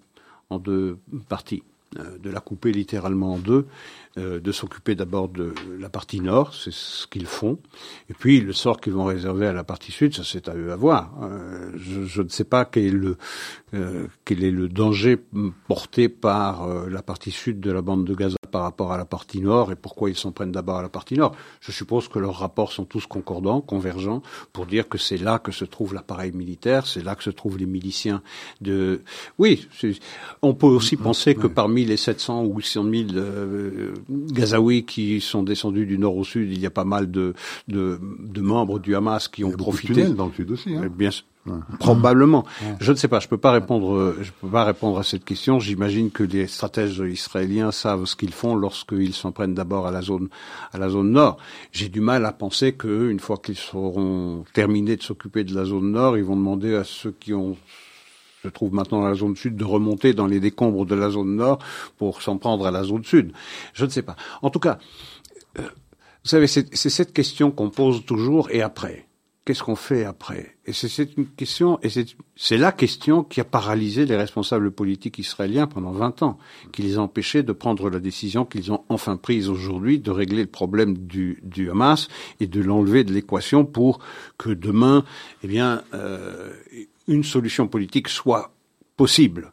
en 0.50 0.60
deux 0.60 0.98
parties, 1.28 1.64
de 1.96 2.30
la 2.30 2.39
couper 2.39 2.72
littéralement 2.72 3.34
en 3.34 3.38
deux 3.38 3.68
euh, 4.20 4.39
de 4.39 4.52
s'occuper 4.52 4.94
d'abord 4.94 5.28
de 5.28 5.56
la 5.80 5.89
partie 5.89 6.22
nord, 6.22 6.54
c'est 6.54 6.72
ce 6.72 7.08
qu'ils 7.08 7.26
font, 7.26 7.58
et 8.12 8.14
puis 8.14 8.41
le 8.41 8.54
sort 8.54 8.80
qu'ils 8.80 8.94
vont 8.94 9.06
réserver 9.06 9.48
à 9.48 9.54
la 9.54 9.64
partie 9.64 9.91
sud, 9.91 10.14
ça 10.14 10.22
c'est 10.24 10.48
à 10.50 10.56
eux 10.56 10.72
à 10.72 10.76
voir. 10.76 11.12
Euh, 11.24 11.72
je, 11.78 12.04
je, 12.04 12.22
ne 12.22 12.28
sais 12.30 12.44
pas 12.44 12.64
quel 12.64 12.84
est 12.84 12.91
le 12.91 13.18
euh, 13.74 14.06
quel 14.24 14.44
est 14.44 14.52
le 14.52 14.70
danger 14.70 15.18
porté 15.68 16.10
par 16.10 16.68
la 16.88 17.02
partie 17.02 17.32
sud 17.32 17.60
de 17.60 17.72
la 17.72 17.82
bande 17.82 18.06
de 18.06 18.14
Gaza 18.14 18.38
par 18.52 18.62
rapport 18.62 18.91
à 18.91 18.98
la 18.98 19.06
partie 19.06 19.41
nord 19.41 19.72
et 19.72 19.76
pourquoi 19.76 20.12
ils 20.12 20.16
s'en 20.16 20.32
prennent 20.32 20.52
d'abord 20.52 20.78
à 20.78 20.84
la 20.84 20.89
partie 20.89 21.16
nord. 21.16 21.36
Je 21.60 21.72
suppose 21.72 22.08
que 22.08 22.20
leurs 22.20 22.38
rapports 22.38 22.72
sont 22.72 22.86
tous 22.86 23.08
concordants, 23.08 23.62
convergents, 23.62 24.22
pour 24.52 24.68
dire 24.68 24.88
que 24.88 25.00
c'est 25.00 25.18
là 25.18 25.39
que 25.39 25.52
se 25.52 25.66
trouve 25.66 25.96
l'appareil 25.96 26.34
militaire, 26.34 26.86
c'est 26.86 27.04
là 27.04 27.16
que 27.16 27.24
se 27.24 27.32
trouvent 27.32 27.58
les 27.58 27.66
miliciens 27.66 28.22
de. 28.62 29.02
Oui, 29.39 29.68
on 30.44 30.54
peut 30.54 30.68
aussi 30.68 30.98
penser 30.98 31.34
que 31.34 31.48
parmi 31.48 31.83
les 31.86 31.98
700 31.98 32.46
ou 32.46 32.58
800 32.58 32.86
000 32.92 33.04
Gazaouis 34.10 34.86
qui 34.86 35.22
sont 35.22 35.44
descendus 35.44 35.86
du 35.86 35.98
nord 35.98 36.18
au 36.18 36.24
sud, 36.24 36.52
il 36.52 36.60
y 36.60 36.66
a 36.66 36.72
pas 36.72 36.86
mal 36.86 37.12
de, 37.12 37.34
de, 37.68 38.00
de 38.20 38.42
membres 38.42 38.80
du 38.80 38.96
Hamas 38.96 39.28
qui 39.28 39.44
ont 39.44 39.50
il 39.50 39.52
y 39.52 39.56
a 39.56 39.58
profité. 39.58 40.06
dans 40.10 40.28
le 40.28 40.34
sud 40.34 40.52
aussi. 40.52 40.76
Hein. 40.76 40.90
Bien 40.96 41.12
Probablement. 41.80 42.46
Je 42.80 42.92
ne 42.92 42.98
sais 42.98 43.08
pas. 43.08 43.20
Je 43.20 43.28
peux 43.28 43.38
pas 43.38 43.52
répondre. 43.52 44.16
Je 44.22 44.32
peux 44.42 44.48
pas 44.48 44.64
répondre 44.64 44.98
à 44.98 45.04
cette 45.04 45.26
question. 45.26 45.60
J'imagine 45.60 46.10
que 46.10 46.24
les 46.24 46.48
stratèges 46.48 47.00
israéliens 47.00 47.72
savent 47.72 48.06
ce 48.06 48.16
qu'ils 48.16 48.32
font 48.34 48.56
lorsqu'ils 48.56 49.14
s'en 49.14 49.32
prennent 49.32 49.54
d'abord 49.54 49.86
à 49.86 49.92
la 49.92 50.02
zone, 50.02 50.30
à 50.72 50.78
la 50.78 50.90
zone 50.90 51.12
nord. 51.12 51.38
J'ai 51.72 51.90
du 51.90 52.00
mal 52.00 52.26
à 52.26 52.32
penser 52.32 52.74
qu'une 52.74 53.20
fois 53.20 53.38
qu'ils 53.38 53.58
seront 53.58 54.46
terminés 54.54 54.96
de 54.96 55.04
s'occuper 55.04 55.44
de 55.44 55.54
la 55.54 55.66
zone 55.66 55.92
nord, 55.92 56.18
ils 56.18 56.24
vont 56.24 56.38
demander 56.38 56.76
à 56.76 56.86
ceux 56.86 57.12
qui 57.12 57.34
ont 57.34 57.58
se 58.44 58.50
trouve 58.50 58.74
maintenant 58.74 59.02
dans 59.02 59.08
la 59.08 59.16
zone 59.16 59.36
sud, 59.36 59.56
de 59.56 59.64
remonter 59.64 60.14
dans 60.14 60.28
les 60.28 60.39
décombres 60.39 60.86
de 60.86 60.96
la 60.96 61.10
zone 61.10 61.36
nord 61.36 61.60
pour 61.98 62.22
s'en 62.22 62.38
prendre 62.38 62.68
à 62.68 62.72
la 62.72 62.84
zone 62.84 63.04
sud. 63.04 63.32
Je 63.74 63.86
ne 63.86 63.89
sais 63.89 64.02
pas. 64.02 64.18
En 64.41 64.50
tout 64.50 64.60
cas, 64.60 64.80
euh, 65.60 65.62
vous 65.62 66.30
savez, 66.30 66.48
c'est 66.48 66.74
cette 66.74 67.14
question 67.14 67.52
qu'on 67.52 67.70
pose 67.70 68.06
toujours, 68.06 68.50
et 68.52 68.62
après 68.62 69.08
Qu'est-ce 69.46 69.62
qu'on 69.62 69.76
fait 69.76 70.06
après? 70.06 70.56
Et 70.66 70.72
c'est 70.72 70.88
cette 70.88 71.36
question, 71.36 71.78
et 71.84 71.89
c'est 72.38 72.58
la 72.58 72.72
question 72.72 73.26
qui 73.26 73.41
a 73.41 73.44
paralysé 73.44 74.06
les 74.06 74.16
responsables 74.16 74.72
politiques 74.72 75.20
israéliens 75.20 75.68
pendant 75.68 75.91
20 75.91 76.24
ans, 76.24 76.38
qui 76.72 76.82
les 76.82 76.98
a 76.98 77.02
empêchés 77.02 77.44
de 77.44 77.52
prendre 77.52 77.89
la 77.89 78.00
décision 78.00 78.46
qu'ils 78.46 78.72
ont 78.72 78.86
enfin 78.88 79.18
prise 79.18 79.50
aujourd'hui 79.50 80.00
de 80.00 80.12
régler 80.12 80.44
le 80.44 80.50
problème 80.50 80.98
du, 80.98 81.41
du 81.44 81.70
Hamas 81.70 82.08
et 82.39 82.48
de 82.48 82.62
l'enlever 82.62 83.04
de 83.04 83.12
l'équation 83.12 83.66
pour 83.66 84.00
que 84.38 84.50
demain, 84.50 85.04
eh 85.44 85.48
bien, 85.48 85.84
euh, 85.94 86.54
une 87.08 87.24
solution 87.24 87.68
politique 87.68 88.08
soit 88.10 88.51
possible. 88.97 89.51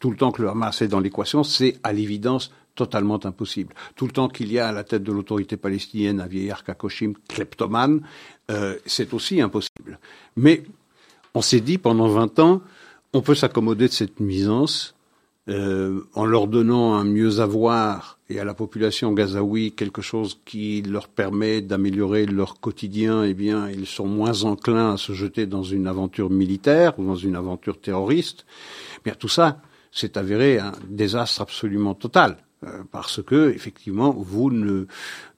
Tout 0.00 0.10
le 0.10 0.16
temps 0.16 0.32
que 0.32 0.42
le 0.42 0.48
Hamas 0.48 0.82
est 0.82 0.88
dans 0.88 1.00
l'équation, 1.00 1.42
c'est 1.42 1.78
à 1.82 1.92
l'évidence 1.92 2.52
totalement 2.74 3.24
impossible. 3.24 3.74
Tout 3.96 4.06
le 4.06 4.12
temps 4.12 4.28
qu'il 4.28 4.52
y 4.52 4.58
a 4.58 4.68
à 4.68 4.72
la 4.72 4.84
tête 4.84 5.02
de 5.02 5.12
l'autorité 5.12 5.56
palestinienne 5.56 6.20
un 6.20 6.26
vieillard 6.26 6.64
kakoshim 6.64 7.14
kleptomane, 7.28 8.00
euh, 8.50 8.76
c'est 8.86 9.12
aussi 9.12 9.40
impossible. 9.40 9.98
Mais 10.36 10.62
on 11.34 11.42
s'est 11.42 11.60
dit 11.60 11.78
pendant 11.78 12.08
20 12.08 12.38
ans, 12.38 12.62
on 13.12 13.20
peut 13.20 13.34
s'accommoder 13.34 13.88
de 13.88 13.92
cette 13.92 14.20
nuisance 14.20 14.94
euh, 15.48 16.00
en 16.14 16.24
leur 16.24 16.46
donnant 16.46 16.94
un 16.94 17.04
mieux 17.04 17.40
avoir 17.40 18.18
et 18.28 18.38
à 18.38 18.44
la 18.44 18.54
population 18.54 19.12
gazaoui 19.12 19.72
quelque 19.72 20.00
chose 20.00 20.40
qui 20.44 20.82
leur 20.82 21.08
permet 21.08 21.60
d'améliorer 21.60 22.26
leur 22.26 22.60
quotidien, 22.60 23.24
eh 23.24 23.34
bien, 23.34 23.68
ils 23.68 23.86
sont 23.86 24.06
moins 24.06 24.44
enclins 24.44 24.94
à 24.94 24.96
se 24.96 25.12
jeter 25.12 25.46
dans 25.46 25.64
une 25.64 25.86
aventure 25.86 26.30
militaire 26.30 26.98
ou 26.98 27.04
dans 27.04 27.16
une 27.16 27.34
aventure 27.34 27.80
terroriste. 27.80 28.46
Bien, 29.04 29.14
tout 29.18 29.28
ça, 29.28 29.60
s'est 29.90 30.16
avéré 30.16 30.58
un 30.58 30.72
désastre 30.88 31.42
absolument 31.42 31.94
total. 31.94 32.38
Euh, 32.64 32.84
parce 32.92 33.20
que 33.22 33.50
effectivement 33.50 34.12
vous 34.12 34.50
ne 34.50 34.86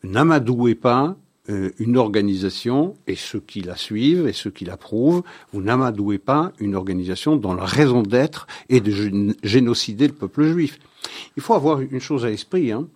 n'amadouez 0.03 0.75
pas 0.75 1.17
une 1.49 1.97
organisation 1.99 2.95
et 3.07 3.17
ceux 3.17 3.41
qui 3.41 3.61
la 3.61 3.77
suivent 3.77 4.27
et 4.27 4.33
ceux 4.33 4.51
qui 4.51 4.65
l'approuvent, 4.65 5.23
vous 5.53 5.61
n'amadouez 5.61 6.19
pas 6.19 6.53
une 6.59 6.75
organisation 6.75 7.37
dont 7.37 7.53
la 7.53 7.67
raison 7.67 8.03
d'être 8.03 8.47
est 8.71 8.81
de 8.81 9.35
génocider 9.43 10.07
le 10.07 10.15
peuple 10.15 10.45
juif. 10.45 10.79
Il 11.37 11.43
faut 11.43 11.55
avoir 11.55 11.81
une 11.81 12.01
chose 12.01 12.25
à 12.25 12.31
l'esprit. 12.31 12.73
Hein. 12.73 12.89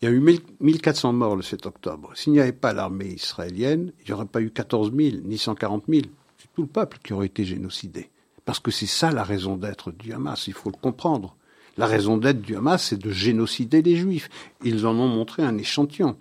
Il 0.00 0.04
y 0.04 0.08
a 0.08 0.14
eu 0.14 0.22
1400 0.60 1.12
morts 1.12 1.36
le 1.36 1.42
7 1.42 1.66
octobre. 1.66 2.12
S'il 2.14 2.32
n'y 2.32 2.40
avait 2.40 2.52
pas 2.52 2.72
l'armée 2.72 3.08
israélienne, 3.08 3.92
il 4.00 4.06
n'y 4.06 4.12
aurait 4.12 4.26
pas 4.26 4.40
eu 4.40 4.50
14 4.50 4.92
000 4.94 5.16
ni 5.24 5.38
140 5.38 5.84
000. 5.88 6.02
C'est 6.38 6.48
tout 6.54 6.62
le 6.62 6.68
peuple 6.68 6.98
qui 7.02 7.12
aurait 7.12 7.26
été 7.26 7.44
génocidé. 7.44 8.10
Parce 8.44 8.60
que 8.60 8.70
c'est 8.70 8.86
ça 8.86 9.10
la 9.10 9.24
raison 9.24 9.56
d'être 9.56 9.90
du 9.90 10.12
Hamas, 10.12 10.46
il 10.46 10.54
faut 10.54 10.70
le 10.70 10.80
comprendre. 10.80 11.36
La 11.76 11.86
raison 11.86 12.16
d'être 12.16 12.40
du 12.40 12.56
Hamas, 12.56 12.82
c'est 12.82 12.98
de 12.98 13.10
génocider 13.10 13.82
les 13.82 13.96
Juifs. 13.96 14.30
Ils 14.64 14.86
en 14.86 14.96
ont 14.96 15.08
montré 15.08 15.42
un 15.42 15.58
échantillon. 15.58 16.16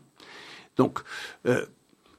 Donc, 0.77 0.99
euh, 1.47 1.65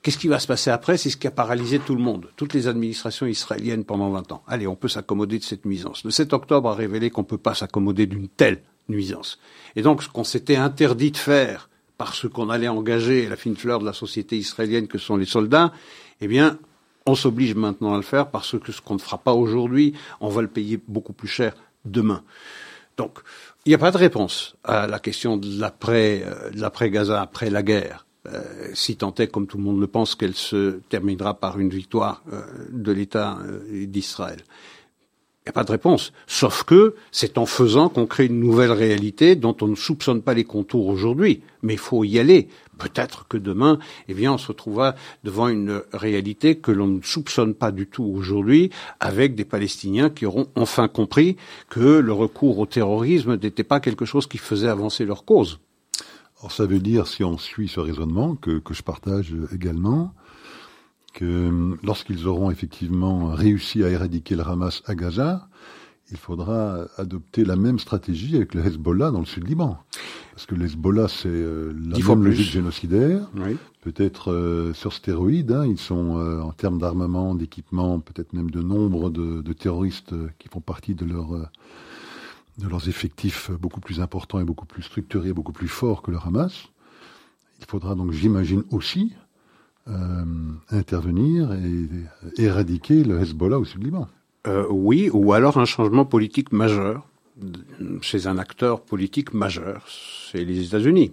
Qu'est-ce 0.03 0.19
qui 0.19 0.29
va 0.29 0.39
se 0.39 0.47
passer 0.47 0.71
après? 0.71 0.97
C'est 0.97 1.11
ce 1.11 1.17
qui 1.17 1.27
a 1.27 1.31
paralysé 1.33 1.81
tout 1.81 1.95
le 1.95 2.01
monde, 2.01 2.29
toutes 2.37 2.55
les 2.55 2.69
administrations 2.69 3.27
israéliennes 3.27 3.85
pendant 3.85 4.11
20 4.11 4.33
ans. 4.33 4.43
Allez, 4.47 4.67
on 4.67 4.77
peut 4.77 4.89
s'accommoder 4.89 5.39
de 5.39 5.45
cette 5.45 5.67
nuisance. 5.67 6.05
Le 6.05 6.11
7 6.11 6.33
octobre 6.33 6.71
a 6.71 6.75
révélé 6.75 7.11
qu'on 7.11 7.23
ne 7.23 7.27
peut 7.27 7.37
pas 7.37 7.55
s'accommoder 7.55 8.07
d'une 8.07 8.29
telle 8.29 8.63
nuisance. 8.89 9.39
Et 9.75 9.83
donc, 9.83 10.03
ce 10.03 10.09
qu'on 10.09 10.25
s'était 10.25 10.57
interdit 10.57 11.11
de 11.11 11.17
faire 11.17 11.69
parce 11.99 12.29
qu'on 12.29 12.49
allait 12.49 12.69
engager 12.69 13.29
la 13.29 13.37
fine 13.37 13.57
fleur 13.57 13.81
de 13.81 13.85
la 13.85 13.93
société 13.93 14.39
israélienne 14.39 14.87
que 14.87 14.99
sont 14.99 15.17
les 15.17 15.27
soldats, 15.27 15.73
eh 16.21 16.29
bien, 16.29 16.59
on 17.05 17.17
s'oblige 17.17 17.57
maintenant 17.57 17.93
à 17.93 17.97
le 17.97 18.03
faire 18.03 18.31
parce 18.31 18.57
que 18.59 18.71
ce 18.71 18.81
qu'on 18.81 18.95
ne 18.95 19.01
fera 19.01 19.19
pas 19.19 19.35
aujourd'hui, 19.35 19.95
on 20.21 20.29
va 20.29 20.43
le 20.43 20.49
payer 20.49 20.81
beaucoup 20.87 21.13
plus 21.13 21.29
cher 21.29 21.55
demain. 21.85 22.23
Donc, 22.97 23.19
il 23.67 23.71
n'y 23.71 23.75
a 23.75 23.79
pas 23.79 23.91
de 23.91 23.99
réponse 23.99 24.57
à 24.63 24.87
la 24.87 25.01
question 25.01 25.37
de 25.37 25.61
l'après, 25.61 26.23
euh, 26.25 27.15
après 27.17 27.51
la 27.51 27.63
guerre. 27.63 28.07
Euh, 28.33 28.71
si 28.75 28.97
tant 28.97 29.15
est, 29.15 29.29
comme 29.29 29.47
tout 29.47 29.59
le 29.59 29.65
monde 29.65 29.81
le 29.81 29.87
pense, 29.87 30.15
qu'elle 30.15 30.35
se 30.35 30.81
terminera 30.89 31.35
par 31.35 31.59
une 31.59 31.71
victoire 31.71 32.23
euh, 32.33 32.43
de 32.73 32.93
l'État 32.93 33.39
d'Israël. 33.71 34.39
Il 35.49 35.49
n'y 35.49 35.51
a 35.51 35.63
pas 35.63 35.65
de 35.65 35.73
réponse. 35.73 36.13
Sauf 36.27 36.63
que 36.65 36.95
c'est 37.11 37.39
en 37.39 37.47
faisant 37.47 37.89
qu'on 37.89 38.05
crée 38.05 38.27
une 38.27 38.39
nouvelle 38.39 38.71
réalité 38.71 39.35
dont 39.35 39.57
on 39.63 39.69
ne 39.69 39.77
soupçonne 39.77 40.21
pas 40.21 40.35
les 40.35 40.45
contours 40.45 40.89
aujourd'hui. 40.89 41.41
Mais 41.63 41.73
il 41.73 41.79
faut 41.79 42.05
y 42.05 42.19
aller. 42.19 42.49
Peut-être 42.77 43.27
que 43.29 43.39
demain, 43.39 43.79
eh 44.09 44.15
bien, 44.15 44.35
on 44.35 44.39
se 44.39 44.49
retrouvera 44.49 44.95
devant 45.25 45.49
une 45.49 45.83
réalité 45.95 46.57
que 46.57 46.71
l'on 46.71 46.87
ne 46.87 47.03
soupçonne 47.03 47.55
pas 47.55 47.73
du 47.73 47.87
tout 47.87 48.05
aujourd'hui, 48.05 48.71
avec 49.01 49.35
des 49.37 49.47
Palestiniens 49.47 50.11
qui 50.11 50.27
auront 50.27 50.49
enfin 50.55 50.87
compris 50.87 51.39
que 51.71 51.81
le 51.81 52.13
recours 52.13 52.59
au 52.59 52.67
terrorisme 52.67 53.39
n'était 53.39 53.65
pas 53.65 53.81
quelque 53.81 54.05
chose 54.05 54.27
qui 54.27 54.37
faisait 54.37 54.69
avancer 54.69 55.07
leur 55.07 55.25
cause. 55.25 55.61
Alors 56.41 56.53
ça 56.53 56.67
veut 56.67 56.79
dire, 56.79 57.07
si 57.07 57.25
on 57.25 57.37
suit 57.37 57.69
ce 57.69 57.81
raisonnement, 57.81 58.37
que, 58.37 58.59
que 58.59 58.75
je 58.75 58.83
partage 58.83 59.35
également, 59.53 60.15
que 61.15 61.77
lorsqu'ils 61.83 62.27
auront 62.27 62.51
effectivement 62.51 63.31
réussi 63.31 63.83
à 63.83 63.89
éradiquer 63.89 64.37
le 64.37 64.47
Hamas 64.47 64.83
à 64.87 64.95
Gaza, 64.95 65.49
il 66.11 66.17
faudra 66.17 66.87
adopter 66.97 67.45
la 67.45 67.57
même 67.57 67.79
stratégie 67.79 68.37
avec 68.37 68.55
le 68.55 68.65
Hezbollah 68.65 69.11
dans 69.11 69.21
le 69.21 69.27
sud 69.27 69.47
Liban. 69.47 69.79
Parce 70.33 70.47
que 70.47 70.55
le 70.55 70.67
Hezbollah, 70.67 71.09
c'est 71.09 71.29
euh, 71.29 71.73
la 71.73 71.99
même 71.99 72.25
logique 72.25 72.51
génocidaire, 72.51 73.29
peut-être 73.83 74.33
euh, 74.33 74.73
sur 74.73 74.93
stéroïdes. 74.93 75.53
Hein. 75.53 75.67
ils 75.67 75.79
sont, 75.79 76.19
euh, 76.19 76.41
en 76.41 76.53
termes 76.53 76.79
d'armement, 76.79 77.35
d'équipement, 77.35 77.99
peut-être 78.01 78.33
même 78.33 78.51
de 78.51 78.63
nombre 78.63 79.11
de, 79.11 79.43
de 79.43 79.53
terroristes 79.53 80.15
qui 80.39 80.49
font 80.49 80.61
partie 80.61 80.95
de, 80.95 81.05
leur, 81.05 81.51
de 82.59 82.69
leurs 82.69 82.89
effectifs 82.89 83.51
beaucoup 83.51 83.81
plus 83.81 84.01
importants 84.01 84.41
et 84.41 84.45
beaucoup 84.45 84.67
plus 84.67 84.83
structurés, 84.83 85.33
beaucoup 85.33 85.53
plus 85.53 85.69
forts 85.69 86.03
que 86.03 86.11
le 86.11 86.19
Hamas. 86.19 86.69
Il 87.61 87.67
faudra 87.67 87.95
donc, 87.95 88.13
j'imagine 88.13 88.65
aussi, 88.71 89.13
intervenir 90.71 91.53
et 91.55 91.89
éradiquer 92.43 93.03
le 93.05 93.21
Hezbollah 93.21 93.59
au 93.59 93.65
sud 93.65 93.83
Liban. 93.83 94.07
Euh, 94.47 94.67
oui, 94.71 95.11
ou 95.13 95.33
alors 95.33 95.59
un 95.59 95.65
changement 95.65 96.05
politique 96.05 96.53
majeur 96.53 97.07
chez 98.01 98.27
un 98.27 98.39
acteur 98.39 98.81
politique 98.81 99.33
majeur, 99.33 99.87
c'est 100.31 100.45
les 100.45 100.67
États-Unis. 100.67 101.13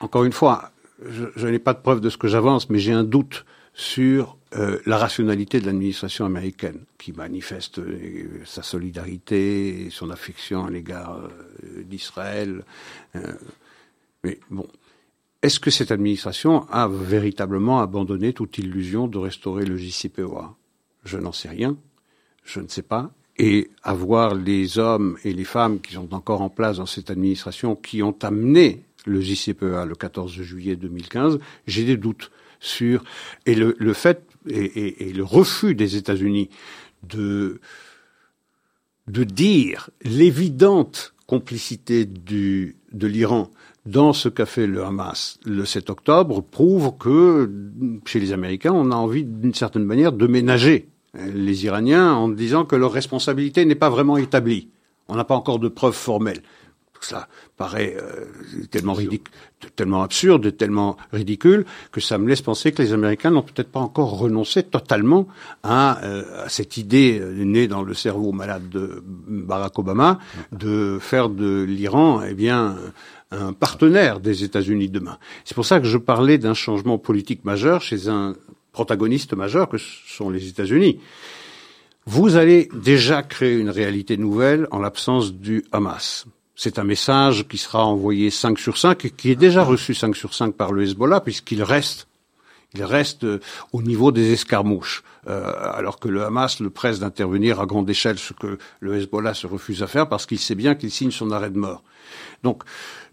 Encore 0.00 0.24
une 0.24 0.32
fois, 0.32 0.70
je, 1.08 1.46
n'ai 1.46 1.58
pas 1.58 1.72
de 1.72 1.78
preuve 1.78 2.00
de 2.00 2.10
ce 2.10 2.18
que 2.18 2.28
j'avance, 2.28 2.68
mais 2.70 2.78
j'ai 2.78 2.92
un 2.92 3.04
doute 3.04 3.44
sur 3.74 4.36
euh, 4.56 4.78
la 4.86 4.98
rationalité 4.98 5.60
de 5.60 5.66
l'administration 5.66 6.26
américaine, 6.26 6.84
qui 6.98 7.12
manifeste 7.12 7.78
euh, 7.78 8.42
sa 8.44 8.62
solidarité 8.62 9.86
et 9.86 9.90
son 9.90 10.10
affection 10.10 10.64
à 10.64 10.70
l'égard 10.70 11.28
d'Israël. 11.84 12.64
mais 14.24 14.38
bon, 14.50 14.66
est-ce 15.42 15.60
que 15.60 15.70
cette 15.70 15.92
administration 15.92 16.68
a 16.70 16.88
véritablement 16.88 17.80
abandonné 17.80 18.32
toute 18.32 18.58
illusion 18.58 19.06
de 19.08 19.18
restaurer 19.18 19.64
le 19.64 19.76
JCPOA 19.76 20.54
Je 21.04 21.18
n'en 21.18 21.32
sais 21.32 21.48
rien. 21.48 21.76
Je 22.44 22.60
ne 22.60 22.68
sais 22.68 22.82
pas, 22.82 23.12
et 23.40 23.70
avoir 23.82 24.34
les 24.34 24.78
hommes 24.78 25.16
et 25.24 25.32
les 25.32 25.44
femmes 25.44 25.80
qui 25.80 25.94
sont 25.94 26.12
encore 26.12 26.42
en 26.42 26.50
place 26.50 26.76
dans 26.76 26.84
cette 26.84 27.10
administration 27.10 27.74
qui 27.74 28.02
ont 28.02 28.16
amené 28.20 28.82
le 29.06 29.18
JCPEA 29.22 29.86
le 29.86 29.94
14 29.94 30.30
juillet 30.42 30.76
2015, 30.76 31.38
j'ai 31.66 31.84
des 31.84 31.96
doutes 31.96 32.30
sur 32.60 33.02
et 33.46 33.54
le, 33.54 33.74
le 33.78 33.92
fait 33.92 34.22
et, 34.48 35.12
le 35.12 35.24
refus 35.24 35.74
des 35.74 35.96
États-Unis 35.96 36.50
de 37.02 37.60
de 39.08 39.24
dire 39.24 39.90
l'évidente 40.02 41.14
complicité 41.26 42.04
du, 42.04 42.76
de 42.92 43.06
l'Iran 43.06 43.50
dans 43.86 44.12
ce 44.12 44.28
qu'a 44.28 44.46
fait 44.46 44.66
le 44.66 44.84
Hamas 44.84 45.38
le 45.44 45.64
7 45.64 45.90
octobre 45.90 46.42
prouve 46.42 46.96
que 46.98 47.50
chez 48.04 48.20
les 48.20 48.32
Américains, 48.32 48.72
on 48.72 48.90
a 48.90 48.94
envie 48.94 49.24
d'une 49.24 49.54
certaine 49.54 49.84
manière 49.84 50.12
de 50.12 50.26
ménager 50.26 50.88
les 51.14 51.64
Iraniens 51.64 52.12
en 52.12 52.28
disant 52.28 52.64
que 52.64 52.76
leur 52.76 52.92
responsabilité 52.92 53.64
n'est 53.64 53.74
pas 53.74 53.90
vraiment 53.90 54.16
établie. 54.16 54.68
On 55.08 55.16
n'a 55.16 55.24
pas 55.24 55.34
encore 55.34 55.58
de 55.58 55.68
preuves 55.68 55.94
formelles. 55.94 56.42
Cela 57.00 57.28
paraît 57.56 57.96
euh, 57.98 58.26
tellement 58.70 58.92
ridicule, 58.92 59.32
tellement 59.74 60.02
absurde, 60.02 60.56
tellement 60.56 60.96
ridicule 61.12 61.64
que 61.92 62.00
ça 62.00 62.18
me 62.18 62.28
laisse 62.28 62.42
penser 62.42 62.72
que 62.72 62.82
les 62.82 62.92
Américains 62.92 63.30
n'ont 63.30 63.42
peut-être 63.42 63.70
pas 63.70 63.80
encore 63.80 64.18
renoncé 64.18 64.62
totalement 64.62 65.26
à, 65.62 66.02
euh, 66.04 66.24
cette 66.48 66.76
idée 66.76 67.18
euh, 67.20 67.44
née 67.44 67.68
dans 67.68 67.82
le 67.82 67.94
cerveau 67.94 68.32
malade 68.32 68.68
de 68.68 69.02
Barack 69.06 69.78
Obama 69.78 70.18
de 70.52 70.98
faire 71.00 71.30
de 71.30 71.62
l'Iran, 71.62 72.22
eh 72.22 72.34
bien, 72.34 72.76
un 73.30 73.52
partenaire 73.52 74.20
des 74.20 74.44
États-Unis 74.44 74.88
demain. 74.88 75.18
C'est 75.44 75.54
pour 75.54 75.66
ça 75.66 75.80
que 75.80 75.86
je 75.86 75.98
parlais 75.98 76.38
d'un 76.38 76.54
changement 76.54 76.98
politique 76.98 77.44
majeur 77.44 77.80
chez 77.80 78.08
un 78.08 78.34
protagonistes 78.72 79.34
majeurs 79.34 79.68
que 79.68 79.78
sont 79.78 80.30
les 80.30 80.48
États-Unis. 80.48 81.00
Vous 82.06 82.36
allez 82.36 82.68
déjà 82.74 83.22
créer 83.22 83.58
une 83.58 83.70
réalité 83.70 84.16
nouvelle 84.16 84.66
en 84.70 84.78
l'absence 84.78 85.34
du 85.34 85.64
Hamas. 85.72 86.26
C'est 86.62 86.78
un 86.78 86.84
message 86.84 87.48
qui 87.48 87.56
sera 87.56 87.86
envoyé 87.86 88.28
5 88.28 88.58
sur 88.58 88.76
5 88.76 89.06
et 89.06 89.10
qui 89.10 89.30
est 89.30 89.34
déjà 89.34 89.64
reçu 89.64 89.94
5 89.94 90.14
sur 90.14 90.34
5 90.34 90.52
par 90.52 90.72
le 90.72 90.82
Hezbollah 90.82 91.22
puisqu'il 91.22 91.62
reste 91.62 92.06
il 92.74 92.84
reste 92.84 93.24
euh, 93.24 93.40
au 93.72 93.80
niveau 93.80 94.12
des 94.12 94.34
escarmouches, 94.34 95.02
euh, 95.26 95.50
alors 95.72 95.98
que 95.98 96.08
le 96.08 96.22
Hamas 96.22 96.60
le 96.60 96.68
presse 96.68 96.98
d'intervenir 96.98 97.60
à 97.60 97.66
grande 97.66 97.88
échelle, 97.88 98.18
ce 98.18 98.34
que 98.34 98.58
le 98.80 98.94
Hezbollah 98.94 99.32
se 99.32 99.46
refuse 99.46 99.82
à 99.82 99.86
faire 99.86 100.06
parce 100.06 100.26
qu'il 100.26 100.38
sait 100.38 100.54
bien 100.54 100.74
qu'il 100.74 100.90
signe 100.90 101.10
son 101.10 101.30
arrêt 101.30 101.48
de 101.48 101.56
mort. 101.56 101.82
Donc, 102.42 102.62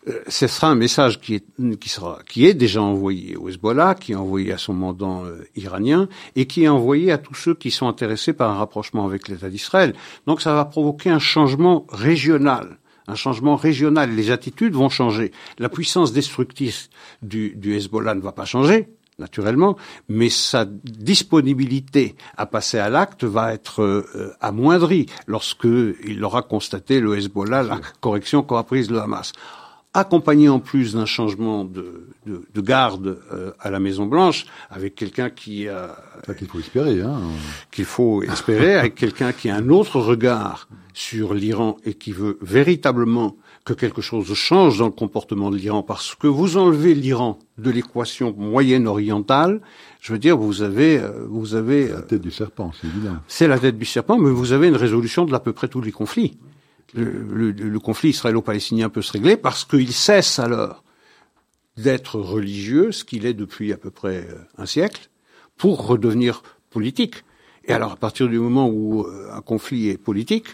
euh, 0.09 0.19
ce 0.27 0.47
sera 0.47 0.67
un 0.67 0.75
message 0.75 1.21
qui 1.21 1.35
est, 1.35 1.79
qui 1.79 1.87
sera, 1.87 2.19
qui 2.27 2.45
est 2.47 2.53
déjà 2.53 2.81
envoyé 2.81 3.37
au 3.37 3.47
Hezbollah, 3.47 3.95
qui 3.95 4.11
est 4.11 4.15
envoyé 4.15 4.51
à 4.51 4.57
son 4.57 4.73
mandant 4.73 5.23
iranien 5.55 6.09
et 6.35 6.47
qui 6.47 6.65
est 6.65 6.67
envoyé 6.67 7.13
à 7.13 7.17
tous 7.17 7.35
ceux 7.35 7.55
qui 7.55 7.71
sont 7.71 7.87
intéressés 7.87 8.33
par 8.33 8.51
un 8.51 8.57
rapprochement 8.57 9.05
avec 9.05 9.29
l'État 9.29 9.49
d'Israël. 9.49 9.95
Donc 10.25 10.41
ça 10.41 10.53
va 10.53 10.65
provoquer 10.65 11.11
un 11.11 11.19
changement 11.19 11.85
régional 11.87 12.77
un 13.07 13.15
changement 13.15 13.55
régional. 13.55 14.11
Les 14.11 14.31
attitudes 14.31 14.73
vont 14.73 14.89
changer. 14.89 15.31
La 15.57 15.69
puissance 15.69 16.13
destructrice 16.13 16.89
du, 17.21 17.55
du 17.55 17.75
Hezbollah 17.75 18.15
ne 18.15 18.21
va 18.21 18.31
pas 18.31 18.45
changer, 18.45 18.89
naturellement, 19.19 19.77
mais 20.09 20.29
sa 20.29 20.65
disponibilité 20.65 22.15
à 22.37 22.45
passer 22.45 22.77
à 22.77 22.89
l'acte 22.89 23.23
va 23.23 23.53
être 23.53 23.81
euh, 23.81 24.33
amoindrie 24.41 25.07
lorsque 25.25 25.65
il 25.65 26.23
aura 26.23 26.43
constaté 26.43 26.99
le 26.99 27.17
Hezbollah 27.17 27.63
la 27.63 27.79
correction 28.01 28.43
qu'aura 28.43 28.63
prise 28.63 28.91
le 28.91 28.99
Hamas 29.01 29.33
accompagné 29.93 30.49
en 30.49 30.59
plus 30.59 30.93
d'un 30.93 31.05
changement 31.05 31.65
de, 31.65 32.07
de, 32.25 32.43
de 32.53 32.61
garde 32.61 33.19
euh, 33.33 33.51
à 33.59 33.71
la 33.71 33.79
Maison 33.79 34.05
Blanche, 34.05 34.45
avec 34.69 34.95
quelqu'un 34.95 35.29
qui 35.29 35.67
a 35.67 35.95
qu'il 36.37 36.47
faut 36.47 36.59
espérer, 36.59 37.01
hein. 37.01 37.19
qu'il 37.71 37.85
faut 37.85 38.21
espérer, 38.23 38.75
avec 38.75 38.95
quelqu'un 38.95 39.31
qui 39.31 39.49
a 39.49 39.55
un 39.55 39.69
autre 39.69 39.99
regard 39.99 40.67
sur 40.93 41.33
l'Iran 41.33 41.77
et 41.85 41.93
qui 41.93 42.11
veut 42.11 42.37
véritablement 42.41 43.37
que 43.65 43.73
quelque 43.73 44.01
chose 44.01 44.33
change 44.33 44.79
dans 44.79 44.85
le 44.85 44.91
comportement 44.91 45.51
de 45.51 45.57
l'Iran, 45.57 45.83
parce 45.83 46.15
que 46.15 46.27
vous 46.27 46.57
enlevez 46.57 46.93
l'Iran 46.93 47.37
de 47.57 47.69
l'équation 47.69 48.33
moyenne 48.37 48.87
orientale, 48.87 49.61
je 49.99 50.13
veux 50.13 50.19
dire, 50.19 50.37
vous 50.37 50.61
avez, 50.61 50.99
euh, 50.99 51.25
vous 51.27 51.55
avez 51.55 51.89
la 51.89 52.01
tête 52.01 52.21
du 52.21 52.31
serpent, 52.31 52.71
c'est 52.79 52.87
évident. 52.87 53.17
C'est 53.27 53.47
la 53.47 53.59
tête 53.59 53.77
du 53.77 53.85
serpent, 53.85 54.17
mais 54.17 54.31
vous 54.31 54.53
avez 54.53 54.67
une 54.67 54.75
résolution 54.75 55.25
de 55.25 55.33
à 55.33 55.39
peu 55.39 55.53
près 55.53 55.67
tous 55.67 55.81
les 55.81 55.91
conflits 55.91 56.37
le, 56.93 57.79
conflit 57.79 58.09
israélo-palestinien 58.09 58.89
peut 58.89 59.01
se 59.01 59.11
régler 59.11 59.37
parce 59.37 59.65
qu'il 59.65 59.93
cesse 59.93 60.39
alors 60.39 60.83
d'être 61.75 62.19
religieux, 62.19 62.91
ce 62.91 63.03
qu'il 63.03 63.25
est 63.25 63.33
depuis 63.33 63.71
à 63.71 63.77
peu 63.77 63.91
près 63.91 64.27
euh, 64.29 64.39
un 64.57 64.65
siècle, 64.65 65.09
pour 65.57 65.85
redevenir 65.85 66.41
politique. 66.71 67.23
Et 67.65 67.73
alors, 67.73 67.91
à 67.91 67.95
partir 67.95 68.27
du 68.27 68.39
moment 68.39 68.67
où 68.67 69.03
euh, 69.03 69.29
un 69.31 69.41
conflit 69.41 69.89
est 69.89 69.97
politique, 69.97 70.47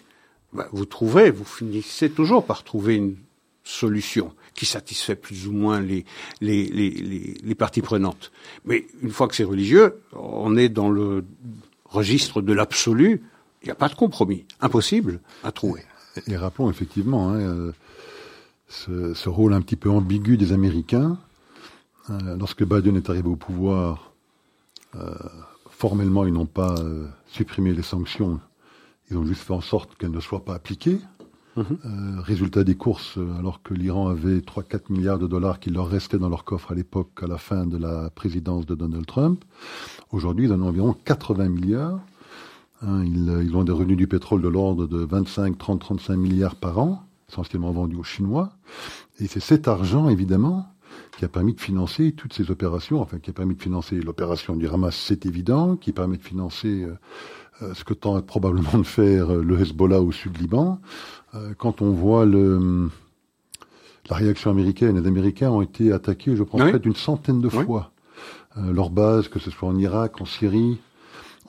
bah, 0.52 0.68
vous 0.74 0.86
trouverez, 0.86 1.32
vous 1.32 1.46
finissez 1.46 2.10
toujours 2.10 2.46
par 2.46 2.64
trouver 2.64 2.96
une 2.96 3.16
solution 3.64 4.34
qui 4.54 4.66
satisfait 4.66 5.16
plus 5.16 5.48
ou 5.48 5.54
moins 5.54 5.80
les, 5.80 6.04
les, 6.42 6.66
les, 6.66 7.38
les 7.42 7.56
parties 7.56 7.82
prenantes. 7.82 8.32
Mais 8.66 8.86
une 9.02 9.10
fois 9.10 9.28
que 9.28 9.36
c'est 9.36 9.46
religieux, 9.46 10.02
on 10.12 10.58
est 10.58 10.70
dans 10.70 10.90
le 10.90 11.24
registre 11.86 12.42
de 12.42 12.54
l'absolu, 12.54 13.24
il 13.62 13.68
n'y 13.68 13.72
a 13.72 13.76
pas 13.76 13.88
de 13.88 13.96
compromis. 13.96 14.46
Impossible 14.60 15.22
à 15.44 15.52
trouver. 15.52 15.84
Et 16.28 16.38
rappelons 16.38 16.70
effectivement 16.70 17.30
hein, 17.30 17.40
euh, 17.40 19.14
ce, 19.14 19.30
rôle 19.30 19.54
un 19.54 19.62
petit 19.62 19.76
peu 19.76 19.90
ambigu 19.90 20.38
des 20.38 20.52
Américains. 20.52 21.18
Euh, 22.10 22.38
lorsque 22.38 22.64
Biden 22.64 22.96
est 22.98 23.10
arrivé 23.10 23.28
au 23.28 23.36
pouvoir, 23.36 24.12
formellement, 25.70 26.26
ils 26.26 26.34
n'ont 26.34 26.46
pas 26.46 26.76
supprimé 27.26 27.74
les 27.74 27.82
sanctions, 27.82 28.40
ils 29.10 29.18
ont 29.18 29.26
juste 29.26 29.42
fait 29.42 29.54
en 29.54 29.62
sorte 29.62 29.96
qu'elles 29.98 30.12
ne 30.12 30.20
soient 30.20 30.46
pas 30.46 30.54
appliquées. 30.54 31.00
Mhm. 31.56 32.20
résultat 32.24 32.64
des 32.64 32.74
courses, 32.74 33.20
alors 33.38 33.62
que 33.62 33.76
l'Iran 33.76 34.08
avait 34.08 34.40
3-4 34.40 34.92
milliards 34.92 35.20
de 35.20 35.28
dollars 35.28 35.60
qui 35.60 35.70
leur 35.70 35.88
restaient 35.88 36.18
dans 36.18 36.30
leur 36.30 36.46
coffre 36.46 36.72
à 36.72 36.76
l'époque, 36.76 37.12
à 37.22 37.28
la 37.28 37.38
fin 37.38 37.68
de 37.68 37.78
la 37.78 38.10
présidence 38.10 38.66
de 38.66 38.74
Donald 38.74 39.06
Trump, 39.06 39.44
aujourd'hui 40.12 40.48
ils 40.48 40.54
en 40.54 40.62
ont 40.62 40.70
environ 40.70 40.96
80 41.06 41.50
milliards. 41.50 42.00
Hein, 42.86 43.06
ils, 43.06 43.56
ont 43.56 43.64
des 43.64 43.72
revenus 43.72 43.98
du 43.98 44.08
pétrole 44.08 44.42
de 44.42 44.48
l'ordre 44.48 44.88
de 44.88 44.98
25, 44.98 45.58
30, 45.58 45.80
35 45.80 46.18
milliards 46.18 46.56
par 46.56 46.80
an, 46.80 47.04
essentiellement 47.30 47.72
vendus 47.72 47.96
aux 47.96 48.04
Chinois. 48.04 48.52
Et 49.20 49.28
c'est 49.28 49.40
cet 49.40 49.68
argent, 49.68 50.10
évidemment, 50.10 50.68
qui 51.18 51.24
a 51.24 51.30
permis 51.30 51.54
de 51.54 51.62
financer 51.62 52.12
toutes 52.12 52.34
ces 52.34 52.52
opérations, 52.52 53.00
enfin 53.00 53.20
qui 53.20 53.30
a 53.30 53.34
permis 53.34 53.56
de 53.56 53.62
financer 53.62 53.96
l'opération 54.02 54.56
du 54.56 54.68
Hamas, 54.68 54.96
c'est 54.96 55.26
évident, 55.26 55.78
qui 55.78 55.94
permet 55.94 56.18
de 56.18 56.24
financer 56.24 56.84
euh, 56.84 56.98
euh, 57.62 57.74
ce 57.74 57.86
que 57.86 57.94
tente 57.94 58.26
probablement 58.26 58.78
de 58.78 58.84
faire 58.84 59.32
euh, 59.32 59.42
le 59.42 59.62
Hezbollah 59.62 60.02
au 60.02 60.12
sud 60.12 60.38
Liban. 60.38 60.80
quand 61.58 61.82
on 61.82 61.92
voit 61.92 62.26
le, 62.26 62.90
la 64.10 64.16
réaction 64.16 64.52
américaine, 64.52 65.00
les 65.00 65.08
Américains 65.08 65.52
ont 65.52 65.62
été 65.62 65.94
attaqués, 65.94 66.36
je 66.36 66.44
pense, 66.44 66.60
près 66.60 66.80
d'une 66.80 66.96
centaine 66.96 67.40
de 67.40 67.50
fois. 67.50 67.92
leurs 68.56 68.92
bases, 68.92 69.30
que 69.30 69.40
ce 69.40 69.50
soit 69.50 69.70
en 69.70 69.78
Irak, 69.78 70.22
en 70.22 70.26
Syrie, 70.26 70.80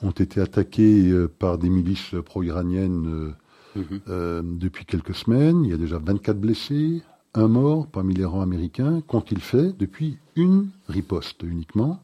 ont 0.01 0.11
été 0.11 0.41
attaqués 0.41 1.09
euh, 1.09 1.27
par 1.27 1.57
des 1.57 1.69
milices 1.69 2.15
pro-iraniennes 2.25 3.07
euh, 3.07 3.79
mhm. 3.79 3.99
euh, 4.09 4.41
depuis 4.43 4.85
quelques 4.85 5.15
semaines. 5.15 5.63
Il 5.63 5.71
y 5.71 5.73
a 5.73 5.77
déjà 5.77 5.97
24 5.97 6.39
blessés, 6.39 7.01
un 7.33 7.47
mort 7.47 7.87
parmi 7.87 8.13
les 8.13 8.25
rangs 8.25 8.41
américains. 8.41 9.01
Qu'ont-ils 9.07 9.41
fait 9.41 9.77
depuis 9.77 10.17
une 10.35 10.69
riposte 10.87 11.43
uniquement 11.43 12.01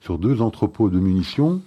sur 0.00 0.18
deux 0.18 0.40
entrepôts 0.40 0.90
de 0.90 0.98
munitions 0.98 1.62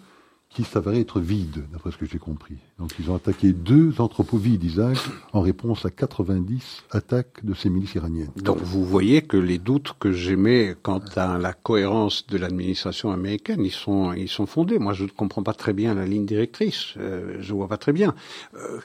qui 0.49 0.63
s'avérait 0.63 1.01
être 1.01 1.19
vide, 1.19 1.65
d'après 1.71 1.91
ce 1.91 1.97
que 1.97 2.07
j'ai 2.07 2.17
compris. 2.17 2.55
Donc 2.79 2.91
ils 2.99 3.11
ont 3.11 3.15
attaqué 3.15 3.53
deux 3.53 4.01
entrepôts 4.01 4.37
vides, 4.37 4.63
Isaac, 4.63 4.97
en 5.31 5.41
réponse 5.41 5.85
à 5.85 5.91
90 5.91 6.83
attaques 6.89 7.45
de 7.45 7.53
ces 7.53 7.69
milices 7.69 7.93
iraniennes. 7.93 8.31
Donc 8.37 8.57
vous 8.57 8.83
voyez 8.83 9.21
que 9.21 9.37
les 9.37 9.59
doutes 9.59 9.93
que 9.99 10.11
j'émets 10.11 10.75
quant 10.81 11.01
à 11.15 11.37
la 11.37 11.53
cohérence 11.53 12.25
de 12.27 12.37
l'administration 12.37 13.11
américaine, 13.11 13.63
ils 13.63 13.71
sont, 13.71 14.13
ils 14.13 14.27
sont 14.27 14.47
fondés. 14.47 14.79
Moi, 14.79 14.93
je 14.93 15.03
ne 15.03 15.09
comprends 15.09 15.43
pas 15.43 15.53
très 15.53 15.73
bien 15.73 15.93
la 15.93 16.05
ligne 16.05 16.25
directrice. 16.25 16.95
Euh, 16.97 17.37
je 17.39 17.53
vois 17.53 17.67
pas 17.67 17.77
très 17.77 17.93
bien. 17.93 18.15
Euh, 18.55 18.79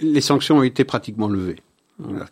les 0.00 0.22
sanctions 0.22 0.58
ont 0.58 0.62
été 0.62 0.84
pratiquement 0.84 1.28
levées. 1.28 1.56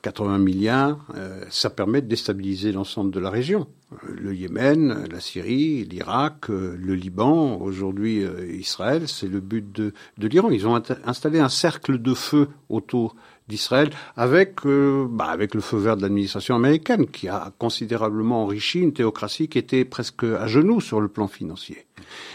80 0.02 0.38
milliards, 0.38 0.98
euh, 1.16 1.44
ça 1.48 1.70
permet 1.70 2.02
de 2.02 2.06
déstabiliser 2.06 2.72
l'ensemble 2.72 3.10
de 3.10 3.18
la 3.18 3.30
région. 3.30 3.66
Le 4.06 4.34
Yémen, 4.34 5.06
la 5.10 5.20
Syrie, 5.20 5.84
l'Irak, 5.84 6.50
euh, 6.50 6.76
le 6.78 6.94
Liban, 6.94 7.56
aujourd'hui 7.60 8.22
euh, 8.22 8.46
Israël, 8.52 9.08
c'est 9.08 9.26
le 9.28 9.40
but 9.40 9.72
de, 9.72 9.92
l'Iran. 10.18 10.50
Ils 10.50 10.66
ont 10.66 10.82
installé 11.06 11.40
un 11.40 11.48
cercle 11.48 11.98
de 11.98 12.12
feu 12.12 12.48
autour 12.68 13.16
d'Israël 13.48 13.90
avec, 14.16 14.60
bah, 14.64 15.26
avec 15.26 15.54
le 15.54 15.60
feu 15.60 15.76
vert 15.78 15.96
de 15.96 16.02
l'administration 16.02 16.56
américaine 16.56 17.06
qui 17.06 17.28
a 17.28 17.52
considérablement 17.58 18.42
enrichi 18.42 18.80
une 18.80 18.92
théocratie 18.92 19.48
qui 19.48 19.58
était 19.58 19.84
presque 19.84 20.24
à 20.24 20.46
genoux 20.46 20.80
sur 20.80 21.00
le 21.00 21.08
plan 21.08 21.28
financier. 21.28 21.86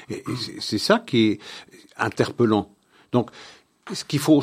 Et, 0.09 0.17
et 0.17 0.59
c'est 0.59 0.77
ça 0.77 0.99
qui 0.99 1.27
est 1.27 1.39
interpellant. 1.97 2.69
Donc, 3.11 3.31
ce 3.91 4.03
qu'il 4.05 4.19
faut 4.19 4.41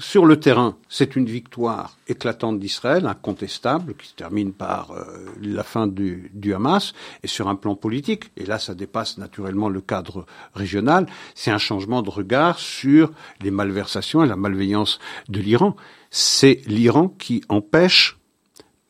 sur 0.00 0.26
le 0.26 0.40
terrain, 0.40 0.76
c'est 0.88 1.14
une 1.14 1.26
victoire 1.26 1.96
éclatante 2.08 2.58
d'Israël, 2.58 3.06
incontestable, 3.06 3.94
qui 3.94 4.08
se 4.08 4.14
termine 4.14 4.52
par 4.52 4.92
euh, 4.92 5.04
la 5.42 5.62
fin 5.62 5.86
du, 5.86 6.30
Hamas. 6.54 6.94
Et 7.22 7.28
sur 7.28 7.48
un 7.48 7.54
plan 7.54 7.74
politique, 7.76 8.30
et 8.36 8.46
là 8.46 8.58
ça 8.58 8.74
dépasse 8.74 9.18
naturellement 9.18 9.68
le 9.68 9.80
cadre 9.80 10.26
régional, 10.54 11.06
c'est 11.34 11.50
un 11.50 11.58
changement 11.58 12.02
de 12.02 12.10
regard 12.10 12.58
sur 12.58 13.12
les 13.42 13.50
malversations 13.50 14.24
et 14.24 14.26
la 14.26 14.36
malveillance 14.36 14.98
de 15.28 15.40
l'Iran. 15.40 15.76
C'est 16.10 16.62
l'Iran 16.66 17.08
qui 17.08 17.42
empêche 17.48 18.18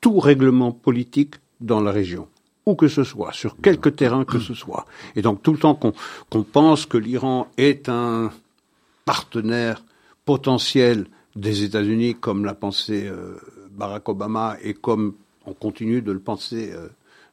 tout 0.01 0.19
règlement 0.21 0.73
politique 0.73 1.35
dans 1.61 1.81
la 1.81 1.91
région 1.91 2.29
où 2.67 2.75
que 2.75 2.89
ce 2.89 3.05
soit, 3.05 3.33
sur 3.33 3.57
quelque 3.61 3.89
terrain 3.89 4.25
que 4.25 4.39
ce 4.39 4.55
soit. 4.55 4.87
Et 5.17 5.23
donc 5.23 5.43
tout 5.43 5.53
le 5.53 5.59
temps 5.59 5.75
qu'on 5.75 6.43
pense 6.45 6.87
que 6.87 6.99
l'Iran 6.99 7.49
est 7.57 7.89
un 7.89 8.31
partenaire 9.05 9.83
potentiel 10.25 11.07
des 11.37 11.63
États-Unis, 11.63 12.17
comme 12.17 12.45
l'a 12.45 12.55
pensé 12.55 13.07
euh, 13.07 13.37
Barack 13.71 14.09
Obama 14.09 14.57
et 14.63 14.75
comme 14.75 15.15
on 15.47 15.55
continue 15.55 16.03
de 16.03 16.13
le 16.13 16.21
penser 16.21 16.73
euh, 16.73 16.89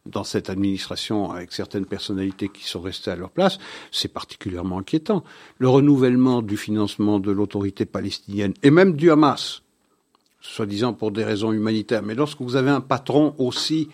dans 0.05 0.23
cette 0.23 0.49
administration 0.49 1.31
avec 1.31 1.51
certaines 1.51 1.85
personnalités 1.85 2.49
qui 2.49 2.63
sont 2.63 2.79
restées 2.79 3.11
à 3.11 3.15
leur 3.15 3.29
place, 3.29 3.59
c'est 3.91 4.13
particulièrement 4.13 4.79
inquiétant. 4.79 5.23
Le 5.57 5.67
renouvellement 5.67 6.41
du 6.41 6.57
financement 6.57 7.19
de 7.19 7.31
l'autorité 7.31 7.85
palestinienne 7.85 8.53
et 8.63 8.71
même 8.71 8.93
du 8.93 9.11
Hamas, 9.11 9.61
soi-disant 10.39 10.93
pour 10.93 11.11
des 11.11 11.23
raisons 11.23 11.51
humanitaires, 11.51 12.03
mais 12.03 12.15
lorsque 12.15 12.41
vous 12.41 12.55
avez 12.55 12.69
un 12.69 12.81
patron 12.81 13.35
aussi 13.37 13.89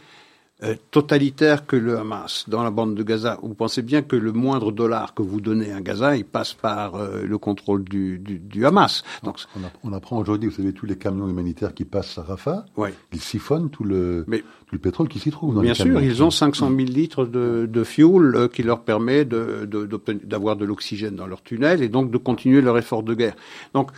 totalitaire 0.92 1.66
que 1.66 1.76
le 1.76 1.98
Hamas 1.98 2.46
dans 2.48 2.64
la 2.64 2.72
bande 2.72 2.96
de 2.96 3.04
Gaza. 3.04 3.38
Vous 3.42 3.54
pensez 3.54 3.82
bien 3.82 4.02
que 4.02 4.16
le 4.16 4.32
moindre 4.32 4.72
dollar 4.72 5.14
que 5.14 5.22
vous 5.22 5.42
donnez 5.42 5.72
à 5.74 5.82
Gaza, 5.82 6.16
il 6.16 6.26
passe 6.26 6.54
par 6.54 6.96
euh, 6.96 7.24
le 7.24 7.38
contrôle 7.38 7.84
du, 7.84 8.20
du, 8.20 8.66
Hamas. 8.66 9.04
Donc, 9.24 9.38
on, 9.84 9.94
apprend 9.94 10.18
aujourd'hui, 10.18 10.50
vous 10.50 10.56
savez, 10.56 10.74
tous 10.74 10.86
les 10.86 10.98
camions 10.98 11.28
humanitaires 11.28 11.74
qui 11.74 11.86
passent 11.86 12.18
à 12.18 12.24
Rafah, 12.24 12.66
ils 13.12 13.22
siphonnent 13.22 13.70
tout 13.70 13.84
le, 13.84 14.26
tout 14.28 14.76
le 14.76 14.80
pétrole 14.80 15.08
qui 15.08 15.20
s'y 15.20 15.32
trouve. 15.32 15.56
Dans 15.56 15.62
bien 15.62 15.74
sûr, 15.74 16.02
ils 16.02 16.24
ont 16.24 16.32
500 16.32 16.70
000 16.70 16.80
litres 16.80 17.26
de, 17.26 17.68
de 17.70 17.84
fuel 17.84 18.36
euh, 18.36 18.48
qui 18.48 18.64
leur 18.64 18.82
permet 18.82 19.26
d'avoir 19.26 20.56
de, 20.56 20.62
de 20.62 20.66
l'oxygène 20.66 21.16
dans 21.16 21.28
leur 21.28 21.42
tunnel 21.42 21.82
et 21.82 21.90
donc 21.90 22.12
de 22.12 22.18
continuer 22.18 22.62
leur 22.62 22.78
effort 22.78 23.04
de 23.04 23.14
guerre. 23.14 23.36
Donc, 23.74 23.92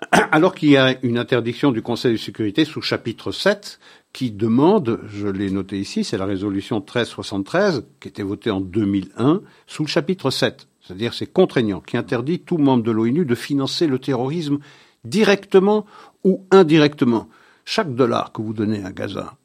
alors 0.32 0.54
qu'il 0.54 0.70
y 0.70 0.76
a 0.76 0.96
une 1.02 1.18
interdiction 1.18 1.72
du 1.72 1.82
Conseil 1.82 2.12
de 2.12 2.16
sécurité 2.18 2.64
sous 2.64 2.82
chapitre 2.82 3.32
7 3.32 3.78
qui 4.12 4.30
demande, 4.30 5.00
je 5.08 5.28
l'ai 5.28 5.50
noté 5.50 5.78
ici, 5.78 6.04
c'est 6.04 6.18
la 6.18 6.24
résolution 6.24 6.76
1373 6.76 7.84
qui 8.00 8.08
était 8.08 8.22
votée 8.22 8.50
en 8.50 8.60
2001 8.60 9.42
sous 9.66 9.82
le 9.82 9.88
chapitre 9.88 10.30
7, 10.30 10.68
c'est-à-dire 10.80 11.14
c'est 11.14 11.26
contraignant, 11.26 11.80
qui 11.80 11.96
interdit 11.96 12.40
tout 12.40 12.58
membre 12.58 12.84
de 12.84 12.90
l'ONU 12.90 13.24
de 13.24 13.34
financer 13.34 13.86
le 13.86 13.98
terrorisme 13.98 14.58
directement 15.04 15.84
ou 16.24 16.46
indirectement. 16.50 17.28
Chaque 17.64 17.94
dollar 17.94 18.32
que 18.32 18.40
vous 18.40 18.54
donnez 18.54 18.84
à 18.84 18.92
Gaza, 18.92 19.37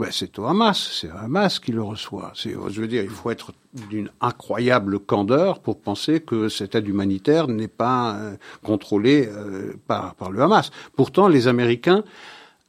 ouais, 0.00 0.08
c'est 0.10 0.38
au 0.38 0.46
Hamas, 0.46 0.98
c'est 1.00 1.10
Hamas 1.10 1.58
qui 1.58 1.72
le 1.72 1.82
reçoit. 1.82 2.32
je 2.34 2.80
veux 2.80 2.88
dire, 2.88 3.04
il 3.04 3.10
faut 3.10 3.30
être 3.30 3.52
d'une 3.90 4.10
incroyable 4.20 4.98
candeur 4.98 5.60
pour 5.60 5.78
penser 5.78 6.20
que 6.20 6.48
cette 6.48 6.74
aide 6.74 6.88
humanitaire 6.88 7.48
n'est 7.48 7.68
pas 7.68 8.14
euh, 8.14 8.36
contrôlée 8.62 9.28
euh, 9.28 9.74
par, 9.86 10.14
le 10.30 10.40
Hamas. 10.40 10.70
Pourtant, 10.96 11.28
les 11.28 11.48
Américains 11.48 12.02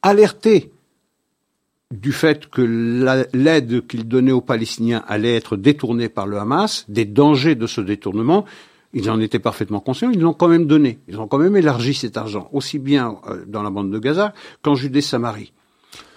alertés 0.02 0.72
du 1.90 2.12
fait 2.12 2.50
que 2.50 2.62
l'aide 3.34 3.88
qu'il 3.88 4.08
donnait 4.08 4.32
aux 4.32 4.42
Palestiniens 4.42 5.04
allait 5.08 5.36
être 5.36 5.56
détournée 5.56 6.10
par 6.10 6.28
le 6.28 6.38
Hamas, 6.38 6.86
des 6.90 7.06
dangers 7.06 7.56
de 7.56 7.68
ce 7.68 7.82
détournement, 7.82 8.46
ils 8.94 9.10
en 9.10 9.22
étaient 9.22 9.40
parfaitement 9.40 9.80
conscients, 9.80 10.12
ils 10.12 10.20
l'ont 10.20 10.34
quand 10.34 10.50
même 10.50 10.66
donné, 10.66 11.00
ils 11.08 11.18
ont 11.20 11.28
quand 11.28 11.38
même 11.38 11.56
élargi 11.56 11.94
cet 11.94 12.18
argent, 12.18 12.50
aussi 12.52 12.78
bien 12.78 13.18
euh, 13.28 13.46
dans 13.48 13.64
la 13.64 13.70
bande 13.70 13.90
de 13.90 14.00
Gaza 14.00 14.34
qu'en 14.62 14.76
Judée-Samarie 14.76 15.54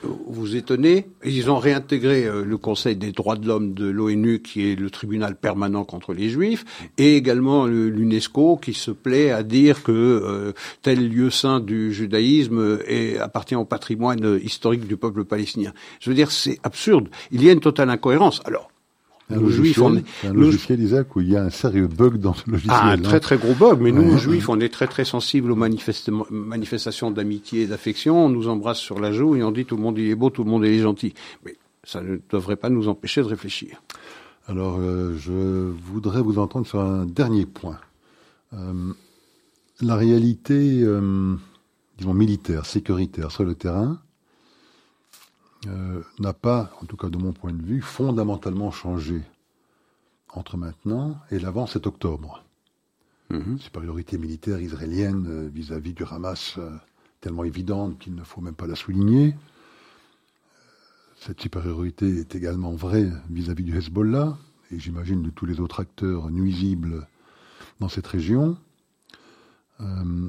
vous 0.02 0.56
étonnez, 0.56 1.06
ils 1.24 1.50
ont 1.50 1.58
réintégré 1.58 2.24
euh, 2.26 2.44
le 2.44 2.58
Conseil 2.58 2.96
des 2.96 3.12
droits 3.12 3.36
de 3.36 3.46
l'homme 3.46 3.74
de 3.74 3.86
l'ONU, 3.86 4.42
qui 4.42 4.70
est 4.70 4.76
le 4.76 4.90
tribunal 4.90 5.36
permanent 5.36 5.84
contre 5.84 6.12
les 6.12 6.28
Juifs, 6.28 6.64
et 6.98 7.16
également 7.16 7.66
l'UNESCO, 7.66 8.56
qui 8.56 8.74
se 8.74 8.90
plaît 8.90 9.30
à 9.30 9.42
dire 9.42 9.82
que 9.82 9.92
euh, 9.92 10.52
tel 10.82 11.08
lieu 11.08 11.30
saint 11.30 11.60
du 11.60 11.92
judaïsme 11.92 12.78
appartient 13.20 13.56
au 13.56 13.64
patrimoine 13.64 14.38
historique 14.42 14.86
du 14.86 14.96
peuple 14.96 15.24
palestinien. 15.24 15.72
Je 16.00 16.10
veux 16.10 16.16
dire, 16.16 16.30
c'est 16.30 16.58
absurde. 16.62 17.08
Il 17.30 17.42
y 17.42 17.48
a 17.48 17.52
une 17.52 17.60
totale 17.60 17.90
incohérence. 17.90 18.40
Alors, 18.44 18.70
nous, 19.30 19.50
juifs, 19.50 19.80
on 19.80 19.96
est, 19.96 20.04
un 20.24 20.34
logiciel, 20.34 20.80
Isaac, 20.80 21.16
où 21.16 21.20
il 21.20 21.30
y 21.30 21.36
a 21.36 21.44
un 21.44 21.50
sérieux 21.50 21.86
bug 21.86 22.18
dans 22.18 22.34
ce 22.34 22.48
logiciel. 22.50 22.76
Ah, 22.78 22.90
un 22.90 22.98
très 22.98 23.20
très 23.20 23.38
gros 23.38 23.54
bug. 23.54 23.80
Mais 23.80 23.90
nous, 23.90 24.18
juifs, 24.18 24.48
on 24.48 24.60
est 24.60 24.68
très 24.68 24.86
très 24.86 25.04
sensibles 25.04 25.50
aux 25.50 25.56
manifestations 25.56 27.10
d'amitié 27.10 27.62
et 27.62 27.66
d'affection. 27.66 28.26
On 28.26 28.28
nous 28.28 28.48
embrasse 28.48 28.78
sur 28.78 29.00
la 29.00 29.12
joue 29.12 29.36
et 29.36 29.42
on 29.42 29.50
dit 29.50 29.64
tout 29.64 29.76
le 29.76 29.82
monde 29.82 29.98
il 29.98 30.10
est 30.10 30.14
beau, 30.14 30.30
tout 30.30 30.44
le 30.44 30.50
monde 30.50 30.64
est 30.64 30.78
gentil. 30.78 31.14
Mais 31.44 31.56
ça 31.84 32.02
ne 32.02 32.18
devrait 32.30 32.56
pas 32.56 32.68
nous 32.68 32.88
empêcher 32.88 33.22
de 33.22 33.26
réfléchir. 33.26 33.80
Alors, 34.46 34.76
euh, 34.78 35.16
je 35.16 35.32
voudrais 35.32 36.20
vous 36.20 36.38
entendre 36.38 36.66
sur 36.66 36.80
un 36.80 37.06
dernier 37.06 37.46
point. 37.46 37.78
Euh, 38.52 38.92
la 39.80 39.96
réalité, 39.96 40.82
euh, 40.82 41.34
disons, 41.96 42.14
militaire, 42.14 42.66
sécuritaire 42.66 43.30
sur 43.30 43.44
le 43.44 43.54
terrain, 43.54 44.00
euh, 45.66 46.02
n'a 46.18 46.32
pas, 46.32 46.72
en 46.82 46.86
tout 46.86 46.96
cas 46.96 47.08
de 47.08 47.18
mon 47.18 47.32
point 47.32 47.52
de 47.52 47.62
vue, 47.62 47.80
fondamentalement 47.80 48.70
changé 48.70 49.22
entre 50.28 50.56
maintenant 50.56 51.16
et 51.30 51.38
l'avant 51.38 51.66
7 51.66 51.86
octobre. 51.86 52.44
Mm 53.30 53.58
Supériorité 53.58 54.18
militaire 54.18 54.60
israélienne 54.60 55.26
euh, 55.28 55.48
vis-à-vis 55.52 55.94
du 55.94 56.04
Hamas 56.04 56.56
euh, 56.58 56.70
tellement 57.20 57.44
évidente 57.44 57.98
qu'il 57.98 58.14
ne 58.14 58.22
faut 58.22 58.40
même 58.40 58.54
pas 58.54 58.66
la 58.66 58.76
souligner. 58.76 59.34
Cette 61.16 61.40
supériorité 61.40 62.18
est 62.18 62.34
également 62.34 62.72
vraie 62.72 63.10
vis-à-vis 63.30 63.64
du 63.64 63.76
Hezbollah 63.76 64.36
et 64.70 64.78
j'imagine 64.78 65.22
de 65.22 65.30
tous 65.30 65.46
les 65.46 65.60
autres 65.60 65.80
acteurs 65.80 66.30
nuisibles 66.30 67.06
dans 67.80 67.88
cette 67.88 68.06
région. 68.06 68.58
Euh, 69.80 70.28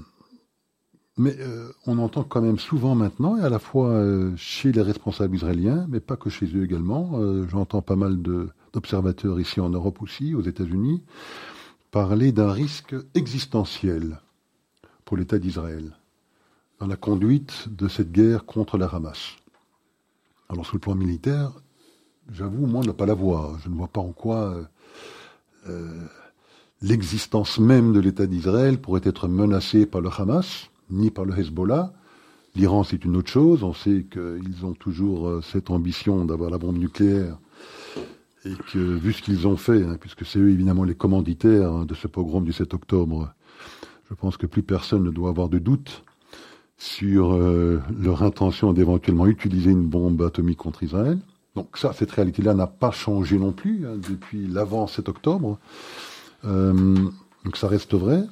mais 1.17 1.35
euh, 1.39 1.71
on 1.85 1.97
entend 1.97 2.23
quand 2.23 2.41
même 2.41 2.59
souvent 2.59 2.95
maintenant, 2.95 3.37
et 3.37 3.41
à 3.41 3.49
la 3.49 3.59
fois 3.59 3.89
euh, 3.89 4.33
chez 4.35 4.71
les 4.71 4.81
responsables 4.81 5.35
israéliens, 5.35 5.85
mais 5.89 5.99
pas 5.99 6.17
que 6.17 6.29
chez 6.29 6.45
eux 6.45 6.63
également, 6.63 7.19
j'entends 7.47 7.81
pas 7.81 7.95
mal 7.95 8.21
d'observateurs 8.21 9.39
ici 9.39 9.59
en 9.59 9.69
Europe 9.69 10.01
aussi, 10.01 10.35
aux 10.35 10.41
États-Unis, 10.41 11.03
parler 11.91 12.31
d'un 12.31 12.51
risque 12.51 12.95
existentiel 13.13 14.19
pour 15.05 15.17
l'État 15.17 15.39
d'Israël 15.39 15.95
dans 16.79 16.87
la 16.87 16.97
conduite 16.97 17.69
de 17.69 17.87
cette 17.87 18.11
guerre 18.11 18.45
contre 18.45 18.77
la 18.77 18.87
Hamas. 18.87 19.35
Alors 20.49 20.65
sur 20.65 20.75
le 20.75 20.81
plan 20.81 20.95
militaire, 20.95 21.51
j'avoue, 22.31 22.65
moi, 22.65 22.83
ne 22.83 22.91
pas 22.91 23.05
la 23.05 23.13
voir. 23.13 23.57
Je 23.59 23.69
ne 23.69 23.75
vois 23.75 23.87
pas 23.87 24.01
en 24.01 24.11
quoi 24.11 24.57
l'existence 26.81 27.59
même 27.59 27.93
de 27.93 27.99
l'État 27.99 28.27
d'Israël 28.27 28.79
pourrait 28.79 29.01
être 29.03 29.27
menacée 29.27 29.85
par 29.85 30.01
le 30.01 30.09
Hamas, 30.15 30.69
ni 30.89 31.11
par 31.11 31.25
le 31.25 31.37
Hezbollah. 31.37 31.93
L'Iran, 32.55 32.83
c'est 32.83 33.03
une 33.03 33.17
autre 33.17 33.29
chose. 33.29 33.63
On 33.63 33.73
sait 33.73 34.05
qu'ils 34.09 34.65
ont 34.65 34.73
toujours 34.73 35.27
euh, 35.27 35.41
cette 35.41 35.69
ambition 35.69 36.25
d'avoir 36.25 36.49
la 36.49 36.57
bombe 36.57 36.77
nucléaire 36.77 37.37
et 38.45 38.53
que, 38.71 38.77
vu 38.77 39.13
ce 39.13 39.21
qu'ils 39.21 39.47
ont 39.47 39.57
fait, 39.57 39.83
hein, 39.83 39.97
puisque 39.99 40.25
c'est 40.25 40.39
eux 40.39 40.49
évidemment 40.49 40.83
les 40.83 40.95
commanditaires 40.95 41.71
hein, 41.71 41.85
de 41.85 41.95
ce 41.95 42.07
pogrom 42.07 42.43
du 42.43 42.53
7 42.53 42.73
octobre, 42.73 43.33
je 44.09 44.13
pense 44.13 44.37
que 44.37 44.45
plus 44.45 44.63
personne 44.63 45.03
ne 45.03 45.09
doit 45.09 45.29
avoir 45.29 45.49
de 45.49 45.57
doute 45.57 46.03
sur 46.77 47.33
euh, 47.33 47.81
leur 47.97 48.23
intention 48.23 48.73
d'éventuellement 48.73 49.27
utiliser 49.27 49.71
une 49.71 49.87
bombe 49.87 50.21
atomique 50.21 50.57
contre 50.57 50.83
Israël. 50.83 51.19
Donc 51.55 51.77
ça, 51.77 51.93
cette 51.93 52.11
réalité-là 52.11 52.53
n'a 52.53 52.67
pas 52.67 52.91
changé 52.91 53.39
non 53.39 53.51
plus 53.51 53.87
hein, 53.87 53.97
depuis 54.09 54.47
l'avant 54.47 54.87
7 54.87 55.09
octobre. 55.09 55.57
Euh, 56.43 56.95
donc 57.43 57.57
ça 57.57 57.67
reste 57.67 57.93
vrai. 57.93 58.23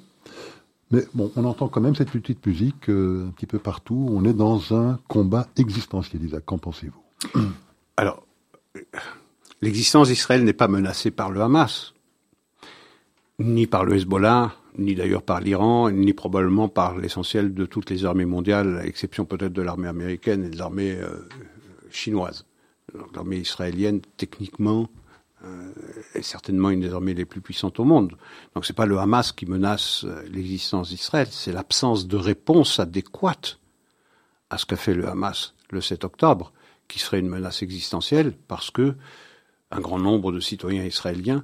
Mais 0.93 1.07
bon, 1.15 1.31
on 1.35 1.43
entend 1.45 1.69
quand 1.69 1.81
même 1.81 1.95
cette 1.95 2.11
petite 2.11 2.45
musique 2.45 2.87
euh, 2.87 3.25
un 3.27 3.31
petit 3.31 3.47
peu 3.47 3.57
partout. 3.57 4.07
On 4.11 4.23
est 4.25 4.33
dans 4.33 4.75
un 4.75 4.99
combat 5.07 5.47
existentiel, 5.57 6.23
Isaac. 6.23 6.45
Qu'en 6.45 6.59
pensez-vous? 6.59 7.41
Alors, 7.97 8.23
l'existence 9.63 10.09
d'Israël 10.09 10.43
n'est 10.43 10.53
pas 10.53 10.67
menacée 10.67 11.09
par 11.09 11.31
le 11.31 11.41
Hamas, 11.41 11.95
ni 13.39 13.65
par 13.65 13.85
le 13.85 13.95
Hezbollah, 13.95 14.53
ni 14.77 14.93
d'ailleurs 14.93 15.23
par 15.23 15.41
l'Iran, 15.41 15.89
ni 15.89 16.13
probablement 16.13 16.69
par 16.69 16.95
l'essentiel 16.95 17.55
de 17.55 17.65
toutes 17.65 17.89
les 17.89 18.05
armées 18.05 18.25
mondiales, 18.25 18.77
à 18.77 18.85
exception 18.85 19.25
peut-être 19.25 19.53
de 19.53 19.63
l'armée 19.63 19.87
américaine 19.87 20.43
et 20.43 20.49
de 20.51 20.59
l'armée 20.59 20.91
euh, 20.91 21.27
chinoise. 21.89 22.45
L'armée 23.15 23.37
israélienne, 23.37 24.01
techniquement, 24.17 24.89
est 26.13 26.21
certainement 26.21 26.69
une 26.69 26.81
des 26.81 26.93
armées 26.93 27.13
les 27.13 27.25
plus 27.25 27.41
puissantes 27.41 27.79
au 27.79 27.83
monde. 27.83 28.15
Donc 28.55 28.65
c'est 28.65 28.73
pas 28.73 28.85
le 28.85 28.97
Hamas 28.97 29.31
qui 29.31 29.45
menace 29.45 30.03
euh, 30.05 30.23
l'existence 30.29 30.89
d'Israël, 30.89 31.27
c'est 31.29 31.51
l'absence 31.51 32.07
de 32.07 32.17
réponse 32.17 32.79
adéquate 32.79 33.59
à 34.49 34.57
ce 34.57 34.65
qu'a 34.65 34.75
fait 34.75 34.93
le 34.93 35.07
Hamas 35.07 35.53
le 35.71 35.81
7 35.81 36.03
octobre, 36.03 36.53
qui 36.87 36.99
serait 36.99 37.19
une 37.19 37.29
menace 37.29 37.63
existentielle 37.63 38.33
parce 38.47 38.69
que 38.69 38.95
un 39.71 39.79
grand 39.79 39.99
nombre 39.99 40.31
de 40.31 40.39
citoyens 40.39 40.85
israéliens 40.85 41.43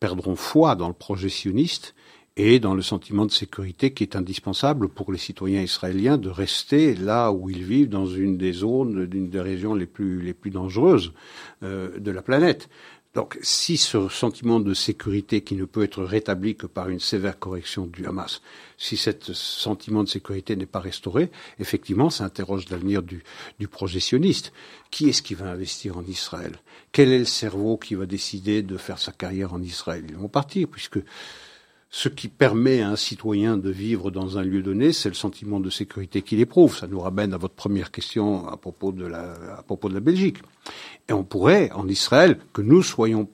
perdront 0.00 0.36
foi 0.36 0.76
dans 0.76 0.88
le 0.88 0.94
projet 0.94 1.30
sioniste 1.30 1.94
et 2.36 2.58
dans 2.58 2.74
le 2.74 2.82
sentiment 2.82 3.26
de 3.26 3.30
sécurité 3.30 3.92
qui 3.92 4.02
est 4.02 4.16
indispensable 4.16 4.88
pour 4.88 5.12
les 5.12 5.18
citoyens 5.18 5.62
israéliens 5.62 6.16
de 6.16 6.28
rester 6.28 6.94
là 6.94 7.32
où 7.32 7.50
ils 7.50 7.64
vivent 7.64 7.88
dans 7.88 8.06
une 8.06 8.38
des 8.38 8.52
zones, 8.52 9.06
d'une 9.06 9.30
des 9.30 9.40
régions 9.40 9.74
les 9.74 9.86
plus 9.86 10.20
les 10.22 10.34
plus 10.34 10.50
dangereuses 10.50 11.12
euh, 11.62 11.98
de 11.98 12.10
la 12.10 12.22
planète. 12.22 12.68
Donc, 13.14 13.38
si 13.42 13.76
ce 13.76 14.08
sentiment 14.08 14.60
de 14.60 14.72
sécurité 14.72 15.40
qui 15.40 15.56
ne 15.56 15.64
peut 15.64 15.82
être 15.82 16.04
rétabli 16.04 16.54
que 16.54 16.66
par 16.66 16.88
une 16.88 17.00
sévère 17.00 17.40
correction 17.40 17.86
du 17.86 18.06
Hamas, 18.06 18.40
si 18.78 18.96
ce 18.96 19.10
sentiment 19.32 20.04
de 20.04 20.08
sécurité 20.08 20.54
n'est 20.54 20.64
pas 20.64 20.78
restauré, 20.78 21.32
effectivement, 21.58 22.08
ça 22.08 22.24
interroge 22.24 22.68
l'avenir 22.68 23.02
du, 23.02 23.24
du. 23.58 23.68
Qui 24.90 25.08
est-ce 25.08 25.22
qui 25.22 25.34
va 25.34 25.50
investir 25.50 25.98
en 25.98 26.04
Israël? 26.04 26.56
Quel 26.92 27.10
est 27.10 27.18
le 27.18 27.24
cerveau 27.24 27.78
qui 27.78 27.96
va 27.96 28.06
décider 28.06 28.62
de 28.62 28.76
faire 28.76 29.00
sa 29.00 29.10
carrière 29.10 29.54
en 29.54 29.62
Israël? 29.62 30.04
Ils 30.08 30.16
vont 30.16 30.28
partir, 30.28 30.68
puisque 30.68 31.00
ce 31.92 32.08
qui 32.08 32.28
permet 32.28 32.82
à 32.82 32.90
un 32.90 32.96
citoyen 32.96 33.56
de 33.56 33.68
vivre 33.68 34.12
dans 34.12 34.38
un 34.38 34.42
lieu 34.42 34.62
donné, 34.62 34.92
c'est 34.92 35.08
le 35.08 35.14
sentiment 35.16 35.58
de 35.58 35.70
sécurité 35.70 36.22
qu'il 36.22 36.38
éprouve. 36.38 36.76
Ça 36.76 36.86
nous 36.86 37.00
ramène 37.00 37.34
à 37.34 37.36
votre 37.36 37.54
première 37.54 37.90
question 37.90 38.46
à 38.46 38.56
propos 38.56 38.92
de 38.92 39.04
la, 39.04 39.32
à 39.58 39.62
propos 39.64 39.88
de 39.88 39.94
la 39.94 40.00
Belgique. 40.00 40.38
Et 41.08 41.12
on 41.12 41.24
pourrait, 41.24 41.70
en 41.72 41.88
Israël, 41.88 42.38
que 42.52 42.62
nous 42.62 42.84
soyons 42.84 43.28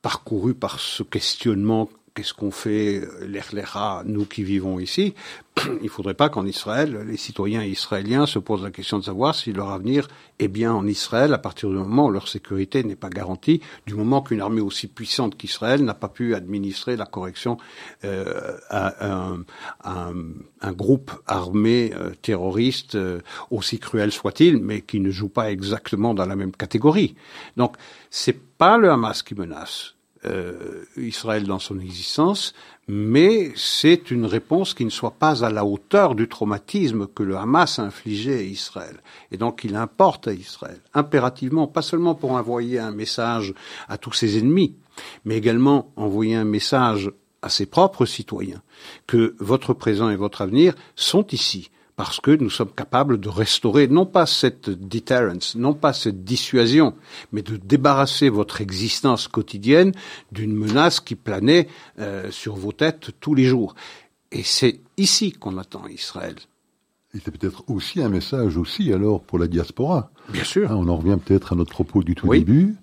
parcourus 0.00 0.54
par 0.54 0.78
ce 0.78 1.02
questionnement 1.02 1.90
qu'est-ce 2.14 2.34
qu'on 2.34 2.50
fait, 2.50 3.00
euh, 3.00 3.26
l'Erlecha, 3.26 4.02
nous 4.04 4.24
qui 4.24 4.42
vivons 4.42 4.78
ici? 4.78 5.14
Il 5.80 5.84
ne 5.84 5.88
faudrait 5.88 6.14
pas 6.14 6.28
qu'en 6.28 6.46
Israël, 6.46 7.04
les 7.06 7.16
citoyens 7.16 7.62
israéliens 7.64 8.26
se 8.26 8.38
posent 8.38 8.62
la 8.62 8.70
question 8.70 8.98
de 8.98 9.04
savoir 9.04 9.34
si 9.34 9.52
leur 9.52 9.70
avenir 9.70 10.08
est 10.38 10.48
bien 10.48 10.72
en 10.72 10.86
Israël 10.86 11.34
à 11.34 11.38
partir 11.38 11.68
du 11.68 11.76
moment 11.76 12.06
où 12.06 12.10
leur 12.10 12.28
sécurité 12.28 12.82
n'est 12.84 12.96
pas 12.96 13.10
garantie, 13.10 13.60
du 13.86 13.94
moment 13.94 14.22
qu'une 14.22 14.40
armée 14.40 14.60
aussi 14.60 14.86
puissante 14.86 15.36
qu'Israël 15.36 15.84
n'a 15.84 15.94
pas 15.94 16.08
pu 16.08 16.34
administrer 16.34 16.96
la 16.96 17.06
correction 17.06 17.58
euh, 18.04 18.56
à 18.70 19.06
un, 19.06 19.44
un, 19.84 20.72
groupe 20.72 21.12
armé 21.26 21.92
euh, 21.94 22.10
terroriste, 22.22 22.94
euh, 22.94 23.20
aussi 23.50 23.78
cruel 23.78 24.12
soit-il, 24.12 24.58
mais 24.58 24.80
qui 24.80 25.00
ne 25.00 25.10
joue 25.10 25.28
pas 25.28 25.50
exactement 25.50 26.14
dans 26.14 26.26
la 26.26 26.36
même 26.36 26.52
catégorie. 26.52 27.14
Donc, 27.56 27.76
c'est 28.10 28.38
pas 28.38 28.78
le 28.78 28.90
Hamas 28.90 29.22
qui 29.22 29.34
menace 29.34 29.94
euh, 30.26 30.84
Israël 30.96 31.44
dans 31.44 31.58
son 31.58 31.80
existence, 31.80 32.52
mais 32.88 33.52
c'est 33.56 34.10
une 34.10 34.26
réponse 34.26 34.74
qui 34.74 34.84
ne 34.84 34.90
soit 34.90 35.12
pas 35.12 35.44
à 35.44 35.50
la 35.50 35.64
hauteur 35.64 36.14
du 36.14 36.28
traumatisme 36.28 37.06
que 37.06 37.22
le 37.22 37.36
Hamas 37.36 37.78
a 37.78 37.84
infligé 37.84 38.34
à 38.34 38.42
Israël. 38.42 39.00
Et 39.30 39.36
donc 39.36 39.64
il 39.64 39.76
importe 39.76 40.28
à 40.28 40.32
Israël, 40.32 40.80
impérativement, 40.92 41.66
pas 41.66 41.82
seulement 41.82 42.14
pour 42.14 42.32
envoyer 42.32 42.78
un 42.78 42.90
message 42.90 43.54
à 43.88 43.96
tous 43.96 44.12
ses 44.12 44.38
ennemis, 44.38 44.74
mais 45.24 45.36
également 45.36 45.92
envoyer 45.96 46.34
un 46.34 46.44
message 46.44 47.10
à 47.42 47.48
ses 47.48 47.66
propres 47.66 48.04
citoyens, 48.04 48.62
que 49.06 49.34
votre 49.38 49.72
présent 49.72 50.10
et 50.10 50.16
votre 50.16 50.42
avenir 50.42 50.74
sont 50.96 51.26
ici, 51.28 51.70
parce 52.00 52.18
que 52.18 52.30
nous 52.30 52.48
sommes 52.48 52.72
capables 52.74 53.20
de 53.20 53.28
restaurer 53.28 53.86
non 53.86 54.06
pas 54.06 54.24
cette 54.24 54.70
deterrence, 54.70 55.54
non 55.54 55.74
pas 55.74 55.92
cette 55.92 56.24
dissuasion, 56.24 56.94
mais 57.30 57.42
de 57.42 57.58
débarrasser 57.58 58.30
votre 58.30 58.62
existence 58.62 59.28
quotidienne 59.28 59.92
d'une 60.32 60.54
menace 60.54 61.00
qui 61.00 61.14
planait 61.14 61.68
euh, 61.98 62.30
sur 62.30 62.56
vos 62.56 62.72
têtes 62.72 63.10
tous 63.20 63.34
les 63.34 63.44
jours. 63.44 63.74
Et 64.32 64.42
c'est 64.42 64.80
ici 64.96 65.32
qu'on 65.32 65.58
attend 65.58 65.86
Israël. 65.88 66.36
Et 67.12 67.18
c'est 67.22 67.36
peut-être 67.38 67.64
aussi 67.68 68.00
un 68.00 68.08
message 68.08 68.56
aussi 68.56 68.94
alors 68.94 69.20
pour 69.20 69.38
la 69.38 69.46
diaspora. 69.46 70.10
Bien 70.30 70.44
sûr. 70.44 70.72
Hein, 70.72 70.76
on 70.78 70.88
en 70.88 70.96
revient 70.96 71.18
peut-être 71.22 71.52
à 71.52 71.54
notre 71.54 71.72
propos 71.72 72.02
du 72.02 72.14
tout 72.14 72.30
début. 72.30 72.76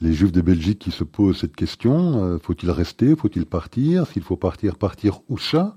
Les 0.00 0.12
Juifs 0.12 0.30
de 0.30 0.42
Belgique 0.42 0.78
qui 0.78 0.92
se 0.92 1.02
posent 1.02 1.40
cette 1.40 1.56
question 1.56 2.22
euh, 2.22 2.38
faut-il 2.38 2.70
rester 2.70 3.16
Faut-il 3.16 3.46
partir 3.46 4.06
S'il 4.06 4.22
faut 4.22 4.36
partir, 4.36 4.76
partir 4.76 5.22
où 5.28 5.38
ça? 5.38 5.76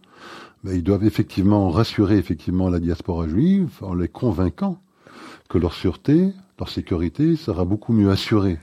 Ils 0.65 0.83
doivent 0.83 1.05
effectivement 1.05 1.69
rassurer 1.69 2.17
effectivement 2.17 2.69
la 2.69 2.79
diaspora 2.79 3.27
juive 3.27 3.69
en 3.81 3.93
les 3.93 4.07
convainquant 4.07 4.81
que 5.49 5.57
leur 5.57 5.73
sûreté, 5.73 6.31
leur 6.59 6.69
sécurité 6.69 7.35
sera 7.35 7.65
beaucoup 7.65 7.93
mieux 7.93 8.09
assurée 8.09 8.59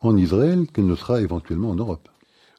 en 0.00 0.16
Israël 0.16 0.66
qu'elle 0.72 0.86
ne 0.86 0.96
sera 0.96 1.20
éventuellement 1.20 1.70
en 1.70 1.76
Europe. 1.76 2.08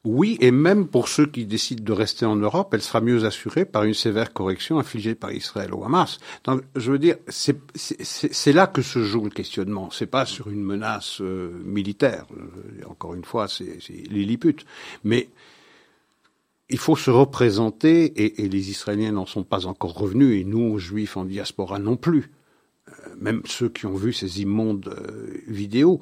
Oui, 0.04 0.36
et 0.42 0.50
même 0.50 0.88
pour 0.88 1.08
ceux 1.08 1.28
qui 1.28 1.46
décident 1.46 1.84
de 1.84 1.94
rester 1.94 2.26
en 2.26 2.36
Europe, 2.36 2.74
elle 2.74 2.82
sera 2.82 3.02
mieux 3.02 3.24
assurée 3.24 3.66
par 3.66 3.84
une 3.84 3.94
sévère 3.94 4.34
correction 4.34 4.80
infligée 4.80 5.14
par 5.14 5.32
Israël 5.32 5.76
au 5.76 5.84
Hamas. 5.84 6.18
Donc, 6.44 6.64
je 6.76 6.92
veux 6.92 6.98
dire, 6.98 7.18
c'est 7.28 8.54
là 8.54 8.66
que 8.66 8.82
se 8.82 9.04
joue 9.04 9.26
le 9.26 9.30
questionnement. 9.30 9.92
C'est 9.92 10.08
pas 10.08 10.26
sur 10.26 10.50
une 10.50 10.64
menace 10.64 11.22
euh, 11.22 11.52
militaire. 11.64 12.26
Euh, 12.36 12.90
encore 12.90 13.14
une 13.14 13.24
fois, 13.24 13.48
c'est 13.48 13.78
Lilliput. 14.10 14.66
Mais 15.04 15.30
il 16.72 16.78
faut 16.78 16.96
se 16.96 17.12
représenter, 17.12 18.14
et, 18.42 18.48
les 18.48 18.70
Israéliens 18.70 19.12
n'en 19.12 19.26
sont 19.26 19.44
pas 19.44 19.68
encore 19.68 19.94
revenus, 19.94 20.40
et 20.40 20.44
nous, 20.44 20.80
juifs 20.80 21.18
en 21.18 21.26
diaspora 21.26 21.80
non 21.80 21.98
plus, 21.98 22.32
euh, 22.90 22.94
même 23.20 23.42
ceux 23.46 23.70
qui 23.70 23.86
ont 23.86 23.96
vu 23.96 24.14
ces 24.14 24.42
immondes 24.42 24.88
euh, 24.88 25.42
vidéos 25.48 26.02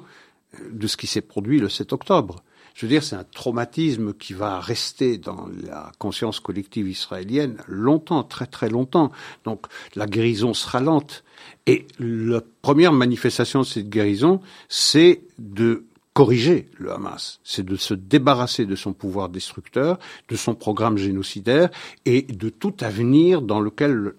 euh, 0.54 0.70
de 0.72 0.86
ce 0.86 0.96
qui 0.96 1.06
s'est 1.06 1.20
produit 1.20 1.58
le 1.58 1.68
7 1.68 1.92
octobre. 1.92 2.42
Je 2.74 2.86
veux 2.86 2.90
dire, 2.90 3.02
c'est 3.02 3.16
un 3.16 3.24
traumatisme 3.24 4.14
qui 4.14 4.32
va 4.32 4.60
rester 4.60 5.18
dans 5.18 5.48
la 5.64 5.90
conscience 5.98 6.38
collective 6.38 6.88
israélienne 6.88 7.58
longtemps, 7.66 8.22
très 8.22 8.46
très 8.46 8.70
longtemps. 8.70 9.10
Donc 9.44 9.66
la 9.96 10.06
guérison 10.06 10.54
sera 10.54 10.80
lente. 10.80 11.24
Et 11.66 11.86
la 11.98 12.40
première 12.62 12.92
manifestation 12.92 13.60
de 13.60 13.66
cette 13.66 13.90
guérison, 13.90 14.40
c'est 14.68 15.22
de 15.38 15.84
corriger 16.14 16.68
le 16.78 16.92
Hamas, 16.92 17.40
c'est 17.44 17.64
de 17.64 17.76
se 17.76 17.94
débarrasser 17.94 18.66
de 18.66 18.74
son 18.76 18.92
pouvoir 18.92 19.28
destructeur, 19.28 19.98
de 20.28 20.36
son 20.36 20.54
programme 20.54 20.96
génocidaire 20.96 21.70
et 22.04 22.22
de 22.22 22.48
tout 22.48 22.74
avenir 22.80 23.42
dans 23.42 23.60
lequel, 23.60 24.14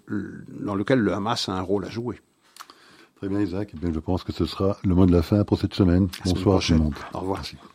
dans 0.48 0.74
lequel 0.74 1.00
le 1.00 1.12
Hamas 1.12 1.48
a 1.48 1.52
un 1.52 1.60
rôle 1.60 1.84
à 1.84 1.90
jouer. 1.90 2.20
Très 3.16 3.28
bien 3.28 3.40
Isaac, 3.40 3.72
eh 3.74 3.92
je 3.92 4.00
pense 4.00 4.24
que 4.24 4.32
ce 4.32 4.46
sera 4.46 4.78
le 4.84 4.94
mot 4.94 5.06
de 5.06 5.12
la 5.12 5.22
fin 5.22 5.44
pour 5.44 5.58
cette 5.58 5.74
semaine. 5.74 6.08
Bonsoir 6.24 6.60
tout 6.60 6.72
le 6.72 6.78
monde. 6.78 6.94
Au 7.14 7.20
revoir. 7.20 7.42